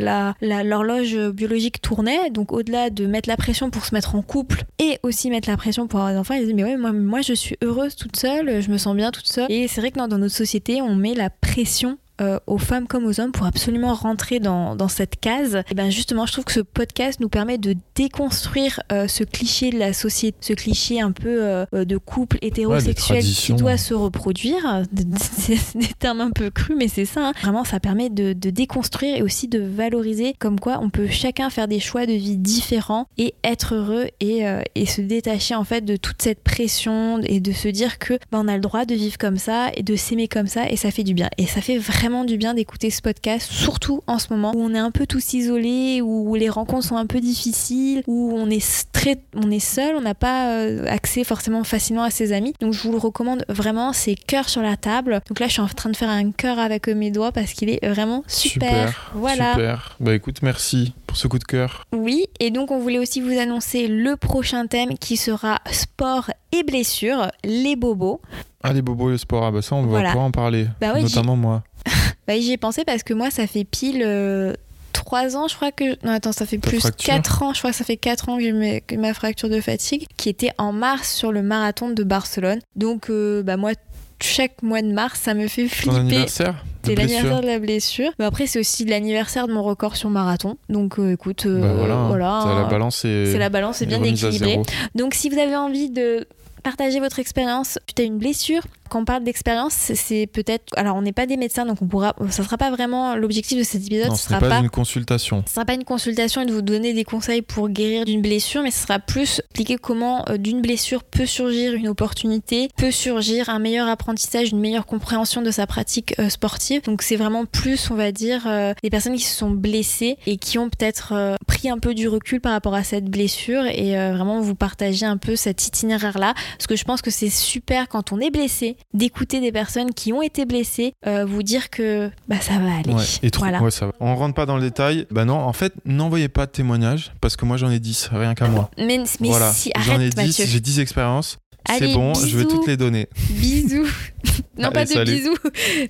l'horloge 0.63 1.17
biologique 1.31 1.81
tournait 1.81 2.31
donc 2.31 2.53
au-delà 2.53 2.91
de 2.91 3.07
mettre 3.07 3.29
la 3.29 3.37
pression 3.37 3.71
pour 3.71 3.85
se 3.85 3.95
mettre 3.95 4.15
en 4.15 4.23
couple 4.23 4.65
et 4.79 4.99
aussi 5.03 5.31
mettre 5.31 5.49
la 5.49 5.57
pression 5.57 5.87
pour 5.87 6.01
avoir 6.01 6.13
des 6.13 6.19
enfants, 6.19 6.35
elles 6.35 6.43
disaient 6.43 6.55
mais 6.55 6.65
ouais 6.65 6.77
moi, 6.77 6.93
moi 6.93 7.21
je 7.21 7.33
suis 7.33 7.57
heureuse 7.63 7.97
toute 7.97 8.17
seule, 8.17 8.61
je 8.61 8.71
me 8.71 8.79
sens 8.79 8.97
bien 8.97 9.11
toute 9.11 9.27
seule 9.27 9.51
et 9.51 9.69
c'est 9.69 9.81
vrai 9.81 9.91
que 9.91 9.99
dans 10.09 10.19
notre 10.19 10.35
société 10.35 10.80
on 10.81 10.95
met 10.97 11.15
la 11.15 11.31
pression 11.31 11.99
euh, 12.21 12.39
aux 12.47 12.59
femmes 12.59 12.87
comme 12.87 13.07
aux 13.07 13.21
hommes 13.21 13.33
pour 13.33 13.47
absolument 13.47 13.95
rentrer 13.95 14.41
dans, 14.41 14.77
dans 14.77 14.89
cette 14.89 15.19
case. 15.19 15.63
Et 15.71 15.75
ben 15.75 15.91
justement, 15.91 16.27
je 16.27 16.33
trouve 16.33 16.45
que 16.45 16.53
ce 16.53 16.61
podcast 16.61 17.21
nous 17.21 17.29
permet 17.29 17.59
de 17.59 17.75
déconstruire 17.95 18.81
euh, 18.93 19.09
ce 19.09 19.25
cliché 19.25 19.71
de 19.71 19.79
la 19.79 19.93
société, 19.93 20.37
ce 20.41 20.53
cliché 20.53 21.01
un 21.01 21.13
peu 21.13 21.39
euh, 21.43 21.65
de 21.73 21.97
couple 21.97 22.39
hétérosexuel 22.43 23.25
qui 23.25 23.55
doit 23.55 23.77
se 23.77 23.95
reproduire. 23.95 24.83
C'est 25.21 25.79
des 25.79 25.93
termes 25.99 26.21
un 26.21 26.31
peu 26.31 26.51
crus, 26.51 26.77
mais 26.77 26.89
c'est 26.89 27.05
ça. 27.05 27.29
Hein. 27.29 27.33
Vraiment, 27.41 27.65
ça 27.65 27.81
permet 27.81 28.11
de, 28.11 28.33
de 28.33 28.51
déconstruire 28.51 29.17
et 29.17 29.23
aussi 29.23 29.49
de 29.49 29.61
valoriser 29.61 30.35
comme 30.39 30.61
quoi 30.61 30.79
on 30.83 30.91
peut 30.91 31.09
chacun 31.09 31.51
faire 31.51 31.69
des 31.69 31.81
choix 31.81 32.07
de 32.07 32.13
vie 32.13 32.37
différents 32.37 33.07
et 33.19 33.35
être 33.45 33.75
heureux 33.75 34.07
et, 34.21 34.45
et 34.75 34.87
se 34.87 35.01
détacher 35.01 35.55
en 35.55 35.65
fait 35.65 35.85
de 35.85 35.97
toute 35.97 36.21
cette 36.23 36.43
pression 36.43 37.21
et 37.23 37.41
de 37.41 37.53
se 37.53 37.69
dire 37.69 37.99
que 37.99 38.15
ben, 38.31 38.43
on 38.45 38.49
a 38.49 38.55
le 38.55 38.61
droit 38.61 38.85
de 38.85 38.95
vivre 38.95 39.19
comme 39.19 39.37
ça 39.39 39.71
et 39.75 39.83
de 39.83 39.97
s'aimer 39.97 40.29
comme 40.29 40.47
ça 40.47 40.69
et 40.71 40.77
ça 40.77 40.91
fait 40.91 41.05
du 41.05 41.15
bien. 41.15 41.29
Et 41.39 41.47
ça 41.47 41.61
fait 41.61 41.79
vraiment 41.79 42.10
du 42.25 42.37
bien 42.37 42.55
d'écouter 42.55 42.91
ce 42.91 43.01
podcast, 43.03 43.51
surtout 43.51 44.03
en 44.07 44.19
ce 44.19 44.33
moment 44.33 44.53
où 44.55 44.61
on 44.61 44.75
est 44.75 44.79
un 44.79 44.91
peu 44.91 45.07
tous 45.07 45.33
isolés, 45.35 46.01
où 46.03 46.35
les 46.35 46.49
rencontres 46.49 46.87
sont 46.89 46.97
un 46.97 47.07
peu 47.07 47.21
difficiles, 47.21 48.03
où 48.07 48.33
on 48.35 48.51
est 48.51 48.91
très, 48.93 49.21
on 49.35 49.51
est 49.51 49.61
seul, 49.61 49.95
on 49.97 50.01
n'a 50.01 50.15
pas 50.15 50.51
euh, 50.51 50.85
accès 50.87 51.25
forcément 51.25 51.65
facilement 51.65 52.03
à 52.03 52.11
ses 52.11 52.33
amis. 52.33 52.55
Donc 52.61 52.73
je 52.73 52.83
vous 52.83 52.93
le 52.93 52.99
recommande 52.99 53.45
vraiment, 53.49 53.93
c'est 53.93 54.15
cœur 54.15 54.49
sur 54.49 54.63
la 54.63 54.77
table. 54.77 55.21
Donc 55.29 55.39
là 55.41 55.47
je 55.47 55.53
suis 55.53 55.63
en 55.63 55.69
train 55.69 55.91
de 55.91 55.97
faire 55.97 56.11
un 56.11 56.33
cœur 56.33 56.59
avec 56.59 56.89
mes 56.89 57.11
doigts 57.11 57.33
parce 57.33 57.53
qu'il 57.53 57.71
est 57.71 57.87
vraiment 57.87 58.25
super. 58.27 58.89
super. 58.89 59.13
Voilà. 59.15 59.53
Super. 59.53 59.97
Bah 60.01 60.15
écoute, 60.15 60.43
merci 60.43 60.93
pour 61.07 61.17
ce 61.17 61.29
coup 61.29 61.39
de 61.39 61.45
cœur. 61.45 61.85
Oui, 61.93 62.27
et 62.41 62.51
donc 62.51 62.71
on 62.71 62.79
voulait 62.79 62.99
aussi 62.99 63.21
vous 63.21 63.39
annoncer 63.39 63.89
le 63.89 64.17
prochain 64.17 64.67
thème 64.67 64.99
qui 64.99 65.17
sera 65.17 65.61
sport 65.71 66.31
et 66.53 66.63
blessures, 66.63 67.31
les 67.45 67.77
bobos. 67.77 68.21
Ah, 68.63 68.73
les 68.75 68.83
bobos 68.83 69.09
et 69.09 69.13
le 69.13 69.19
sport, 69.19 69.45
ah 69.45 69.51
bah 69.51 69.63
ça 69.63 69.75
on 69.75 69.87
va 69.87 70.03
pouvoir 70.03 70.25
en 70.25 70.31
parler, 70.31 70.67
bah 70.81 71.01
notamment 71.01 71.35
moi. 71.35 71.63
bah 72.27 72.39
j'y 72.39 72.53
ai 72.53 72.57
pensé 72.57 72.85
parce 72.85 73.03
que 73.03 73.15
moi 73.15 73.31
ça 73.31 73.47
fait 73.47 73.65
pile... 73.65 74.57
3 74.93 75.19
euh, 75.19 75.35
ans, 75.37 75.49
je 75.49 75.55
crois 75.55 75.73
que. 75.73 76.05
Non, 76.05 76.13
attends, 76.13 76.33
ça 76.33 76.47
fait 76.47 76.59
plus 76.59 76.83
4 76.83 77.43
ans. 77.43 77.53
Je 77.53 77.59
crois 77.59 77.71
que 77.71 77.77
ça 77.77 77.85
fait 77.85 77.97
4 77.97 78.29
ans 78.29 78.37
que 78.39 78.43
j'ai 78.43 78.97
ma 78.97 79.15
fracture 79.15 79.49
de 79.49 79.61
fatigue, 79.61 80.07
qui 80.17 80.29
était 80.29 80.51
en 80.59 80.73
mars 80.73 81.15
sur 81.15 81.33
le 81.33 81.43
marathon 81.43 81.91
de 81.91 82.03
Barcelone. 82.05 82.61
Donc, 82.77 83.11
euh, 83.11 83.43
bah, 83.43 83.57
moi, 83.57 83.73
chaque 84.21 84.63
mois 84.63 84.83
de 84.83 84.93
mars, 84.93 85.21
ça 85.21 85.35
me 85.35 85.49
fait 85.49 85.69
flipper. 85.69 85.95
Ton 85.95 86.01
anniversaire 86.01 86.65
C'est 86.85 86.95
l'anniversaire 86.95 87.41
de 87.41 87.47
la 87.47 87.59
blessure. 87.59 88.11
Mais 88.19 88.25
après, 88.25 88.47
c'est 88.47 88.59
aussi 88.59 88.85
l'anniversaire 88.85 89.49
de 89.49 89.53
mon 89.53 89.63
record 89.63 89.97
sur 89.97 90.11
marathon. 90.11 90.57
Donc, 90.69 90.99
euh, 90.99 91.13
écoute, 91.13 91.47
bah 91.47 92.07
voilà, 92.07 92.45
la 92.63 92.65
balance 92.69 93.05
est, 93.05 93.27
c'est 93.27 93.39
la 93.39 93.49
balance 93.49 93.83
est 93.83 93.87
bien 93.87 94.03
équilibrée. 94.03 94.61
Donc, 94.95 95.15
si 95.15 95.29
vous 95.29 95.39
avez 95.39 95.57
envie 95.57 95.91
de 95.91 96.27
partager 96.61 97.01
votre 97.01 97.19
expérience. 97.19 97.79
Tu 97.95 98.03
as 98.03 98.05
une 98.05 98.19
blessure, 98.19 98.63
quand 98.91 99.01
on 99.01 99.05
parle 99.05 99.23
d'expérience, 99.23 99.73
c'est 99.73 100.27
peut-être. 100.27 100.77
Alors, 100.77 100.97
on 100.97 101.03
n'est 101.03 101.13
pas 101.13 101.27
des 101.27 101.37
médecins, 101.37 101.65
donc 101.65 101.81
on 101.81 101.87
pourra. 101.87 102.15
Ça 102.29 102.43
sera 102.43 102.59
pas 102.59 102.71
vraiment 102.71 103.15
l'objectif 103.15 103.57
de 103.57 103.63
cet 103.63 103.87
épisode. 103.87 104.09
Non, 104.09 104.17
ce 104.17 104.29
sera 104.29 104.41
pas, 104.41 104.59
une 104.59 104.69
consultation. 104.69 105.45
Ce 105.47 105.55
sera 105.55 105.65
pas 105.65 105.75
une 105.75 105.85
consultation 105.85 106.43
et 106.43 106.47
de 106.47 106.53
vous 106.53 106.61
donner 106.61 106.93
des 106.93 107.05
conseils 107.05 107.41
pour 107.41 107.69
guérir 107.69 108.05
d'une 108.05 108.21
blessure, 108.21 108.63
mais 108.63 108.73
ce 108.73 108.83
sera 108.83 108.99
plus 108.99 109.39
expliquer 109.39 109.77
comment 109.77 110.25
euh, 110.29 110.37
d'une 110.37 110.61
blessure 110.61 111.05
peut 111.05 111.25
surgir 111.25 111.75
une 111.75 111.87
opportunité, 111.89 112.69
peut 112.77 112.91
surgir 112.91 113.49
un 113.49 113.61
meilleur 113.61 113.89
apprentissage, 113.89 114.51
une 114.51 114.61
meilleure 114.61 114.87
compréhension 114.87 115.41
de 115.41 115.53
sa 115.53 115.67
pratique 115.69 116.17
euh, 116.19 116.29
sportive. 116.29 116.83
Donc, 116.83 117.03
c'est 117.03 117.17
vraiment 117.17 117.45
plus, 117.47 117.91
on 117.93 117.95
va 117.95 118.11
dire, 118.11 118.43
euh, 118.47 118.75
des 118.83 118.91
personnes 118.91 119.15
qui 119.15 119.23
se 119.23 119.37
sont 119.37 119.51
blessées 119.51 120.19
et 120.27 120.37
qui 120.37 120.59
ont 120.59 120.69
peut-être 120.69 121.37
pris 121.47 121.71
un 121.71 121.79
peu 121.79 121.95
du 121.95 122.09
recul 122.09 122.41
par 122.41 122.53
rapport 122.53 122.75
à 122.75 122.83
cette 122.83 123.05
blessure 123.05 123.67
et 123.67 123.93
vraiment 123.93 124.41
vous 124.41 124.55
partager 124.55 125.07
un 125.07 125.17
peu 125.17 125.37
cet 125.37 125.67
itinéraire-là. 125.67 126.35
Parce 126.57 126.67
que 126.67 126.77
je 126.77 126.85
pense 126.85 127.03
que 127.03 127.11
c'est 127.11 127.31
super 127.31 127.89
quand 127.89 128.13
on 128.13 128.21
est 128.21 128.31
blessé 128.31 128.77
d'écouter 128.95 129.41
des 129.41 129.53
personnes 129.53 129.93
qui 129.93 130.13
ont 130.13 130.23
été 130.23 130.45
blessées 130.45 130.93
euh, 131.07 131.25
vous 131.25 131.43
dire 131.43 131.71
que 131.71 132.11
bah, 132.29 132.41
ça 132.41 132.59
va 132.59 132.77
aller. 132.77 132.95
et 133.23 133.31
trop, 133.31 133.45
voilà. 133.47 133.71
ça 133.71 133.87
va. 133.87 133.93
On 134.01 134.15
rentre 134.15 134.35
pas 134.35 134.47
dans 134.47 134.57
le 134.57 134.63
détail. 134.63 135.07
Bah 135.11 135.25
non, 135.25 135.39
en 135.39 135.53
fait, 135.53 135.73
n'envoyez 135.85 136.29
pas 136.29 136.47
de 136.47 136.51
témoignages 136.51 137.13
parce 137.21 137.37
que 137.37 137.45
moi 137.45 137.57
j'en 137.57 137.71
ai 137.71 137.79
10, 137.79 138.11
rien 138.13 138.35
qu'à 138.35 138.49
moi. 138.49 138.71
Mais, 138.79 138.99
mais 139.21 139.29
voilà. 139.29 139.53
si, 139.53 139.73
J'en 139.85 140.01
ai 140.01 140.11
10, 140.11 140.47
j'ai 140.47 140.61
10 140.61 140.81
expériences. 140.81 141.39
C'est 141.69 141.93
bon, 141.93 142.15
je 142.15 142.37
vais 142.37 142.45
toutes 142.45 142.67
les 142.67 142.77
donner. 142.77 143.09
Bisous. 143.31 143.87
non, 144.59 144.71
pas 144.71 144.85
de 144.85 145.05
bisous. 145.05 145.37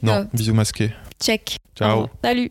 Non, 0.03 0.29
bisous 0.33 0.55
masqués. 0.55 0.93
Check. 1.21 1.57
Ciao. 1.77 2.09
Salut. 2.23 2.51